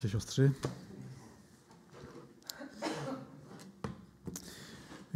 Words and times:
Cześć 0.00 0.14
siostry. 0.14 0.50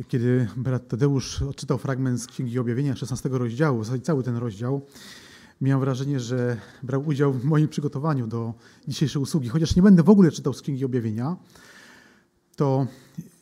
Kiedy 0.09 0.49
brat 0.57 0.89
Tadeusz 0.89 1.43
odczytał 1.43 1.79
fragment 1.79 2.21
z 2.21 2.27
Księgi 2.27 2.59
Objawienia 2.59 2.97
16 2.97 3.29
rozdziału, 3.29 3.83
cały 4.03 4.23
ten 4.23 4.37
rozdział, 4.37 4.87
miałem 5.61 5.81
wrażenie, 5.81 6.21
że 6.21 6.57
brał 6.83 7.07
udział 7.07 7.33
w 7.33 7.45
moim 7.45 7.69
przygotowaniu 7.69 8.27
do 8.27 8.55
dzisiejszej 8.89 9.23
usługi. 9.23 9.49
Chociaż 9.49 9.77
nie 9.77 9.83
będę 9.83 10.03
w 10.03 10.11
ogóle 10.11 10.31
czytał 10.31 10.53
z 10.53 10.63
Księgi 10.63 10.85
Objawienia, 10.85 11.37
to 12.57 12.87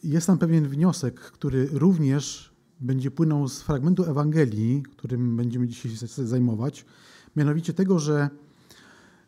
jest 0.05 0.27
tam 0.27 0.39
pewien 0.39 0.69
wniosek, 0.69 1.21
który 1.21 1.67
również 1.73 2.55
będzie 2.81 3.11
płynął 3.11 3.49
z 3.49 3.63
fragmentu 3.63 4.05
Ewangelii, 4.05 4.83
którym 4.83 5.37
będziemy 5.37 5.69
dzisiaj 5.69 5.93
zajmować, 6.09 6.85
mianowicie 7.37 7.73
tego, 7.73 7.99
że 7.99 8.31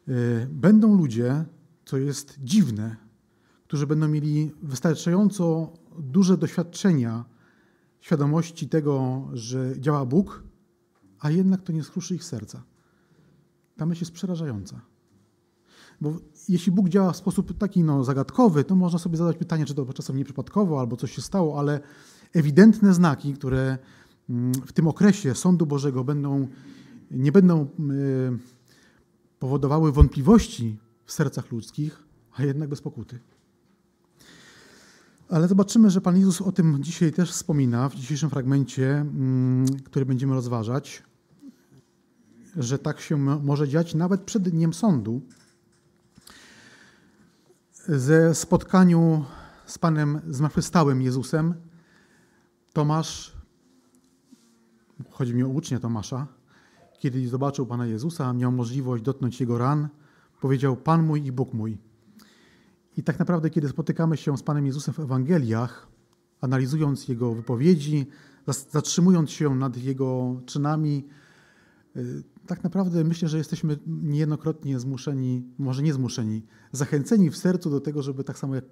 y, 0.09 0.47
będą 0.51 0.97
ludzie, 0.97 1.45
co 1.85 1.99
jest 1.99 2.39
dziwne, 2.41 2.97
którzy 3.65 3.87
będą 3.87 4.09
mieli 4.09 4.53
wystarczająco 4.63 5.73
duże 5.99 6.37
doświadczenia, 6.39 7.25
świadomości 8.01 8.69
tego, 8.69 9.23
że 9.33 9.81
działa 9.81 10.07
Bóg, 10.07 10.43
a 11.21 11.31
jednak 11.31 11.63
to 11.63 11.73
nie 11.73 11.83
skruszy 11.83 12.15
ich 12.15 12.25
serca. 12.25 12.63
Ta 13.77 13.87
myśl 13.87 14.03
jest 14.03 14.13
przerażająca. 14.13 14.81
Bo 16.01 16.17
jeśli 16.49 16.73
Bóg 16.73 16.89
działa 16.89 17.13
w 17.13 17.17
sposób 17.17 17.59
taki 17.59 17.85
no, 17.85 18.05
zagadkowy, 18.05 18.65
to 18.65 18.77
można 18.77 18.99
sobie 18.99 19.17
zadać 19.17 19.37
pytanie, 19.37 19.67
czy 19.67 19.75
to 19.75 19.93
czasem 19.93 20.17
nieprzypadkowo, 20.17 20.81
albo 20.81 20.97
coś 20.97 21.15
się 21.15 21.23
stało, 21.23 21.59
ale 21.59 21.81
ewidentne 22.33 22.95
znaki, 22.95 23.35
które 23.35 23.79
mm, 24.31 24.55
w 24.55 24.73
tym 24.73 24.89
okresie 24.89 25.35
sądu 25.35 25.67
Bożego 25.67 26.05
będą, 26.05 26.49
nie 27.11 27.33
będą 27.33 27.69
powodowały 29.39 29.93
wątpliwości 29.93 30.79
w 31.05 31.13
sercach 31.13 31.53
ludzkich, 31.53 32.05
a 32.37 32.43
jednak 32.43 32.69
bez 32.69 32.81
pokuty. 32.81 33.21
Ale 35.29 35.49
zobaczymy, 35.49 35.91
że 35.91 36.01
Pan 36.01 36.17
Jezus 36.17 36.41
o 36.41 36.53
tym 36.53 36.83
dzisiaj 36.83 37.13
też 37.13 37.31
wspomina 37.33 37.89
w 37.89 37.95
dzisiejszym 37.95 38.31
fragmencie, 38.31 38.91
mm, 38.91 39.67
który 39.67 40.07
będziemy 40.07 40.35
rozważać, 40.35 41.03
że 42.57 42.79
tak 42.79 43.01
się 43.01 43.17
może 43.17 43.69
dziać 43.69 43.95
nawet 43.95 44.21
przed 44.21 44.49
dniem 44.49 44.75
sądu. 44.75 45.21
Ze 47.89 48.35
spotkaniu 48.35 49.25
z 49.67 49.79
Panem 49.79 50.21
zmartwychwstałym 50.29 51.03
Jezusem, 51.03 51.55
Tomasz, 52.73 53.33
chodzi 55.11 55.35
mi 55.35 55.43
o 55.43 55.49
ucznia 55.49 55.79
Tomasza, 55.79 56.27
kiedy 56.99 57.29
zobaczył 57.29 57.67
Pana 57.67 57.87
Jezusa, 57.87 58.33
miał 58.33 58.53
możliwość 58.53 59.03
dotknąć 59.03 59.41
Jego 59.41 59.59
ran, 59.59 59.89
powiedział 60.43 60.77
Pan 60.77 61.03
mój 61.03 61.27
i 61.27 61.33
Bóg 61.33 61.55
mój. 61.55 61.79
I 62.97 63.03
tak 63.03 63.19
naprawdę, 63.19 63.51
kiedy 63.51 63.69
spotykamy 63.69 64.17
się 64.17 64.39
z 64.39 64.43
Panem 64.43 64.67
Jezusem 64.67 64.95
w 64.95 65.01
Ewangeliach, 65.01 65.89
analizując 66.41 67.09
Jego 67.09 67.35
wypowiedzi, 67.35 68.07
zatrzymując 68.71 69.31
się 69.31 69.55
nad 69.55 69.77
Jego 69.77 70.41
czynami, 70.47 71.07
y, 71.97 72.23
tak 72.47 72.65
naprawdę 72.65 73.05
myślę, 73.05 73.29
że 73.29 73.39
jesteśmy 73.39 73.79
niejednokrotnie 73.87 74.79
zmuszeni, 74.81 75.43
może 75.59 75.83
nie 75.83 75.93
zmuszeni, 75.93 76.47
zachęceni 76.73 77.31
w 77.31 77.37
sercu 77.37 77.71
do 77.71 77.81
tego, 77.81 78.03
żeby 78.03 78.25
tak 78.25 78.39
samo 78.39 78.55
jak, 78.55 78.65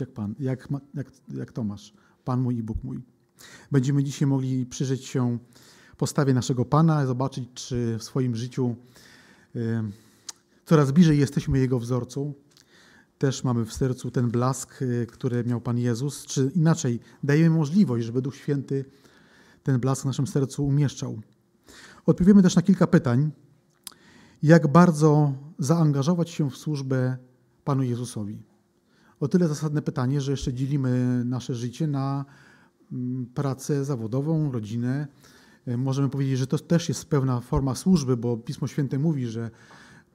jak 0.00 0.12
Pan, 0.12 0.34
jak, 0.38 0.68
jak, 0.94 1.10
jak 1.28 1.52
Tomasz, 1.52 1.94
Pan 2.24 2.40
mój 2.40 2.56
i 2.56 2.62
Bóg 2.62 2.84
mój. 2.84 3.02
Będziemy 3.72 4.04
dzisiaj 4.04 4.28
mogli 4.28 4.66
przyjrzeć 4.66 5.04
się 5.04 5.38
postawie 5.96 6.34
naszego 6.34 6.64
Pana, 6.64 7.06
zobaczyć, 7.06 7.48
czy 7.54 7.96
w 7.98 8.02
swoim 8.02 8.36
życiu 8.36 8.76
y, 9.56 10.03
coraz 10.66 10.92
bliżej 10.92 11.18
jesteśmy 11.18 11.58
Jego 11.58 11.78
wzorcą. 11.78 12.34
Też 13.18 13.44
mamy 13.44 13.64
w 13.64 13.72
sercu 13.72 14.10
ten 14.10 14.30
blask, 14.30 14.82
y, 14.82 15.06
który 15.06 15.44
miał 15.44 15.60
Pan 15.60 15.78
Jezus, 15.78 16.26
czy 16.26 16.52
inaczej, 16.54 17.00
dajemy 17.22 17.56
możliwość, 17.56 18.06
żeby 18.06 18.22
Duch 18.22 18.36
Święty 18.36 18.84
ten 19.62 19.80
blask 19.80 20.02
w 20.02 20.04
naszym 20.04 20.26
sercu 20.26 20.66
umieszczał. 20.66 21.20
Odpowiemy 22.06 22.42
też 22.42 22.56
na 22.56 22.62
kilka 22.62 22.86
pytań. 22.86 23.30
Jak 24.42 24.72
bardzo 24.72 25.32
zaangażować 25.58 26.30
się 26.30 26.50
w 26.50 26.56
służbę 26.56 27.16
Panu 27.64 27.82
Jezusowi? 27.82 28.42
O 29.20 29.28
tyle 29.28 29.48
zasadne 29.48 29.82
pytanie, 29.82 30.20
że 30.20 30.30
jeszcze 30.30 30.52
dzielimy 30.52 31.22
nasze 31.24 31.54
życie 31.54 31.86
na 31.86 32.24
mm, 32.92 33.26
pracę 33.26 33.84
zawodową, 33.84 34.52
rodzinę. 34.52 35.08
Y, 35.68 35.76
możemy 35.76 36.08
powiedzieć, 36.08 36.38
że 36.38 36.46
to 36.46 36.58
też 36.58 36.88
jest 36.88 37.04
pewna 37.04 37.40
forma 37.40 37.74
służby, 37.74 38.16
bo 38.16 38.36
Pismo 38.36 38.68
Święte 38.68 38.98
mówi, 38.98 39.26
że 39.26 39.50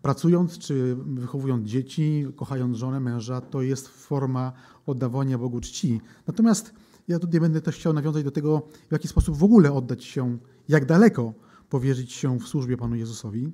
pracując 0.01 0.57
czy 0.57 0.95
wychowując 0.95 1.67
dzieci, 1.67 2.25
kochając 2.35 2.77
żonę, 2.77 2.99
męża, 2.99 3.41
to 3.41 3.61
jest 3.61 3.87
forma 3.87 4.53
oddawania 4.85 5.37
Bogu 5.37 5.59
czci. 5.61 6.01
Natomiast 6.27 6.73
ja 7.07 7.19
tutaj 7.19 7.39
będę 7.39 7.61
też 7.61 7.75
chciał 7.75 7.93
nawiązać 7.93 8.23
do 8.23 8.31
tego, 8.31 8.67
w 8.89 8.91
jaki 8.91 9.07
sposób 9.07 9.37
w 9.37 9.43
ogóle 9.43 9.73
oddać 9.73 10.03
się, 10.03 10.37
jak 10.67 10.85
daleko 10.85 11.33
powierzyć 11.69 12.13
się 12.13 12.39
w 12.39 12.47
służbie 12.47 12.77
Panu 12.77 12.95
Jezusowi. 12.95 13.51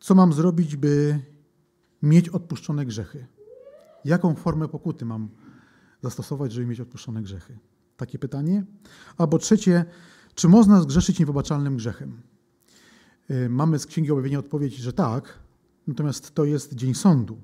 Co 0.00 0.14
mam 0.14 0.32
zrobić, 0.32 0.76
by 0.76 1.20
mieć 2.02 2.28
odpuszczone 2.28 2.86
grzechy? 2.86 3.26
Jaką 4.04 4.34
formę 4.34 4.68
pokuty 4.68 5.04
mam 5.04 5.28
zastosować, 6.02 6.52
żeby 6.52 6.66
mieć 6.66 6.80
odpuszczone 6.80 7.22
grzechy? 7.22 7.58
Takie 7.96 8.18
pytanie. 8.18 8.64
Albo 9.18 9.38
trzecie, 9.38 9.84
czy 10.34 10.48
można 10.48 10.80
zgrzeszyć 10.80 11.18
niewybaczalnym 11.18 11.76
grzechem? 11.76 12.22
Y, 13.30 13.48
mamy 13.48 13.78
z 13.78 13.86
Księgi 13.86 14.10
Objawienia 14.10 14.38
odpowiedź, 14.38 14.76
że 14.76 14.92
tak, 14.92 15.38
natomiast 15.86 16.34
to 16.34 16.44
jest 16.44 16.74
dzień 16.74 16.94
sądu, 16.94 17.38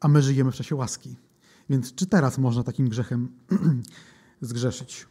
a 0.00 0.08
my 0.08 0.22
żyjemy 0.22 0.52
w 0.52 0.54
czasie 0.54 0.76
łaski. 0.76 1.16
Więc 1.70 1.94
czy 1.94 2.06
teraz 2.06 2.38
można 2.38 2.62
takim 2.62 2.88
grzechem 2.88 3.28
zgrzeszyć? 4.40 5.06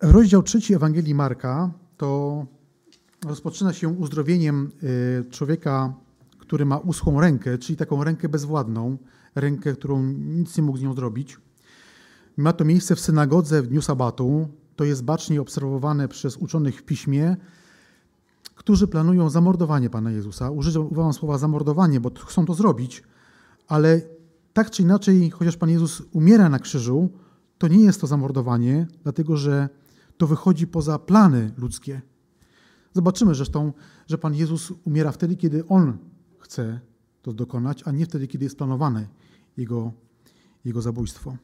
Rozdział 0.00 0.42
trzeci 0.42 0.74
Ewangelii 0.74 1.14
Marka 1.14 1.70
to 1.96 2.46
rozpoczyna 3.26 3.72
się 3.72 3.88
uzdrowieniem 3.88 4.70
y, 4.82 5.30
człowieka, 5.30 5.94
który 6.38 6.64
ma 6.64 6.78
uschłą 6.78 7.20
rękę, 7.20 7.58
czyli 7.58 7.76
taką 7.76 8.04
rękę 8.04 8.28
bezwładną, 8.28 8.98
rękę, 9.34 9.72
którą 9.72 10.02
nic 10.12 10.56
nie 10.56 10.62
mógł 10.62 10.78
z 10.78 10.82
nią 10.82 10.94
zrobić. 10.94 11.38
Ma 12.36 12.52
to 12.52 12.64
miejsce 12.64 12.96
w 12.96 13.00
synagodze 13.00 13.62
w 13.62 13.66
dniu 13.66 13.82
sabatu, 13.82 14.48
to 14.76 14.84
jest 14.84 15.04
bacznie 15.04 15.40
obserwowane 15.40 16.08
przez 16.08 16.36
uczonych 16.36 16.78
w 16.78 16.82
piśmie, 16.82 17.36
którzy 18.54 18.88
planują 18.88 19.30
zamordowanie 19.30 19.90
Pana 19.90 20.10
Jezusa. 20.10 20.50
Używam 20.50 21.12
słowa 21.12 21.38
zamordowanie, 21.38 22.00
bo 22.00 22.10
chcą 22.26 22.46
to 22.46 22.54
zrobić, 22.54 23.02
ale 23.68 24.00
tak 24.52 24.70
czy 24.70 24.82
inaczej, 24.82 25.30
chociaż 25.30 25.56
Pan 25.56 25.70
Jezus 25.70 26.02
umiera 26.12 26.48
na 26.48 26.58
krzyżu, 26.58 27.10
to 27.58 27.68
nie 27.68 27.84
jest 27.84 28.00
to 28.00 28.06
zamordowanie, 28.06 28.86
dlatego 29.02 29.36
że 29.36 29.68
to 30.16 30.26
wychodzi 30.26 30.66
poza 30.66 30.98
plany 30.98 31.52
ludzkie. 31.56 32.02
Zobaczymy 32.92 33.34
zresztą, 33.34 33.72
że 34.06 34.18
Pan 34.18 34.34
Jezus 34.34 34.72
umiera 34.84 35.12
wtedy, 35.12 35.36
kiedy 35.36 35.66
On 35.68 35.98
chce 36.38 36.80
to 37.22 37.32
dokonać, 37.32 37.82
a 37.86 37.92
nie 37.92 38.06
wtedy, 38.06 38.26
kiedy 38.26 38.44
jest 38.44 38.58
planowane 38.58 39.08
Jego, 39.56 39.92
jego 40.64 40.82
zabójstwo. 40.82 41.36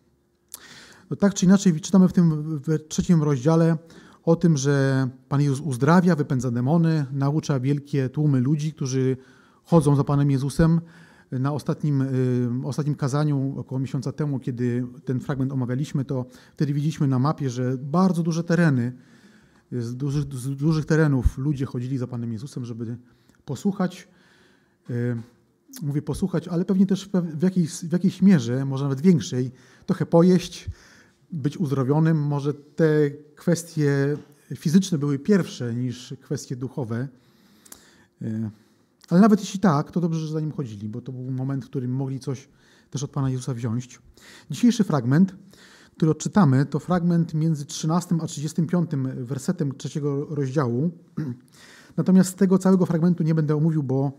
No 1.11 1.17
tak 1.17 1.35
czy 1.35 1.47
inaczej, 1.47 1.81
czytamy 1.81 2.09
w 2.09 2.13
tym 2.13 2.59
w 2.59 2.89
trzecim 2.89 3.23
rozdziale 3.23 3.77
o 4.25 4.37
tym, 4.37 4.57
że 4.57 5.09
Pan 5.29 5.41
Jezus 5.41 5.61
uzdrawia, 5.61 6.17
wypędza 6.17 6.51
demony, 6.51 7.07
naucza 7.13 7.61
wielkie 7.61 8.09
tłumy 8.09 8.41
ludzi, 8.41 8.73
którzy 8.73 9.17
chodzą 9.65 9.97
za 9.97 10.05
Panem 10.05 10.31
Jezusem. 10.31 10.81
Na 11.33 11.53
ostatnim, 11.53 12.03
y, 12.03 12.67
ostatnim 12.67 12.95
kazaniu, 12.95 13.55
około 13.57 13.79
miesiąca 13.79 14.13
temu, 14.13 14.39
kiedy 14.39 14.87
ten 15.05 15.21
fragment 15.21 15.53
omawialiśmy, 15.53 16.05
to 16.05 16.27
wtedy 16.55 16.73
widzieliśmy 16.73 17.07
na 17.07 17.19
mapie, 17.19 17.51
że 17.51 17.77
bardzo 17.79 18.23
duże 18.23 18.45
tereny, 18.45 18.93
z 19.73 19.97
dużych, 19.97 20.35
z 20.35 20.57
dużych 20.57 20.87
terenów 20.87 21.39
ludzie 21.39 21.67
chodzili 21.67 21.99
za 21.99 22.07
Panem 22.07 22.33
Jezusem, 22.33 22.65
żeby 22.65 22.97
posłuchać. 23.45 24.09
Y, 24.91 25.17
mówię 25.83 26.03
posłuchać, 26.03 26.49
ale 26.49 26.65
pewnie 26.65 26.87
też 26.87 27.11
w 27.35 27.43
jakiejś, 27.43 27.71
w 27.71 27.93
jakiejś 27.93 28.23
mierze, 28.23 28.65
może 28.65 28.85
nawet 28.85 29.01
większej, 29.01 29.51
trochę 29.87 30.07
pojeść, 30.07 30.71
być 31.33 31.59
uzdrowionym. 31.59 32.19
Może 32.23 32.55
te 32.55 33.11
kwestie 33.37 34.17
fizyczne 34.57 34.99
były 34.99 35.19
pierwsze 35.19 35.75
niż 35.75 36.15
kwestie 36.21 36.57
duchowe. 36.57 37.09
E, 38.23 38.51
ale 39.09 39.21
nawet 39.21 39.41
jeśli 39.41 39.61
tak, 39.61 39.91
to 39.91 40.01
dobrze, 40.01 40.21
że 40.21 40.33
za 40.33 40.41
nim 40.41 40.53
chodzili, 40.53 40.89
bo 40.89 41.01
to 41.01 41.13
był 41.13 41.31
moment, 41.31 41.65
w 41.65 41.69
którym 41.69 41.91
mogli 41.91 42.21
coś 42.21 42.49
też 42.91 43.03
od 43.03 43.11
Pana 43.11 43.31
Jezusa 43.31 43.55
wziąć. 43.55 43.99
Dzisiejszy 44.51 44.85
fragment, 44.85 45.37
który 45.97 46.11
odczytamy, 46.11 46.67
to 46.67 46.79
fragment 46.79 47.35
między 47.35 47.65
13 47.65 48.15
a 48.23 48.27
35 48.27 48.91
wersetem 49.17 49.75
trzeciego 49.75 50.27
rozdziału. 50.31 50.91
Natomiast 51.97 52.37
tego 52.37 52.59
całego 52.59 52.87
fragmentu 52.87 53.23
nie 53.23 53.35
będę 53.35 53.57
omówił, 53.57 53.83
bo 53.83 54.13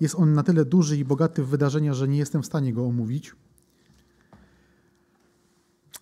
jest 0.00 0.14
on 0.14 0.32
na 0.32 0.42
tyle 0.42 0.64
duży 0.64 0.96
i 0.96 1.04
bogaty 1.04 1.42
w 1.42 1.48
wydarzenia, 1.48 1.94
że 1.94 2.08
nie 2.08 2.18
jestem 2.18 2.42
w 2.42 2.46
stanie 2.46 2.72
go 2.72 2.86
omówić 2.86 3.34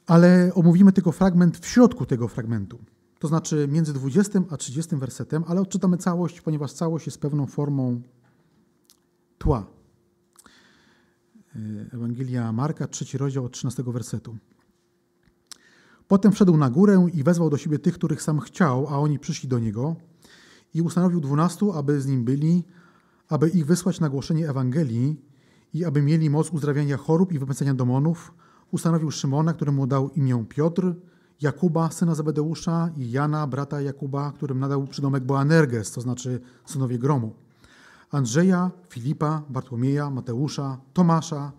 ale 0.06 0.50
omówimy 0.54 0.92
tylko 0.92 1.12
fragment 1.12 1.58
w 1.58 1.66
środku 1.66 2.06
tego 2.06 2.28
fragmentu. 2.28 2.78
To 3.18 3.28
znaczy 3.28 3.68
między 3.70 3.92
20 3.92 4.42
a 4.50 4.56
30 4.56 4.96
wersetem, 4.96 5.44
ale 5.46 5.60
odczytamy 5.60 5.96
całość, 5.96 6.40
ponieważ 6.40 6.72
całość 6.72 7.06
jest 7.06 7.20
pewną 7.20 7.46
formą 7.46 8.00
tła. 9.38 9.66
Ewangelia 11.92 12.52
Marka, 12.52 12.86
trzeci 12.86 13.18
rozdział 13.18 13.44
od 13.44 13.52
13 13.52 13.82
wersetu. 13.82 14.36
Potem 16.08 16.32
wszedł 16.32 16.56
na 16.56 16.70
górę 16.70 17.06
i 17.12 17.22
wezwał 17.22 17.50
do 17.50 17.56
siebie 17.56 17.78
tych, 17.78 17.94
których 17.94 18.22
sam 18.22 18.40
chciał, 18.40 18.86
a 18.88 18.98
oni 18.98 19.18
przyszli 19.18 19.48
do 19.48 19.58
niego 19.58 19.96
i 20.74 20.82
ustanowił 20.82 21.20
dwunastu, 21.20 21.72
aby 21.72 22.00
z 22.00 22.06
nim 22.06 22.24
byli, 22.24 22.64
aby 23.28 23.48
ich 23.48 23.66
wysłać 23.66 24.00
na 24.00 24.08
głoszenie 24.08 24.50
Ewangelii 24.50 25.20
i 25.74 25.84
aby 25.84 26.02
mieli 26.02 26.30
moc 26.30 26.50
uzdrawiania 26.50 26.96
chorób 26.96 27.32
i 27.32 27.38
wypędzania 27.38 27.74
demonów. 27.74 28.32
Ustanowił 28.74 29.10
Szymona, 29.10 29.52
któremu 29.52 29.86
dał 29.86 30.10
imię 30.10 30.44
Piotr, 30.48 30.94
Jakuba, 31.40 31.90
syna 31.90 32.14
Zebedeusza 32.14 32.90
i 32.96 33.10
Jana, 33.10 33.46
brata 33.46 33.80
Jakuba, 33.80 34.32
którym 34.32 34.60
nadał 34.60 34.86
przydomek 34.86 35.24
Boanerges, 35.24 35.92
to 35.92 36.00
znaczy 36.00 36.40
synowie 36.66 36.98
gromu. 36.98 37.34
Andrzeja, 38.10 38.70
Filipa, 38.88 39.42
Bartłomieja, 39.50 40.10
Mateusza, 40.10 40.78
Tomasza, 40.92 41.52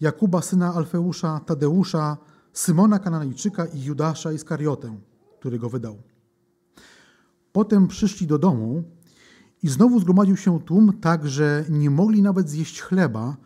Jakuba, 0.00 0.42
syna 0.42 0.74
Alfeusza, 0.74 1.40
Tadeusza, 1.46 2.16
Symona 2.52 2.98
Kananejczyka 2.98 3.66
i 3.66 3.82
Judasza 3.82 4.32
Iskariotę, 4.32 4.96
który 5.40 5.58
go 5.58 5.68
wydał. 5.70 5.96
Potem 7.52 7.88
przyszli 7.88 8.26
do 8.26 8.38
domu 8.38 8.82
i 9.62 9.68
znowu 9.68 10.00
zgromadził 10.00 10.36
się 10.36 10.60
tłum 10.60 10.92
tak, 11.00 11.28
że 11.28 11.64
nie 11.70 11.90
mogli 11.90 12.22
nawet 12.22 12.50
zjeść 12.50 12.82
chleba, 12.82 13.36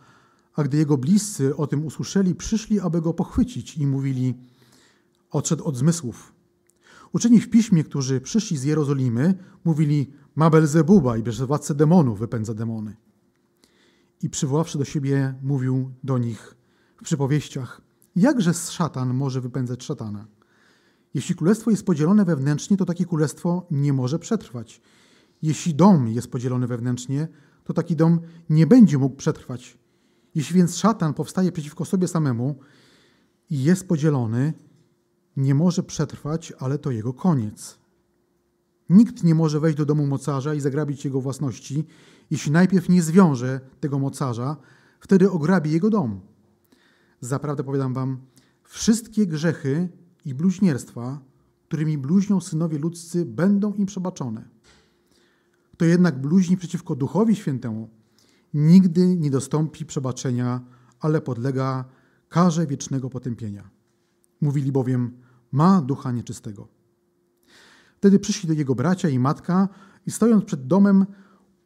a 0.59 0.63
gdy 0.63 0.77
jego 0.77 0.97
bliscy 0.97 1.55
o 1.55 1.67
tym 1.67 1.85
usłyszeli, 1.85 2.35
przyszli, 2.35 2.79
aby 2.79 3.01
go 3.01 3.13
pochwycić 3.13 3.77
i 3.77 3.87
mówili, 3.87 4.33
odszedł 5.31 5.63
od 5.63 5.77
zmysłów. 5.77 6.33
Uczeni 7.13 7.41
w 7.41 7.49
piśmie, 7.49 7.83
którzy 7.83 8.21
przyszli 8.21 8.57
z 8.57 8.63
Jerozolimy, 8.63 9.33
mówili, 9.65 10.11
ma 10.35 10.49
Belzebuba 10.49 11.17
i 11.17 11.23
władcę 11.47 11.75
demonów, 11.75 12.19
wypędza 12.19 12.53
demony. 12.53 12.95
I 14.23 14.29
przywoławszy 14.29 14.77
do 14.77 14.85
siebie, 14.85 15.33
mówił 15.43 15.91
do 16.03 16.17
nich 16.17 16.55
w 16.97 17.03
przypowieściach, 17.03 17.81
jakże 18.15 18.53
szatan 18.53 19.13
może 19.13 19.41
wypędzać 19.41 19.83
szatana? 19.83 20.27
Jeśli 21.13 21.35
królestwo 21.35 21.71
jest 21.71 21.85
podzielone 21.85 22.25
wewnętrznie, 22.25 22.77
to 22.77 22.85
takie 22.85 23.05
królestwo 23.05 23.67
nie 23.71 23.93
może 23.93 24.19
przetrwać. 24.19 24.81
Jeśli 25.41 25.75
dom 25.75 26.07
jest 26.07 26.31
podzielony 26.31 26.67
wewnętrznie, 26.67 27.27
to 27.63 27.73
taki 27.73 27.95
dom 27.95 28.19
nie 28.49 28.67
będzie 28.67 28.97
mógł 28.97 29.15
przetrwać. 29.15 29.78
Jeśli 30.39 30.55
więc 30.55 30.75
szatan 30.75 31.13
powstaje 31.13 31.51
przeciwko 31.51 31.85
sobie 31.85 32.07
samemu 32.07 32.59
i 33.49 33.63
jest 33.63 33.87
podzielony, 33.87 34.53
nie 35.37 35.55
może 35.55 35.83
przetrwać, 35.83 36.53
ale 36.59 36.77
to 36.77 36.91
jego 36.91 37.13
koniec. 37.13 37.79
Nikt 38.89 39.23
nie 39.23 39.35
może 39.35 39.59
wejść 39.59 39.77
do 39.77 39.85
domu 39.85 40.07
mocarza 40.07 40.53
i 40.53 40.59
zagrabić 40.59 41.05
jego 41.05 41.21
własności, 41.21 41.85
jeśli 42.31 42.51
najpierw 42.51 42.89
nie 42.89 43.01
zwiąże 43.01 43.59
tego 43.79 43.99
mocarza, 43.99 44.57
wtedy 44.99 45.31
ograbi 45.31 45.71
jego 45.71 45.89
dom. 45.89 46.21
Zaprawdę 47.21 47.63
powiadam 47.63 47.93
wam, 47.93 48.17
wszystkie 48.63 49.27
grzechy 49.27 49.89
i 50.25 50.33
bluźnierstwa, 50.33 51.21
którymi 51.67 51.97
bluźnią 51.97 52.41
synowie 52.41 52.77
ludzcy, 52.77 53.25
będą 53.25 53.73
im 53.73 53.85
przebaczone. 53.85 54.49
Kto 55.73 55.85
jednak 55.85 56.21
bluźni 56.21 56.57
przeciwko 56.57 56.95
Duchowi 56.95 57.35
Świętemu, 57.35 57.98
nigdy 58.53 59.15
nie 59.15 59.31
dostąpi 59.31 59.85
przebaczenia, 59.85 60.61
ale 60.99 61.21
podlega 61.21 61.85
karze 62.29 62.67
wiecznego 62.67 63.09
potępienia. 63.09 63.69
Mówili 64.41 64.71
bowiem, 64.71 65.17
ma 65.51 65.81
ducha 65.81 66.11
nieczystego. 66.11 66.67
Wtedy 67.97 68.19
przyszli 68.19 68.47
do 68.47 68.53
jego 68.53 68.75
bracia 68.75 69.09
i 69.09 69.19
matka 69.19 69.69
i 70.05 70.11
stojąc 70.11 70.45
przed 70.45 70.67
domem, 70.67 71.05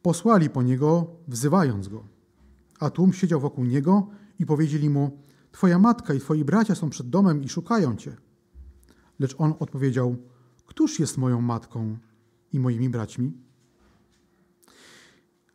posłali 0.02 0.50
po 0.50 0.62
niego, 0.62 1.06
wzywając 1.28 1.88
go. 1.88 2.04
A 2.80 2.90
tłum 2.90 3.12
siedział 3.12 3.40
wokół 3.40 3.64
niego 3.64 4.08
i 4.38 4.46
powiedzieli 4.46 4.90
mu: 4.90 5.18
Twoja 5.52 5.78
matka 5.78 6.14
i 6.14 6.20
twoi 6.20 6.44
bracia 6.44 6.74
są 6.74 6.90
przed 6.90 7.10
domem 7.10 7.42
i 7.42 7.48
szukają 7.48 7.96
cię. 7.96 8.16
Lecz 9.18 9.34
on 9.38 9.54
odpowiedział: 9.58 10.16
Któż 10.66 11.00
jest 11.00 11.18
moją 11.18 11.40
matką 11.40 11.98
i 12.52 12.60
moimi 12.60 12.88
braćmi? 12.88 13.32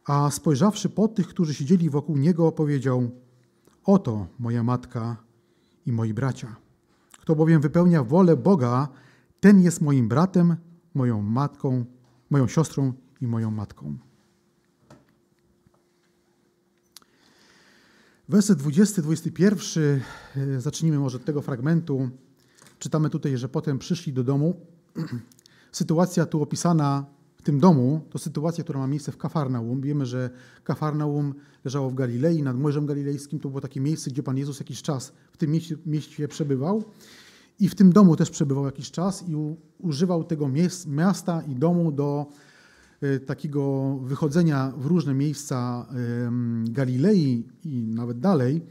A 0.09 0.31
spojrzawszy 0.31 0.89
po 0.89 1.07
tych, 1.07 1.27
którzy 1.27 1.53
siedzieli 1.53 1.89
wokół 1.89 2.17
niego, 2.17 2.51
powiedział: 2.51 3.11
Oto 3.85 4.27
moja 4.39 4.63
matka 4.63 5.17
i 5.85 5.91
moi 5.91 6.13
bracia. 6.13 6.55
Kto 7.19 7.35
bowiem 7.35 7.61
wypełnia 7.61 8.03
wolę 8.03 8.37
Boga, 8.37 8.87
ten 9.39 9.61
jest 9.61 9.81
moim 9.81 10.07
bratem, 10.07 10.55
moją 10.93 11.21
matką, 11.21 11.85
moją 12.29 12.47
siostrą 12.47 12.93
i 13.21 13.27
moją 13.27 13.51
matką. 13.51 13.97
Werset 18.29 18.59
20-21, 18.59 19.99
e, 20.35 20.61
zacznijmy 20.61 20.99
może 20.99 21.17
od 21.17 21.25
tego 21.25 21.41
fragmentu. 21.41 22.09
Czytamy 22.79 23.09
tutaj, 23.09 23.37
że 23.37 23.49
potem 23.49 23.79
przyszli 23.79 24.13
do 24.13 24.23
domu. 24.23 24.65
Sytuacja 25.71 26.25
tu 26.25 26.41
opisana 26.41 27.18
w 27.39 27.41
tym 27.41 27.59
domu 27.59 28.01
to 28.09 28.19
sytuacja, 28.19 28.63
która 28.63 28.79
ma 28.79 28.87
miejsce 28.87 29.11
w 29.11 29.17
Kafarnaum. 29.17 29.81
Wiemy, 29.81 30.05
że 30.05 30.29
Kafarnaum 30.63 31.33
leżało 31.65 31.89
w 31.89 31.93
Galilei, 31.93 32.43
nad 32.43 32.59
Morzem 32.59 32.85
Galilejskim. 32.85 33.39
To 33.39 33.49
było 33.49 33.61
takie 33.61 33.81
miejsce, 33.81 34.11
gdzie 34.11 34.23
Pan 34.23 34.37
Jezus 34.37 34.59
jakiś 34.59 34.81
czas 34.81 35.13
w 35.31 35.37
tym 35.37 35.51
mieście, 35.51 35.77
mieście 35.85 36.27
przebywał. 36.27 36.83
I 37.59 37.69
w 37.69 37.75
tym 37.75 37.93
domu 37.93 38.15
też 38.15 38.29
przebywał 38.29 38.65
jakiś 38.65 38.91
czas 38.91 39.27
i 39.27 39.35
u, 39.35 39.57
używał 39.79 40.23
tego 40.23 40.49
miasta 40.87 41.41
i 41.41 41.55
domu 41.55 41.91
do 41.91 42.25
y, 43.03 43.19
takiego 43.19 43.95
wychodzenia 43.97 44.73
w 44.77 44.85
różne 44.85 45.13
miejsca 45.13 45.87
y, 46.67 46.71
Galilei 46.71 47.47
i 47.63 47.87
nawet 47.87 48.19
dalej, 48.19 48.61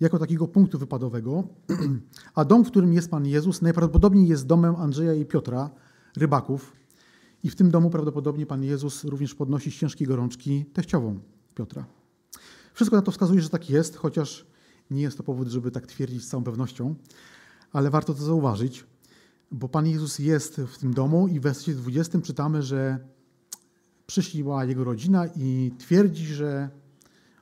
jako 0.00 0.18
takiego 0.18 0.48
punktu 0.48 0.78
wypadowego. 0.78 1.44
A 2.34 2.44
dom, 2.44 2.64
w 2.64 2.70
którym 2.70 2.92
jest 2.92 3.10
Pan 3.10 3.26
Jezus, 3.26 3.62
najprawdopodobniej 3.62 4.28
jest 4.28 4.46
domem 4.46 4.76
Andrzeja 4.76 5.14
i 5.14 5.24
Piotra, 5.24 5.70
rybaków. 6.16 6.78
I 7.42 7.50
w 7.50 7.56
tym 7.56 7.70
domu 7.70 7.90
prawdopodobnie 7.90 8.46
Pan 8.46 8.64
Jezus 8.64 9.04
również 9.04 9.34
podnosi 9.34 9.70
z 9.70 9.74
ciężkiej 9.74 10.06
gorączki 10.06 10.64
teściową 10.64 11.18
Piotra. 11.54 11.86
Wszystko 12.74 12.96
na 12.96 13.02
to 13.02 13.12
wskazuje, 13.12 13.40
że 13.40 13.48
tak 13.48 13.70
jest, 13.70 13.96
chociaż 13.96 14.46
nie 14.90 15.02
jest 15.02 15.16
to 15.16 15.22
powód, 15.22 15.48
żeby 15.48 15.70
tak 15.70 15.86
twierdzić 15.86 16.24
z 16.24 16.28
całą 16.28 16.44
pewnością 16.44 16.94
ale 17.72 17.90
warto 17.90 18.14
to 18.14 18.22
zauważyć, 18.22 18.84
bo 19.50 19.68
Pan 19.68 19.86
Jezus 19.86 20.18
jest 20.18 20.56
w 20.56 20.78
tym 20.78 20.94
domu 20.94 21.28
i 21.28 21.40
w 21.40 21.42
wersecie 21.42 21.74
20 21.74 22.20
czytamy, 22.20 22.62
że 22.62 22.98
przyszła 24.06 24.64
jego 24.64 24.84
rodzina 24.84 25.26
i 25.36 25.72
twierdzi, 25.78 26.26
że 26.26 26.68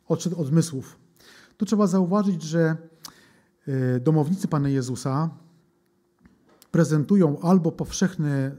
odszedł 0.08 0.40
od 0.40 0.46
zmysłów. 0.46 0.98
Tu 1.56 1.66
trzeba 1.66 1.86
zauważyć, 1.86 2.42
że 2.42 2.76
e, 3.66 4.00
domownicy 4.00 4.48
Pana 4.48 4.68
Jezusa 4.68 5.30
prezentują 6.70 7.40
albo 7.40 7.72
powszechne 7.72 8.56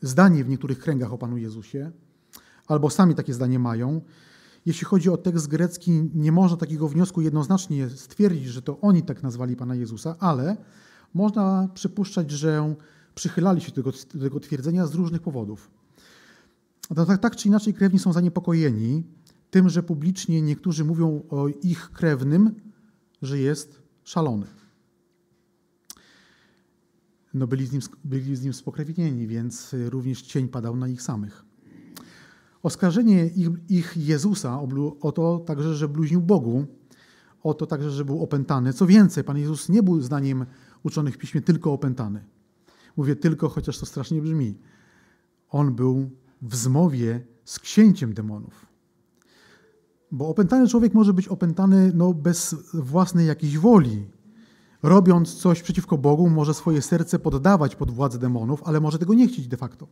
zdanie 0.00 0.44
w 0.44 0.48
niektórych 0.48 0.78
kręgach 0.78 1.12
o 1.12 1.18
Panu 1.18 1.36
Jezusie, 1.36 1.90
albo 2.66 2.90
sami 2.90 3.14
takie 3.14 3.34
zdanie 3.34 3.58
mają. 3.58 4.00
Jeśli 4.66 4.84
chodzi 4.84 5.10
o 5.10 5.16
tekst 5.16 5.48
grecki, 5.48 6.10
nie 6.14 6.32
można 6.32 6.56
takiego 6.56 6.88
wniosku 6.88 7.20
jednoznacznie 7.20 7.90
stwierdzić, 7.90 8.46
że 8.46 8.62
to 8.62 8.80
oni 8.80 9.02
tak 9.02 9.22
nazwali 9.22 9.56
Pana 9.56 9.74
Jezusa, 9.74 10.16
ale 10.20 10.56
można 11.14 11.68
przypuszczać, 11.74 12.30
że 12.30 12.74
przychylali 13.14 13.60
się 13.60 13.68
do 13.68 13.74
tego, 13.74 13.90
do 14.14 14.20
tego 14.20 14.40
twierdzenia 14.40 14.86
z 14.86 14.94
różnych 14.94 15.22
powodów. 15.22 15.70
Tak, 16.96 17.18
tak 17.18 17.36
czy 17.36 17.48
inaczej 17.48 17.74
krewni 17.74 17.98
są 17.98 18.12
zaniepokojeni 18.12 19.04
tym, 19.50 19.68
że 19.68 19.82
publicznie 19.82 20.42
niektórzy 20.42 20.84
mówią 20.84 21.22
o 21.30 21.48
ich 21.48 21.90
krewnym, 21.90 22.54
że 23.22 23.38
jest 23.38 23.82
szalony. 24.04 24.46
No 27.34 27.46
byli, 27.46 27.66
z 27.66 27.72
nim, 27.72 27.82
byli 28.04 28.36
z 28.36 28.42
nim 28.42 28.52
spokrewnieni, 28.52 29.26
więc 29.26 29.74
również 29.88 30.22
cień 30.22 30.48
padał 30.48 30.76
na 30.76 30.88
nich 30.88 31.02
samych. 31.02 31.44
Oskarżenie 32.62 33.26
ich, 33.26 33.48
ich 33.68 33.96
Jezusa 33.96 34.60
o 35.00 35.12
to 35.12 35.38
także, 35.38 35.74
że 35.74 35.88
bluźnił 35.88 36.20
Bogu, 36.20 36.66
o 37.42 37.54
to 37.54 37.66
także, 37.66 37.90
że 37.90 38.04
był 38.04 38.22
opętany. 38.22 38.72
Co 38.72 38.86
więcej, 38.86 39.24
Pan 39.24 39.38
Jezus 39.38 39.68
nie 39.68 39.82
był 39.82 40.00
zdaniem 40.00 40.46
uczonych 40.82 41.14
w 41.14 41.18
piśmie 41.18 41.40
tylko 41.40 41.72
opętany. 41.72 42.24
Mówię 42.96 43.16
tylko, 43.16 43.48
chociaż 43.48 43.78
to 43.78 43.86
strasznie 43.86 44.22
brzmi. 44.22 44.58
On 45.48 45.74
był 45.74 46.10
w 46.42 46.56
zmowie 46.56 47.26
z 47.44 47.58
księciem 47.58 48.14
demonów. 48.14 48.66
Bo 50.10 50.28
opętany 50.28 50.68
człowiek 50.68 50.94
może 50.94 51.12
być 51.12 51.28
opętany 51.28 51.92
no, 51.94 52.14
bez 52.14 52.56
własnej 52.74 53.26
jakiejś 53.26 53.58
woli. 53.58 54.06
Robiąc 54.82 55.34
coś 55.34 55.62
przeciwko 55.62 55.98
Bogu, 55.98 56.30
może 56.30 56.54
swoje 56.54 56.82
serce 56.82 57.18
poddawać 57.18 57.76
pod 57.76 57.90
władzę 57.90 58.18
demonów, 58.18 58.62
ale 58.64 58.80
może 58.80 58.98
tego 58.98 59.14
nie 59.14 59.28
chcieć 59.28 59.48
de 59.48 59.56
facto. 59.56 59.88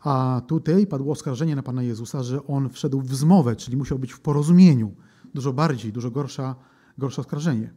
A 0.00 0.42
tutaj 0.46 0.86
padło 0.86 1.12
oskarżenie 1.12 1.56
na 1.56 1.62
Pana 1.62 1.82
Jezusa, 1.82 2.22
że 2.22 2.46
on 2.46 2.68
wszedł 2.68 3.00
w 3.00 3.14
zmowę, 3.14 3.56
czyli 3.56 3.76
musiał 3.76 3.98
być 3.98 4.12
w 4.12 4.20
porozumieniu. 4.20 4.94
Dużo 5.34 5.52
bardziej, 5.52 5.92
dużo 5.92 6.10
gorsza, 6.10 6.54
gorsze 6.98 7.20
oskarżenie. 7.20 7.74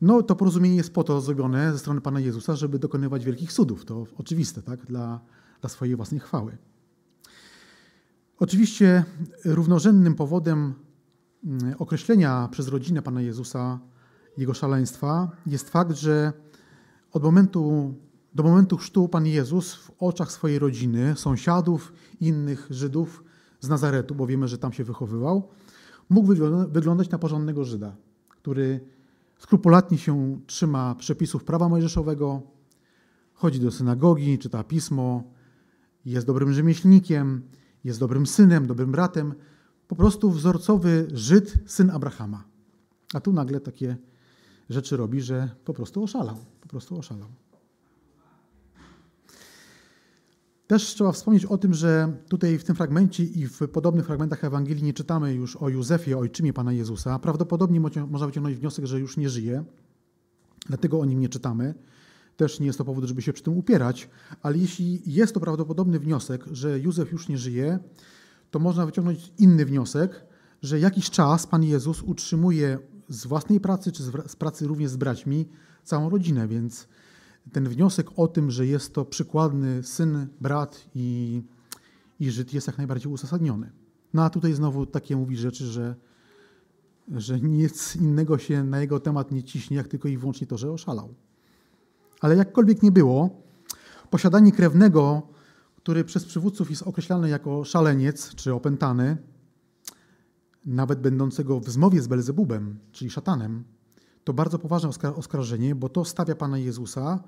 No 0.00 0.22
to 0.22 0.36
porozumienie 0.36 0.76
jest 0.76 0.94
po 0.94 1.04
to 1.04 1.20
zrobione 1.20 1.72
ze 1.72 1.78
strony 1.78 2.00
Pana 2.00 2.20
Jezusa, 2.20 2.56
żeby 2.56 2.78
dokonywać 2.78 3.24
wielkich 3.24 3.52
cudów. 3.52 3.84
To 3.84 4.06
oczywiste, 4.18 4.62
tak? 4.62 4.86
Dla, 4.86 5.20
dla 5.60 5.70
swojej 5.70 5.96
własnej 5.96 6.20
chwały. 6.20 6.58
Oczywiście 8.38 9.04
równorzędnym 9.44 10.14
powodem 10.14 10.74
mm, 11.44 11.74
określenia 11.78 12.48
przez 12.50 12.68
rodzinę 12.68 13.02
Pana 13.02 13.22
Jezusa 13.22 13.80
jego 14.38 14.54
szaleństwa 14.54 15.30
jest 15.46 15.70
fakt, 15.70 15.96
że 15.96 16.32
od 17.12 17.22
momentu 17.22 17.94
do 18.36 18.42
momentu 18.42 18.76
chrztu 18.76 19.08
Pan 19.08 19.26
Jezus 19.26 19.74
w 19.74 19.90
oczach 19.98 20.32
swojej 20.32 20.58
rodziny, 20.58 21.14
sąsiadów, 21.16 21.92
innych 22.20 22.66
Żydów 22.70 23.24
z 23.60 23.68
Nazaretu, 23.68 24.14
bo 24.14 24.26
wiemy, 24.26 24.48
że 24.48 24.58
tam 24.58 24.72
się 24.72 24.84
wychowywał, 24.84 25.48
mógł 26.08 26.34
wyglądać 26.68 27.10
na 27.10 27.18
porządnego 27.18 27.64
Żyda, 27.64 27.96
który 28.28 28.80
skrupulatnie 29.38 29.98
się 29.98 30.40
trzyma 30.46 30.94
przepisów 30.94 31.44
prawa 31.44 31.68
mojżeszowego, 31.68 32.42
chodzi 33.34 33.60
do 33.60 33.70
synagogi, 33.70 34.38
czyta 34.38 34.64
pismo, 34.64 35.24
jest 36.04 36.26
dobrym 36.26 36.52
rzemieślnikiem, 36.52 37.42
jest 37.84 38.00
dobrym 38.00 38.26
synem, 38.26 38.66
dobrym 38.66 38.92
bratem, 38.92 39.34
po 39.88 39.96
prostu 39.96 40.30
wzorcowy 40.30 41.08
Żyd, 41.12 41.54
syn 41.66 41.90
Abrahama. 41.90 42.44
A 43.14 43.20
tu 43.20 43.32
nagle 43.32 43.60
takie 43.60 43.96
rzeczy 44.68 44.96
robi, 44.96 45.20
że 45.20 45.50
po 45.64 45.74
prostu 45.74 46.02
oszalał, 46.02 46.36
po 46.60 46.68
prostu 46.68 46.98
oszalał. 46.98 47.28
Też 50.66 50.82
trzeba 50.82 51.12
wspomnieć 51.12 51.44
o 51.44 51.58
tym, 51.58 51.74
że 51.74 52.16
tutaj 52.28 52.58
w 52.58 52.64
tym 52.64 52.76
fragmencie 52.76 53.24
i 53.24 53.46
w 53.46 53.58
podobnych 53.72 54.06
fragmentach 54.06 54.44
Ewangelii 54.44 54.82
nie 54.82 54.92
czytamy 54.92 55.34
już 55.34 55.56
o 55.56 55.68
Józefie, 55.68 56.14
ojczymie 56.14 56.52
Pana 56.52 56.72
Jezusa. 56.72 57.18
Prawdopodobnie 57.18 57.80
można 57.80 58.26
wyciągnąć 58.26 58.56
wniosek, 58.56 58.86
że 58.86 59.00
już 59.00 59.16
nie 59.16 59.28
żyje, 59.28 59.64
dlatego 60.66 61.00
o 61.00 61.04
nim 61.04 61.20
nie 61.20 61.28
czytamy. 61.28 61.74
Też 62.36 62.60
nie 62.60 62.66
jest 62.66 62.78
to 62.78 62.84
powód, 62.84 63.04
żeby 63.04 63.22
się 63.22 63.32
przy 63.32 63.42
tym 63.42 63.58
upierać, 63.58 64.08
ale 64.42 64.58
jeśli 64.58 65.02
jest 65.06 65.34
to 65.34 65.40
prawdopodobny 65.40 65.98
wniosek, 65.98 66.44
że 66.52 66.80
Józef 66.80 67.12
już 67.12 67.28
nie 67.28 67.38
żyje, 67.38 67.78
to 68.50 68.58
można 68.58 68.86
wyciągnąć 68.86 69.32
inny 69.38 69.64
wniosek, 69.64 70.24
że 70.62 70.80
jakiś 70.80 71.10
czas 71.10 71.46
Pan 71.46 71.64
Jezus 71.64 72.02
utrzymuje 72.02 72.78
z 73.08 73.26
własnej 73.26 73.60
pracy, 73.60 73.92
czy 73.92 74.02
z 74.02 74.36
pracy 74.36 74.66
również 74.66 74.90
z 74.90 74.96
braćmi, 74.96 75.48
całą 75.84 76.10
rodzinę, 76.10 76.48
więc 76.48 76.88
ten 77.52 77.68
wniosek 77.68 78.10
o 78.16 78.28
tym, 78.28 78.50
że 78.50 78.66
jest 78.66 78.94
to 78.94 79.04
przykładny 79.04 79.82
syn, 79.82 80.26
brat 80.40 80.84
i, 80.94 81.42
i 82.20 82.30
Żyd 82.30 82.54
jest 82.54 82.66
jak 82.66 82.78
najbardziej 82.78 83.12
uzasadniony. 83.12 83.70
No 84.14 84.24
a 84.24 84.30
tutaj 84.30 84.52
znowu 84.52 84.86
takie 84.86 85.16
mówi 85.16 85.36
rzeczy, 85.36 85.66
że, 85.66 85.94
że 87.08 87.40
nic 87.40 87.96
innego 87.96 88.38
się 88.38 88.64
na 88.64 88.80
jego 88.80 89.00
temat 89.00 89.32
nie 89.32 89.42
ciśnie, 89.42 89.76
jak 89.76 89.88
tylko 89.88 90.08
i 90.08 90.18
wyłącznie 90.18 90.46
to, 90.46 90.58
że 90.58 90.72
oszalał. 90.72 91.14
Ale 92.20 92.36
jakkolwiek 92.36 92.82
nie 92.82 92.92
było, 92.92 93.42
posiadanie 94.10 94.52
krewnego, 94.52 95.22
który 95.76 96.04
przez 96.04 96.24
przywódców 96.24 96.70
jest 96.70 96.82
określany 96.82 97.28
jako 97.28 97.64
szaleniec 97.64 98.34
czy 98.34 98.54
opętany, 98.54 99.16
nawet 100.66 101.00
będącego 101.00 101.60
w 101.60 101.70
zmowie 101.70 102.02
z 102.02 102.06
Belzebubem, 102.06 102.78
czyli 102.92 103.10
szatanem, 103.10 103.64
to 104.24 104.32
bardzo 104.32 104.58
poważne 104.58 104.90
oskarżenie, 105.14 105.74
bo 105.74 105.88
to 105.88 106.04
stawia 106.04 106.34
Pana 106.34 106.58
Jezusa 106.58 107.24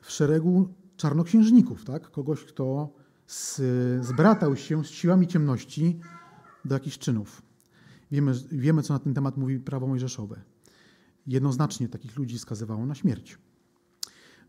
w 0.00 0.10
szeregu 0.10 0.68
czarnoksiężników, 0.96 1.84
tak? 1.84 2.10
kogoś, 2.10 2.44
kto 2.44 2.92
z, 3.26 3.60
zbratał 4.06 4.56
się 4.56 4.84
z 4.84 4.88
siłami 4.88 5.26
ciemności 5.26 6.00
do 6.64 6.74
jakichś 6.74 6.98
czynów. 6.98 7.42
Wiemy, 8.10 8.32
wiemy, 8.52 8.82
co 8.82 8.94
na 8.94 8.98
ten 8.98 9.14
temat 9.14 9.36
mówi 9.36 9.60
prawo 9.60 9.86
mojżeszowe. 9.86 10.40
Jednoznacznie 11.26 11.88
takich 11.88 12.16
ludzi 12.16 12.38
skazywało 12.38 12.86
na 12.86 12.94
śmierć. 12.94 13.38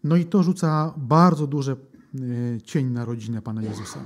No 0.03 0.15
i 0.15 0.25
to 0.25 0.44
rzuca 0.44 0.94
bardzo 0.98 1.48
duży 1.48 1.75
cień 2.63 2.89
na 2.89 3.06
rodzinę 3.06 3.41
Pana 3.41 3.62
Jezusa. 3.62 4.00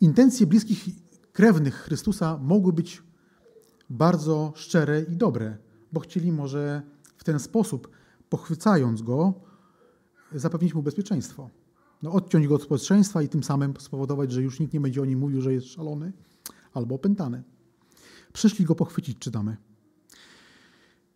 Intencje 0.00 0.46
bliskich 0.46 1.09
krewnych 1.32 1.74
Chrystusa 1.74 2.38
mogły 2.42 2.72
być 2.72 3.02
bardzo 3.90 4.52
szczere 4.56 5.02
i 5.02 5.16
dobre, 5.16 5.56
bo 5.92 6.00
chcieli 6.00 6.32
może 6.32 6.82
w 7.16 7.24
ten 7.24 7.38
sposób, 7.38 7.90
pochwycając 8.28 9.02
go, 9.02 9.34
zapewnić 10.32 10.74
mu 10.74 10.82
bezpieczeństwo. 10.82 11.50
No, 12.02 12.12
odciąć 12.12 12.46
go 12.46 12.54
od 12.54 12.62
społeczeństwa 12.62 13.22
i 13.22 13.28
tym 13.28 13.42
samym 13.42 13.74
spowodować, 13.78 14.32
że 14.32 14.42
już 14.42 14.60
nikt 14.60 14.72
nie 14.72 14.80
będzie 14.80 15.02
o 15.02 15.04
nim 15.04 15.18
mówił, 15.18 15.40
że 15.40 15.52
jest 15.52 15.66
szalony 15.66 16.12
albo 16.74 16.94
opętany. 16.94 17.42
Przyszli 18.32 18.64
go 18.64 18.74
pochwycić, 18.74 19.18
czytamy. 19.18 19.56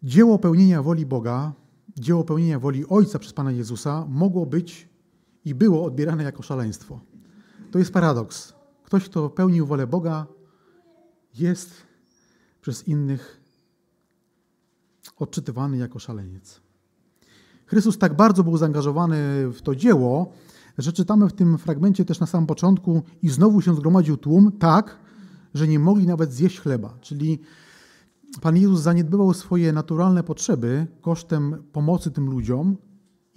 Dzieło 0.03 0.39
pełnienia 0.39 0.83
woli 0.83 1.07
Boga, 1.07 1.53
dzieło 1.97 2.25
pełnienia 2.25 2.59
woli 2.59 2.87
Ojca 2.89 3.19
przez 3.19 3.33
Pana 3.33 3.53
Jezusa 3.53 4.07
mogło 4.09 4.47
być 4.47 4.89
i 5.45 5.55
było 5.55 5.85
odbierane 5.85 6.25
jako 6.25 6.43
szaleństwo. 6.43 7.01
To 7.71 7.79
jest 7.79 7.93
paradoks. 7.93 8.54
Ktoś, 8.85 9.05
kto 9.05 9.31
pełnił 9.31 9.67
wolę 9.67 9.87
Boga, 9.87 10.27
jest 11.35 11.71
przez 12.61 12.89
innych 12.89 13.41
odczytywany 15.17 15.77
jako 15.77 15.99
szaleniec. 15.99 16.61
Chrystus 17.67 17.99
tak 17.99 18.17
bardzo 18.17 18.45
był 18.45 18.57
zaangażowany 18.57 19.17
w 19.53 19.63
to 19.63 19.75
dzieło, 19.75 20.33
że 20.79 20.93
czytamy 20.93 21.29
w 21.29 21.33
tym 21.33 21.59
fragmencie 21.59 22.05
też 22.05 22.21
na 22.21 22.27
samym 22.27 22.47
początku 22.47 23.03
i 23.23 23.29
znowu 23.29 23.61
się 23.61 23.75
zgromadził 23.75 24.17
tłum 24.17 24.53
tak, 24.53 24.99
że 25.55 25.69
nie 25.69 25.79
mogli 25.79 26.07
nawet 26.07 26.33
zjeść 26.33 26.61
chleba. 26.61 26.99
Czyli 27.01 27.39
Pan 28.41 28.57
Jezus 28.57 28.81
zaniedbywał 28.81 29.35
swoje 29.35 29.73
naturalne 29.73 30.23
potrzeby 30.23 30.87
kosztem 31.01 31.63
pomocy 31.73 32.11
tym 32.11 32.31
ludziom 32.31 32.77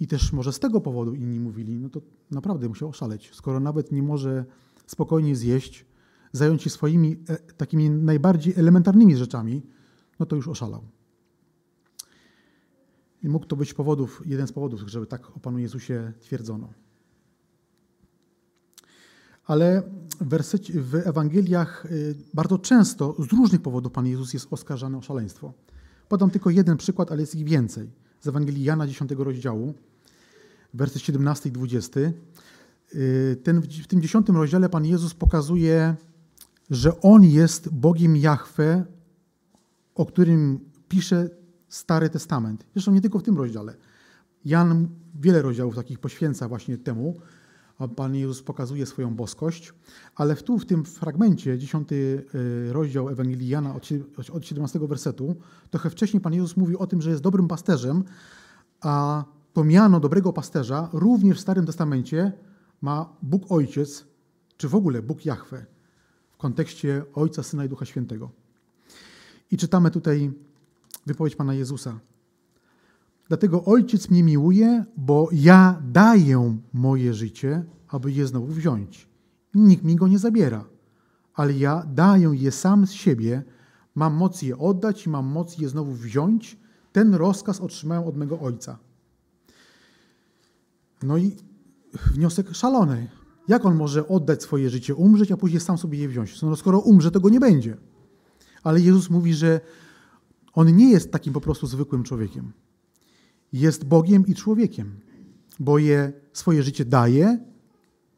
i 0.00 0.06
też 0.06 0.32
może 0.32 0.52
z 0.52 0.58
tego 0.58 0.80
powodu 0.80 1.14
inni 1.14 1.40
mówili, 1.40 1.78
no 1.78 1.88
to 1.88 2.00
naprawdę 2.30 2.68
musiał 2.68 2.88
oszaleć, 2.88 3.30
skoro 3.34 3.60
nawet 3.60 3.92
nie 3.92 4.02
może 4.02 4.44
spokojnie 4.88 5.36
zjeść, 5.36 5.86
zająć 6.32 6.62
się 6.62 6.70
swoimi 6.70 7.16
e, 7.28 7.36
takimi 7.36 7.90
najbardziej 7.90 8.54
elementarnymi 8.56 9.16
rzeczami, 9.16 9.62
no 10.18 10.26
to 10.26 10.36
już 10.36 10.48
oszalał. 10.48 10.82
I 13.22 13.28
mógł 13.28 13.46
to 13.46 13.56
być 13.56 13.74
powodów, 13.74 14.22
jeden 14.26 14.46
z 14.46 14.52
powodów, 14.52 14.80
żeby 14.86 15.06
tak 15.06 15.36
o 15.36 15.40
Panu 15.40 15.58
Jezusie 15.58 16.12
twierdzono. 16.20 16.68
Ale 19.44 19.82
w, 20.20 20.28
wersecie, 20.28 20.80
w 20.80 20.94
Ewangeliach 20.94 21.86
y, 21.86 22.14
bardzo 22.34 22.58
często 22.58 23.14
z 23.18 23.32
różnych 23.32 23.62
powodów 23.62 23.92
Pan 23.92 24.06
Jezus 24.06 24.34
jest 24.34 24.46
oskarżany 24.50 24.96
o 24.96 25.02
szaleństwo. 25.02 25.52
Podam 26.08 26.30
tylko 26.30 26.50
jeden 26.50 26.76
przykład, 26.76 27.12
ale 27.12 27.20
jest 27.20 27.34
ich 27.34 27.44
więcej. 27.44 27.90
Z 28.20 28.26
Ewangelii 28.26 28.64
Jana 28.64 28.86
10 28.86 29.10
rozdziału, 29.10 29.74
wersy 30.74 30.98
17 30.98 31.48
i 31.48 31.52
20. 31.52 32.00
Y, 32.94 33.36
ten, 33.42 33.60
w 33.60 33.86
tym 33.86 34.02
10 34.02 34.28
rozdziale 34.28 34.68
Pan 34.68 34.84
Jezus 34.84 35.14
pokazuje 35.14 35.96
że 36.70 37.00
On 37.00 37.24
jest 37.24 37.68
Bogiem 37.68 38.16
Jahwe, 38.16 38.84
o 39.94 40.06
którym 40.06 40.60
pisze 40.88 41.30
Stary 41.68 42.10
Testament. 42.10 42.66
Zresztą 42.72 42.92
nie 42.92 43.00
tylko 43.00 43.18
w 43.18 43.22
tym 43.22 43.38
rozdziale. 43.38 43.74
Jan 44.44 44.88
wiele 45.20 45.42
rozdziałów 45.42 45.76
takich 45.76 45.98
poświęca 45.98 46.48
właśnie 46.48 46.78
temu, 46.78 47.20
a 47.78 47.88
Pan 47.88 48.14
Jezus 48.14 48.42
pokazuje 48.42 48.86
swoją 48.86 49.14
boskość, 49.14 49.74
ale 50.14 50.36
tu 50.36 50.58
w 50.58 50.66
tym 50.66 50.84
fragmencie, 50.84 51.58
dziesiąty 51.58 52.24
y, 52.68 52.72
rozdział 52.72 53.08
Ewangelii 53.08 53.48
Jana 53.48 53.74
od 54.32 54.46
17 54.46 54.78
wersetu, 54.78 55.36
trochę 55.70 55.90
wcześniej 55.90 56.20
Pan 56.20 56.34
Jezus 56.34 56.56
mówi 56.56 56.76
o 56.76 56.86
tym, 56.86 57.02
że 57.02 57.10
jest 57.10 57.22
dobrym 57.22 57.48
pasterzem, 57.48 58.04
a 58.80 59.24
to 59.52 59.64
miano 59.64 60.00
dobrego 60.00 60.32
pasterza 60.32 60.88
również 60.92 61.38
w 61.38 61.40
Starym 61.40 61.66
Testamencie 61.66 62.32
ma 62.82 63.16
Bóg 63.22 63.52
Ojciec, 63.52 64.04
czy 64.56 64.68
w 64.68 64.74
ogóle 64.74 65.02
Bóg 65.02 65.26
Jahwe 65.26 65.66
w 66.30 66.36
kontekście 66.36 67.04
Ojca, 67.14 67.42
Syna 67.42 67.64
i 67.64 67.68
Ducha 67.68 67.84
Świętego. 67.84 68.30
I 69.50 69.56
czytamy 69.56 69.90
tutaj 69.90 70.32
wypowiedź 71.06 71.36
Pana 71.36 71.54
Jezusa. 71.54 72.00
Dlatego 73.28 73.64
Ojciec 73.64 74.10
mnie 74.10 74.22
miłuje, 74.22 74.84
bo 74.96 75.28
ja 75.32 75.82
daję 75.92 76.58
moje 76.72 77.14
życie, 77.14 77.64
aby 77.88 78.12
je 78.12 78.26
znowu 78.26 78.46
wziąć. 78.46 79.08
Nikt 79.54 79.84
mi 79.84 79.96
go 79.96 80.08
nie 80.08 80.18
zabiera, 80.18 80.64
ale 81.34 81.52
ja 81.52 81.82
daję 81.94 82.30
je 82.34 82.52
sam 82.52 82.86
z 82.86 82.92
siebie, 82.92 83.42
mam 83.94 84.14
moc 84.14 84.42
je 84.42 84.58
oddać 84.58 85.06
i 85.06 85.10
mam 85.10 85.26
moc 85.26 85.58
je 85.58 85.68
znowu 85.68 85.92
wziąć. 85.92 86.56
Ten 86.92 87.14
rozkaz 87.14 87.60
otrzymałem 87.60 88.04
od 88.04 88.16
mego 88.16 88.40
Ojca. 88.40 88.78
No 91.02 91.16
i 91.16 91.36
wniosek 92.14 92.54
szalony. 92.54 93.08
Jak 93.48 93.66
on 93.66 93.76
może 93.76 94.08
oddać 94.08 94.42
swoje 94.42 94.70
życie, 94.70 94.94
umrzeć, 94.94 95.32
a 95.32 95.36
później 95.36 95.60
sam 95.60 95.78
sobie 95.78 95.98
je 95.98 96.08
wziąć? 96.08 96.42
No, 96.42 96.56
skoro 96.56 96.78
umrze, 96.78 97.10
to 97.10 97.20
go 97.20 97.28
nie 97.28 97.40
będzie. 97.40 97.76
Ale 98.62 98.80
Jezus 98.80 99.10
mówi, 99.10 99.34
że 99.34 99.60
on 100.52 100.76
nie 100.76 100.90
jest 100.90 101.12
takim 101.12 101.32
po 101.32 101.40
prostu 101.40 101.66
zwykłym 101.66 102.02
człowiekiem. 102.02 102.52
Jest 103.52 103.84
Bogiem 103.84 104.26
i 104.26 104.34
człowiekiem, 104.34 105.00
bo 105.60 105.78
je 105.78 106.12
swoje 106.32 106.62
życie 106.62 106.84
daje 106.84 107.38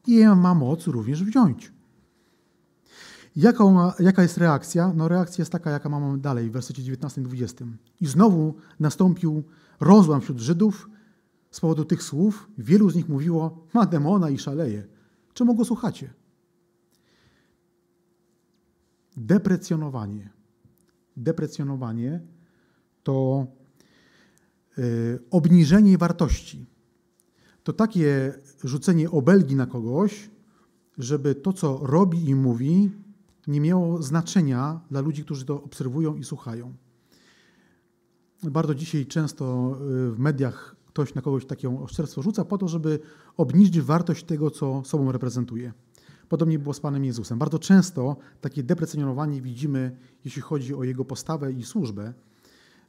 i 0.07 0.11
je 0.11 0.35
ma 0.35 0.53
moc 0.53 0.87
również 0.87 1.23
wziąć. 1.23 1.71
Jaka, 3.35 3.63
jaka 3.99 4.21
jest 4.21 4.37
reakcja? 4.37 4.93
No 4.95 5.07
reakcja 5.07 5.41
jest 5.41 5.51
taka, 5.51 5.69
jaka 5.69 5.89
mamy 5.89 6.17
dalej 6.17 6.49
w 6.49 6.53
wersecie 6.53 6.81
19-20. 6.81 7.67
I 8.01 8.07
znowu 8.07 8.55
nastąpił 8.79 9.43
rozłam 9.79 10.21
wśród 10.21 10.39
Żydów 10.39 10.89
z 11.51 11.59
powodu 11.59 11.85
tych 11.85 12.03
słów. 12.03 12.49
Wielu 12.57 12.89
z 12.89 12.95
nich 12.95 13.09
mówiło, 13.09 13.67
ma 13.73 13.85
demona 13.85 14.29
i 14.29 14.37
szaleje. 14.37 14.87
Czemu 15.33 15.55
go 15.55 15.65
słuchacie? 15.65 16.13
deprecjonowanie. 19.17 20.29
Deprecjonowanie 21.17 22.21
to 23.03 23.47
y, 24.77 25.19
obniżenie 25.31 25.97
wartości. 25.97 26.65
To 27.63 27.73
takie 27.73 28.33
rzucenie 28.63 29.11
obelgi 29.11 29.55
na 29.55 29.65
kogoś, 29.65 30.29
żeby 30.97 31.35
to, 31.35 31.53
co 31.53 31.79
robi 31.83 32.29
i 32.29 32.35
mówi, 32.35 32.91
nie 33.47 33.61
miało 33.61 34.01
znaczenia 34.01 34.81
dla 34.91 35.01
ludzi, 35.01 35.23
którzy 35.23 35.45
to 35.45 35.63
obserwują 35.63 36.15
i 36.15 36.23
słuchają. 36.23 36.73
Bardzo 38.43 38.75
dzisiaj 38.75 39.05
często 39.05 39.75
y, 40.07 40.11
w 40.11 40.19
mediach 40.19 40.75
ktoś 40.93 41.13
na 41.13 41.21
kogoś 41.21 41.45
takie 41.45 41.79
oszczerstwo 41.79 42.21
rzuca 42.21 42.45
po 42.45 42.57
to, 42.57 42.67
żeby 42.67 42.99
obniżyć 43.37 43.81
wartość 43.81 44.23
tego, 44.23 44.51
co 44.51 44.81
sobą 44.85 45.11
reprezentuje. 45.11 45.73
Podobnie 46.29 46.59
było 46.59 46.73
z 46.73 46.79
Panem 46.79 47.05
Jezusem. 47.05 47.39
Bardzo 47.39 47.59
często 47.59 48.15
takie 48.41 48.63
deprecjonowanie 48.63 49.41
widzimy, 49.41 49.97
jeśli 50.25 50.41
chodzi 50.41 50.75
o 50.75 50.83
Jego 50.83 51.05
postawę 51.05 51.51
i 51.51 51.63
służbę, 51.63 52.13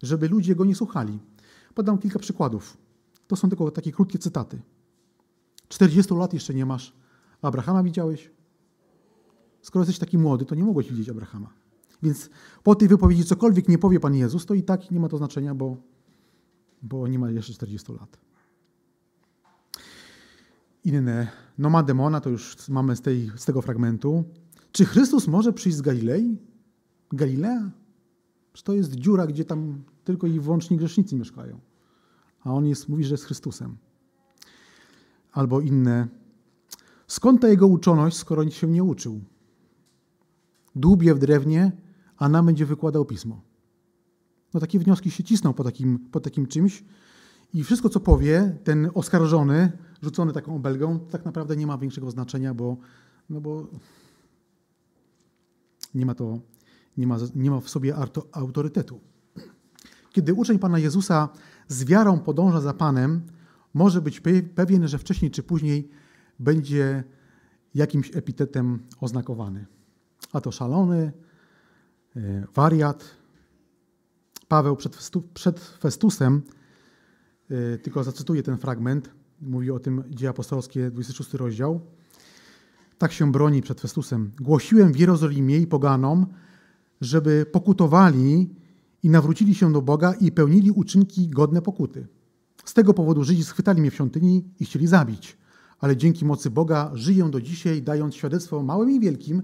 żeby 0.02 0.28
ludzie 0.28 0.54
Go 0.54 0.64
nie 0.64 0.74
słuchali. 0.74 1.18
Podam 1.74 1.98
kilka 1.98 2.18
przykładów. 2.18 2.76
To 3.26 3.36
są 3.36 3.48
tylko 3.48 3.70
takie 3.70 3.92
krótkie 3.92 4.18
cytaty. 4.18 4.62
40 5.68 6.14
lat 6.14 6.34
jeszcze 6.34 6.54
nie 6.54 6.66
masz. 6.66 6.94
Abrahama 7.42 7.82
widziałeś? 7.82 8.30
Skoro 9.62 9.82
jesteś 9.82 9.98
taki 9.98 10.18
młody, 10.18 10.44
to 10.44 10.54
nie 10.54 10.64
mogłeś 10.64 10.90
widzieć 10.90 11.08
Abrahama. 11.08 11.50
Więc 12.02 12.30
po 12.62 12.74
tej 12.74 12.88
wypowiedzi 12.88 13.24
cokolwiek 13.24 13.68
nie 13.68 13.78
powie 13.78 14.00
Pan 14.00 14.14
Jezus, 14.14 14.46
to 14.46 14.54
i 14.54 14.62
tak 14.62 14.90
nie 14.90 15.00
ma 15.00 15.08
to 15.08 15.18
znaczenia, 15.18 15.54
bo, 15.54 15.76
bo 16.82 17.08
nie 17.08 17.18
ma 17.18 17.30
jeszcze 17.30 17.52
40 17.52 17.92
lat. 17.92 18.18
Inne, 20.84 21.28
no 21.58 21.70
ma 21.70 21.82
demona, 21.82 22.20
to 22.20 22.30
już 22.30 22.68
mamy 22.68 22.96
z, 22.96 23.00
tej, 23.00 23.30
z 23.36 23.44
tego 23.44 23.62
fragmentu. 23.62 24.24
Czy 24.72 24.84
Chrystus 24.84 25.28
może 25.28 25.52
przyjść 25.52 25.78
z 25.78 25.82
Galilei? 25.82 26.38
Galilea? 27.12 27.70
Czy 28.52 28.64
to 28.64 28.72
jest 28.72 28.94
dziura, 28.94 29.26
gdzie 29.26 29.44
tam 29.44 29.82
tylko 30.04 30.26
i 30.26 30.40
wyłącznie 30.40 30.76
grzesznicy 30.76 31.16
mieszkają? 31.16 31.60
A 32.44 32.54
on 32.54 32.66
jest, 32.66 32.88
mówi, 32.88 33.04
że 33.04 33.14
jest 33.14 33.24
Chrystusem. 33.24 33.76
Albo 35.32 35.60
inne. 35.60 36.08
Skąd 37.06 37.40
ta 37.40 37.48
jego 37.48 37.66
uczoność, 37.66 38.16
skoro 38.16 38.44
nic 38.44 38.54
się 38.54 38.66
nie 38.66 38.84
uczył? 38.84 39.20
Dłubie 40.76 41.14
w 41.14 41.18
drewnie, 41.18 41.72
a 42.16 42.28
nam 42.28 42.46
będzie 42.46 42.66
wykładał 42.66 43.04
pismo. 43.04 43.40
No 44.54 44.60
takie 44.60 44.78
wnioski 44.78 45.10
się 45.10 45.24
cisną 45.24 45.52
po 45.52 45.64
takim, 45.64 45.98
po 45.98 46.20
takim 46.20 46.46
czymś 46.46 46.84
i 47.54 47.64
wszystko, 47.64 47.88
co 47.88 48.00
powie 48.00 48.56
ten 48.64 48.90
oskarżony, 48.94 49.72
rzucony 50.02 50.32
taką 50.32 50.56
obelgą, 50.56 51.00
tak 51.00 51.24
naprawdę 51.24 51.56
nie 51.56 51.66
ma 51.66 51.78
większego 51.78 52.10
znaczenia, 52.10 52.54
bo, 52.54 52.76
no 53.30 53.40
bo 53.40 53.66
nie 55.94 56.06
ma 56.06 56.14
to, 56.14 56.38
nie 56.96 57.06
ma, 57.06 57.16
nie 57.34 57.50
ma 57.50 57.60
w 57.60 57.68
sobie 57.68 57.94
autorytetu. 58.32 59.00
Kiedy 60.12 60.34
uczeń 60.34 60.58
Pana 60.58 60.78
Jezusa 60.78 61.28
z 61.68 61.84
wiarą 61.84 62.18
podąża 62.18 62.60
za 62.60 62.74
Panem, 62.74 63.22
może 63.74 64.02
być 64.02 64.22
pewien, 64.54 64.88
że 64.88 64.98
wcześniej 64.98 65.30
czy 65.30 65.42
później 65.42 65.88
będzie 66.38 67.04
jakimś 67.74 68.16
epitetem 68.16 68.82
oznakowany. 69.00 69.66
A 70.32 70.40
to 70.40 70.52
szalony, 70.52 71.12
e, 72.16 72.46
wariat. 72.54 73.21
Paweł 74.52 74.76
przed, 74.76 74.96
przed 75.34 75.60
Festusem, 75.60 76.42
e, 77.50 77.78
tylko 77.78 78.04
zacytuję 78.04 78.42
ten 78.42 78.58
fragment, 78.58 79.10
mówi 79.40 79.70
o 79.70 79.78
tym 79.78 80.02
Dzieje 80.10 80.30
Apostolskie, 80.30 80.90
26 80.90 81.34
rozdział. 81.34 81.80
Tak 82.98 83.12
się 83.12 83.32
broni 83.32 83.62
przed 83.62 83.80
Festusem. 83.80 84.32
Głosiłem 84.40 84.92
w 84.92 84.96
Jerozolimie 84.98 85.58
i 85.58 85.66
poganom, 85.66 86.26
żeby 87.00 87.46
pokutowali 87.52 88.54
i 89.02 89.10
nawrócili 89.10 89.54
się 89.54 89.72
do 89.72 89.82
Boga 89.82 90.12
i 90.12 90.32
pełnili 90.32 90.70
uczynki 90.70 91.28
godne 91.28 91.62
pokuty. 91.62 92.06
Z 92.64 92.74
tego 92.74 92.94
powodu 92.94 93.24
Żydzi 93.24 93.44
schwytali 93.44 93.80
mnie 93.80 93.90
w 93.90 93.94
świątyni 93.94 94.44
i 94.60 94.64
chcieli 94.64 94.86
zabić. 94.86 95.38
Ale 95.78 95.96
dzięki 95.96 96.24
mocy 96.24 96.50
Boga 96.50 96.90
żyję 96.94 97.30
do 97.30 97.40
dzisiaj, 97.40 97.82
dając 97.82 98.14
świadectwo 98.14 98.62
małym 98.62 98.90
i 98.90 99.00
wielkim, 99.00 99.42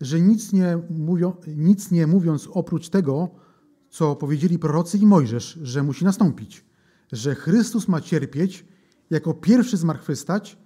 że 0.00 0.20
nic 0.20 0.52
nie, 0.52 0.78
mówią, 0.90 1.32
nic 1.46 1.90
nie 1.90 2.06
mówiąc 2.06 2.48
oprócz 2.52 2.88
tego, 2.88 3.42
co 3.92 4.16
powiedzieli 4.16 4.58
prorocy 4.58 4.98
i 4.98 5.06
Mojżesz, 5.06 5.58
że 5.62 5.82
musi 5.82 6.04
nastąpić, 6.04 6.64
że 7.12 7.34
Chrystus 7.34 7.88
ma 7.88 8.00
cierpieć, 8.00 8.64
jako 9.10 9.34
pierwszy 9.34 9.76
zmartwychwstać 9.76 10.58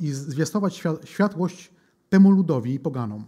i 0.00 0.10
zwiastować 0.12 0.82
światłość 1.04 1.72
temu 2.08 2.30
ludowi 2.30 2.74
i 2.74 2.80
poganom. 2.80 3.24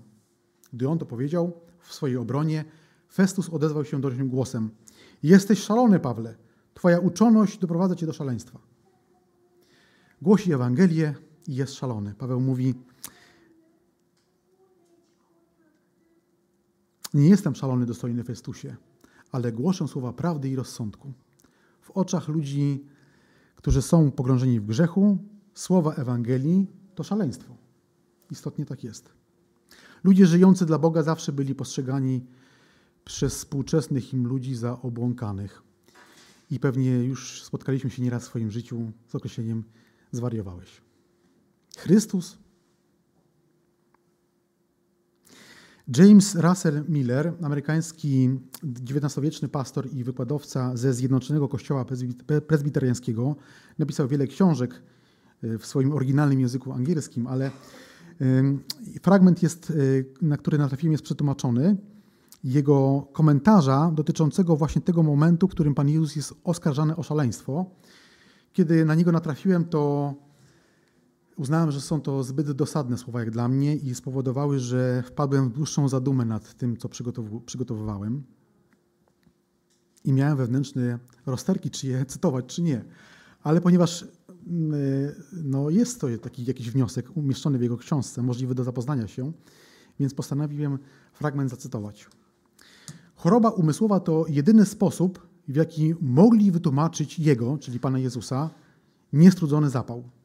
Gdy 0.72 0.88
on 0.88 0.98
to 0.98 1.06
powiedział 1.06 1.60
w 1.80 1.94
swojej 1.94 2.16
obronie, 2.16 2.64
Festus 3.12 3.48
odezwał 3.48 3.84
się 3.84 4.00
doraźnym 4.00 4.28
głosem: 4.28 4.70
Jesteś 5.22 5.58
szalony, 5.58 6.00
Pawle. 6.00 6.34
Twoja 6.74 6.98
uczoność 6.98 7.58
doprowadza 7.58 7.94
cię 7.94 8.06
do 8.06 8.12
szaleństwa. 8.12 8.58
Głosi 10.22 10.52
Ewangelię 10.52 11.14
i 11.48 11.54
jest 11.54 11.74
szalony. 11.74 12.14
Paweł 12.18 12.40
mówi: 12.40 12.74
Nie 17.16 17.28
jestem 17.28 17.54
szalony, 17.54 17.86
dostojny 17.86 18.24
Festusie, 18.24 18.76
ale 19.32 19.52
głoszę 19.52 19.88
słowa 19.88 20.12
prawdy 20.12 20.48
i 20.48 20.56
rozsądku. 20.56 21.12
W 21.80 21.90
oczach 21.90 22.28
ludzi, 22.28 22.84
którzy 23.56 23.82
są 23.82 24.10
pogrążeni 24.10 24.60
w 24.60 24.66
grzechu, 24.66 25.18
słowa 25.54 25.94
Ewangelii 25.94 26.66
to 26.94 27.04
szaleństwo. 27.04 27.56
Istotnie 28.30 28.66
tak 28.66 28.84
jest. 28.84 29.12
Ludzie 30.04 30.26
żyjący 30.26 30.66
dla 30.66 30.78
Boga 30.78 31.02
zawsze 31.02 31.32
byli 31.32 31.54
postrzegani 31.54 32.24
przez 33.04 33.34
współczesnych 33.34 34.12
im 34.12 34.26
ludzi 34.26 34.54
za 34.54 34.82
obłąkanych. 34.82 35.62
I 36.50 36.60
pewnie 36.60 36.90
już 36.90 37.42
spotkaliśmy 37.42 37.90
się 37.90 38.02
nieraz 38.02 38.22
w 38.22 38.26
swoim 38.26 38.50
życiu 38.50 38.92
z 39.08 39.14
określeniem 39.14 39.64
zwariowałeś. 40.12 40.80
Chrystus 41.76 42.38
James 45.88 46.34
Russell 46.34 46.84
Miller, 46.88 47.32
amerykański 47.42 48.30
XIX-wieczny 48.90 49.48
pastor 49.48 49.92
i 49.92 50.04
wykładowca 50.04 50.76
ze 50.76 50.94
Zjednoczonego 50.94 51.48
Kościoła 51.48 51.84
Prezbiteriańskiego, 52.46 53.36
napisał 53.78 54.08
wiele 54.08 54.26
książek 54.26 54.82
e, 55.42 55.58
w 55.58 55.66
swoim 55.66 55.92
oryginalnym 55.92 56.40
języku 56.40 56.72
angielskim, 56.72 57.26
ale 57.26 57.50
fragment, 59.02 59.42
jest, 59.42 59.70
e, 60.22 60.26
na 60.26 60.36
który 60.36 60.58
natrafiłem, 60.58 60.92
jest 60.92 61.04
przetłumaczony. 61.04 61.76
Jego 62.44 63.08
komentarza 63.12 63.92
dotyczącego 63.94 64.56
właśnie 64.56 64.82
tego 64.82 65.02
momentu, 65.02 65.48
w 65.48 65.50
którym 65.50 65.74
Pan 65.74 65.88
Jezus 65.88 66.16
jest 66.16 66.34
oskarżany 66.44 66.96
o 66.96 67.02
szaleństwo. 67.02 67.70
Kiedy 68.52 68.84
na 68.84 68.94
niego 68.94 69.12
natrafiłem, 69.12 69.64
to 69.64 70.14
Uznałem, 71.36 71.70
że 71.70 71.80
są 71.80 72.00
to 72.00 72.24
zbyt 72.24 72.52
dosadne 72.52 72.98
słowa 72.98 73.20
jak 73.20 73.30
dla 73.30 73.48
mnie 73.48 73.76
i 73.76 73.94
spowodowały, 73.94 74.58
że 74.58 75.02
wpadłem 75.06 75.48
w 75.48 75.52
dłuższą 75.52 75.88
zadumę 75.88 76.24
nad 76.24 76.54
tym, 76.54 76.76
co 76.76 76.88
przygotowywałem. 77.46 78.22
I 80.04 80.12
miałem 80.12 80.36
wewnętrzne 80.36 80.98
rozterki, 81.26 81.70
czy 81.70 81.86
je 81.86 82.06
cytować, 82.06 82.46
czy 82.46 82.62
nie. 82.62 82.84
Ale 83.42 83.60
ponieważ 83.60 84.04
mm, 84.46 84.72
no, 85.32 85.70
jest 85.70 86.00
to 86.00 86.06
taki 86.22 86.44
jakiś 86.44 86.70
wniosek 86.70 87.16
umieszczony 87.16 87.58
w 87.58 87.62
jego 87.62 87.76
książce, 87.76 88.22
możliwy 88.22 88.54
do 88.54 88.64
zapoznania 88.64 89.08
się, 89.08 89.32
więc 90.00 90.14
postanowiłem 90.14 90.78
fragment 91.12 91.50
zacytować. 91.50 92.08
Choroba 93.14 93.50
umysłowa 93.50 94.00
to 94.00 94.24
jedyny 94.28 94.66
sposób, 94.66 95.26
w 95.48 95.56
jaki 95.56 95.94
mogli 96.00 96.52
wytłumaczyć 96.52 97.18
Jego, 97.18 97.58
czyli 97.58 97.80
Pana 97.80 97.98
Jezusa, 97.98 98.50
niestrudzony 99.12 99.70
zapał. 99.70 100.15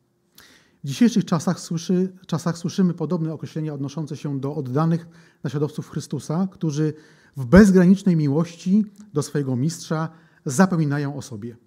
W 0.84 0.88
dzisiejszych 0.88 1.26
czasach, 1.26 1.60
słyszy, 1.60 2.13
czasach 2.28 2.58
słyszymy 2.58 2.94
podobne 2.94 3.34
określenia 3.34 3.74
odnoszące 3.74 4.17
się 4.17 4.39
do 4.39 4.56
oddanych 4.56 5.08
naśladowców 5.44 5.89
Chrystusa, 5.89 6.48
którzy 6.52 6.94
w 7.38 7.46
bezgranicznej 7.46 8.15
miłości 8.15 8.86
do 9.13 9.24
swojego 9.24 9.56
mistrza 9.56 10.10
zapominają 10.46 11.15
o 11.15 11.22
sobie. 11.22 11.58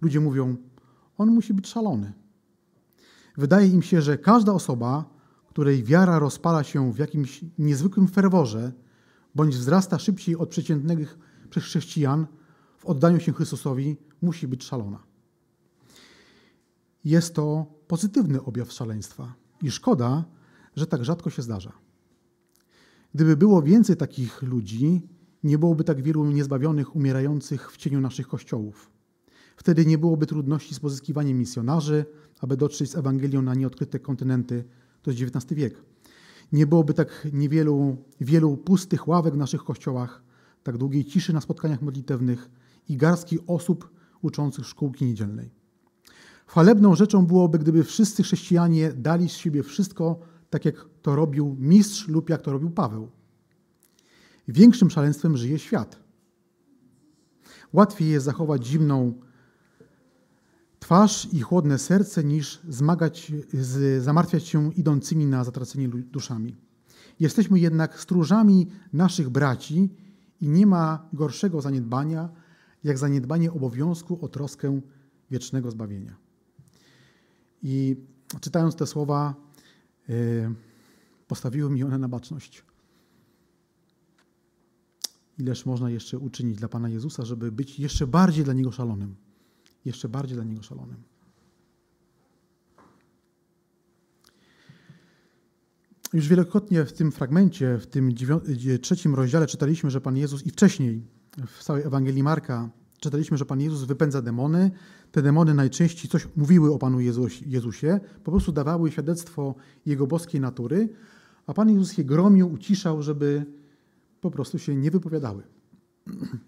Ludzie 0.00 0.20
mówią, 0.20 0.56
on 1.18 1.30
musi 1.30 1.54
być 1.54 1.68
szalony. 1.68 2.12
Wydaje 3.36 3.68
im 3.68 3.82
się, 3.82 4.02
że 4.02 4.18
każda 4.18 4.52
osoba, 4.52 5.04
której 5.48 5.84
wiara 5.84 6.18
rozpala 6.18 6.64
się 6.64 6.92
w 6.92 6.98
jakimś 6.98 7.44
niezwykłym 7.58 8.08
ferworze, 8.08 8.72
bądź 9.34 9.56
wzrasta 9.56 9.98
szybciej 9.98 10.36
od 10.36 10.48
przeciętnych 10.48 11.18
przez 11.50 11.64
chrześcijan 11.64 12.26
w 12.78 12.86
oddaniu 12.86 13.20
się 13.20 13.32
Chrystusowi, 13.32 13.96
musi 14.22 14.48
być 14.48 14.64
szalona. 14.64 15.02
Jest 17.04 17.34
to 17.34 17.77
pozytywny 17.88 18.42
objaw 18.42 18.72
szaleństwa. 18.72 19.34
I 19.62 19.70
szkoda, 19.70 20.24
że 20.76 20.86
tak 20.86 21.04
rzadko 21.04 21.30
się 21.30 21.42
zdarza. 21.42 21.72
Gdyby 23.14 23.36
było 23.36 23.62
więcej 23.62 23.96
takich 23.96 24.42
ludzi, 24.42 25.02
nie 25.42 25.58
byłoby 25.58 25.84
tak 25.84 26.02
wielu 26.02 26.24
niezbawionych 26.24 26.96
umierających 26.96 27.72
w 27.72 27.76
cieniu 27.76 28.00
naszych 28.00 28.28
kościołów. 28.28 28.90
Wtedy 29.56 29.86
nie 29.86 29.98
byłoby 29.98 30.26
trudności 30.26 30.74
z 30.74 30.80
pozyskiwaniem 30.80 31.38
misjonarzy, 31.38 32.04
aby 32.40 32.56
dotrzeć 32.56 32.90
z 32.90 32.96
Ewangelią 32.96 33.42
na 33.42 33.54
nieodkryte 33.54 33.98
kontynenty. 33.98 34.64
To 35.02 35.10
jest 35.10 35.22
XIX 35.22 35.54
wiek. 35.54 35.82
nie 36.52 36.66
byłoby 36.66 36.94
tak 36.94 37.28
niewielu 37.32 37.96
wielu 38.20 38.56
pustych 38.56 39.08
ławek 39.08 39.34
w 39.34 39.36
naszych 39.36 39.64
kościołach, 39.64 40.22
tak 40.62 40.78
długiej 40.78 41.04
ciszy 41.04 41.32
na 41.32 41.40
spotkaniach 41.40 41.82
modlitewnych 41.82 42.50
i 42.88 42.96
garstki 42.96 43.38
osób 43.46 43.90
uczących 44.22 44.66
szkółki 44.66 45.04
niedzielnej. 45.04 45.57
Chwalebną 46.48 46.94
rzeczą 46.94 47.26
byłoby, 47.26 47.58
gdyby 47.58 47.84
wszyscy 47.84 48.22
chrześcijanie 48.22 48.92
dali 48.92 49.28
z 49.28 49.32
siebie 49.32 49.62
wszystko, 49.62 50.20
tak 50.50 50.64
jak 50.64 50.74
to 51.02 51.16
robił 51.16 51.56
mistrz 51.58 52.08
lub 52.08 52.30
jak 52.30 52.42
to 52.42 52.52
robił 52.52 52.70
Paweł. 52.70 53.08
Większym 54.48 54.90
szaleństwem 54.90 55.36
żyje 55.36 55.58
świat. 55.58 55.98
Łatwiej 57.72 58.10
jest 58.10 58.24
zachować 58.24 58.66
zimną 58.66 59.14
twarz 60.78 61.28
i 61.32 61.40
chłodne 61.40 61.78
serce, 61.78 62.24
niż 62.24 62.60
zmagać, 62.68 63.32
z, 63.52 64.02
zamartwiać 64.02 64.44
się 64.44 64.74
idącymi 64.74 65.26
na 65.26 65.44
zatracenie 65.44 65.88
duszami. 65.88 66.56
Jesteśmy 67.20 67.58
jednak 67.58 68.00
stróżami 68.00 68.66
naszych 68.92 69.28
braci 69.28 69.90
i 70.40 70.48
nie 70.48 70.66
ma 70.66 71.08
gorszego 71.12 71.60
zaniedbania, 71.60 72.28
jak 72.84 72.98
zaniedbanie 72.98 73.52
obowiązku 73.52 74.24
o 74.24 74.28
troskę 74.28 74.80
wiecznego 75.30 75.70
zbawienia. 75.70 76.27
I 77.62 77.96
czytając 78.40 78.76
te 78.76 78.86
słowa, 78.86 79.34
yy, 80.08 80.54
postawiły 81.28 81.70
mi 81.70 81.84
one 81.84 81.98
na 81.98 82.08
baczność. 82.08 82.64
Ileż 85.38 85.66
można 85.66 85.90
jeszcze 85.90 86.18
uczynić 86.18 86.58
dla 86.58 86.68
Pana 86.68 86.88
Jezusa, 86.88 87.24
żeby 87.24 87.52
być 87.52 87.78
jeszcze 87.78 88.06
bardziej 88.06 88.44
dla 88.44 88.54
Niego 88.54 88.72
szalonym 88.72 89.16
jeszcze 89.88 90.08
bardziej 90.08 90.34
dla 90.34 90.44
Niego 90.44 90.62
szalonym. 90.62 91.02
Już 96.12 96.28
wielokrotnie 96.28 96.84
w 96.84 96.92
tym 96.92 97.12
fragmencie, 97.12 97.78
w 97.78 97.86
tym 97.86 98.14
trzecim 98.82 99.14
rozdziale 99.14 99.46
czytaliśmy, 99.46 99.90
że 99.90 100.00
Pan 100.00 100.16
Jezus 100.16 100.46
i 100.46 100.50
wcześniej 100.50 101.02
w 101.46 101.64
całej 101.64 101.82
Ewangelii 101.82 102.22
Marka 102.22 102.70
czytaliśmy, 103.00 103.36
że 103.36 103.44
Pan 103.44 103.60
Jezus 103.60 103.84
wypędza 103.84 104.22
demony. 104.22 104.70
Te 105.12 105.22
demony 105.22 105.54
najczęściej 105.54 106.10
coś 106.10 106.28
mówiły 106.36 106.74
o 106.74 106.78
Panu 106.78 107.00
Jezusie, 107.46 108.00
po 108.24 108.30
prostu 108.30 108.52
dawały 108.52 108.90
świadectwo 108.90 109.54
Jego 109.86 110.06
boskiej 110.06 110.40
natury, 110.40 110.88
a 111.46 111.54
Pan 111.54 111.70
Jezus 111.70 111.98
je 111.98 112.04
gromił, 112.04 112.52
uciszał, 112.52 113.02
żeby 113.02 113.46
po 114.20 114.30
prostu 114.30 114.58
się 114.58 114.76
nie 114.76 114.90
wypowiadały. 114.90 115.42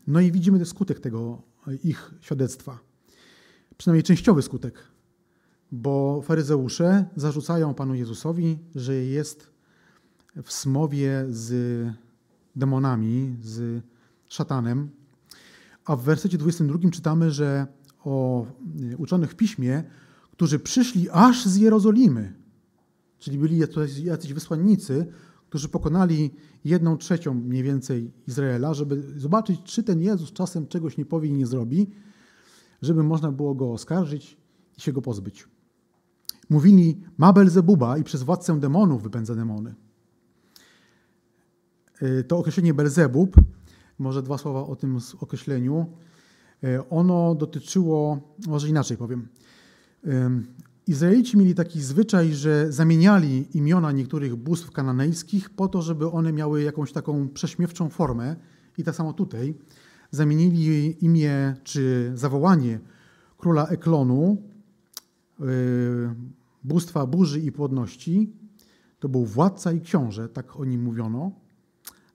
No 0.07 0.21
i 0.21 0.33
widzimy 0.33 0.65
skutek 0.65 1.01
tego 1.01 1.43
ich 1.85 2.15
świadectwa 2.21 2.79
przynajmniej 3.81 4.03
częściowy 4.03 4.43
skutek, 4.43 4.79
bo 5.73 6.23
faryzeusze 6.23 7.05
zarzucają 7.17 7.75
Panu 7.75 7.95
Jezusowi, 7.95 8.59
że 8.75 8.95
jest 8.95 9.51
w 10.43 10.53
smowie 10.53 11.25
z 11.29 11.53
demonami, 12.57 13.37
z 13.43 13.83
szatanem, 14.29 14.91
a 15.85 15.97
w 15.97 16.03
wersecie 16.03 16.39
22 16.39 16.91
czytamy, 16.91 17.31
że 17.31 17.67
o 18.05 18.47
uczonych 18.99 19.31
w 19.31 19.35
piśmie, 19.35 19.83
którzy 20.33 20.59
przyszli 20.59 21.11
aż 21.11 21.47
z 21.47 21.57
Jerozolimy, 21.57 22.35
czyli 23.19 23.39
byli 23.39 23.59
jacyś 24.05 24.33
wysłannicy, 24.33 25.07
którzy 25.49 25.69
pokonali 25.69 26.31
jedną 26.65 26.97
trzecią 26.97 27.35
mniej 27.35 27.63
więcej 27.63 28.13
Izraela, 28.29 28.75
żeby 28.75 29.03
zobaczyć, 29.17 29.63
czy 29.65 29.83
ten 29.83 30.01
Jezus 30.01 30.33
czasem 30.33 30.67
czegoś 30.67 30.97
nie 30.97 31.05
powie 31.05 31.29
i 31.29 31.33
nie 31.33 31.47
zrobi, 31.47 31.91
żeby 32.83 33.03
można 33.03 33.33
było 33.33 33.55
go 33.55 33.73
oskarżyć 33.73 34.37
i 34.79 34.81
się 34.81 34.93
go 34.93 35.03
pozbyć. 35.03 35.49
Mówili, 36.51 37.01
ma 37.19 37.33
Belzebuba 37.33 37.99
i 37.99 38.05
przez 38.05 38.23
władcę 38.23 38.61
demonów 38.61 39.03
wypędza 39.03 39.35
demony. 39.35 39.75
Y, 42.03 42.25
to 42.25 42.39
określenie 42.39 42.75
Belzebub, 42.75 43.37
może 44.01 44.23
dwa 44.23 44.39
słowa 44.39 44.67
o 44.67 44.77
tym 44.77 44.99
określeniu, 45.21 45.87
y, 46.65 46.89
ono 46.91 47.35
dotyczyło, 47.35 48.21
może 48.47 48.69
inaczej 48.69 48.97
powiem. 48.97 49.29
Izraelici 50.87 51.39
mieli 51.39 51.55
taki 51.55 51.83
zwyczaj, 51.83 52.33
że 52.33 52.73
zamieniali 52.73 53.57
imiona 53.57 53.93
niektórych 53.93 54.37
bóstw 54.37 54.71
kananejskich 54.71 55.51
po 55.51 55.69
to, 55.69 55.83
żeby 55.83 56.11
one 56.11 56.33
miały 56.33 56.63
jakąś 56.63 56.93
taką 56.93 57.29
prześmiewczą 57.29 57.89
formę. 57.89 58.37
I 58.79 58.85
tak 58.85 58.95
samo 58.95 59.13
tutaj 59.13 59.55
zamienili 60.11 61.05
imię 61.05 61.55
czy 61.65 62.13
zawołanie 62.15 62.81
króla 63.39 63.67
Eklonu, 63.67 64.43
yy, 65.41 65.47
bóstwa 66.65 67.07
burzy 67.07 67.41
i 67.41 67.53
płodności, 67.53 68.33
to 68.99 69.09
był 69.09 69.25
władca 69.25 69.73
i 69.73 69.81
książę, 69.81 70.29
tak 70.29 70.57
o 70.57 70.65
nim 70.65 70.83
mówiono, 70.83 71.33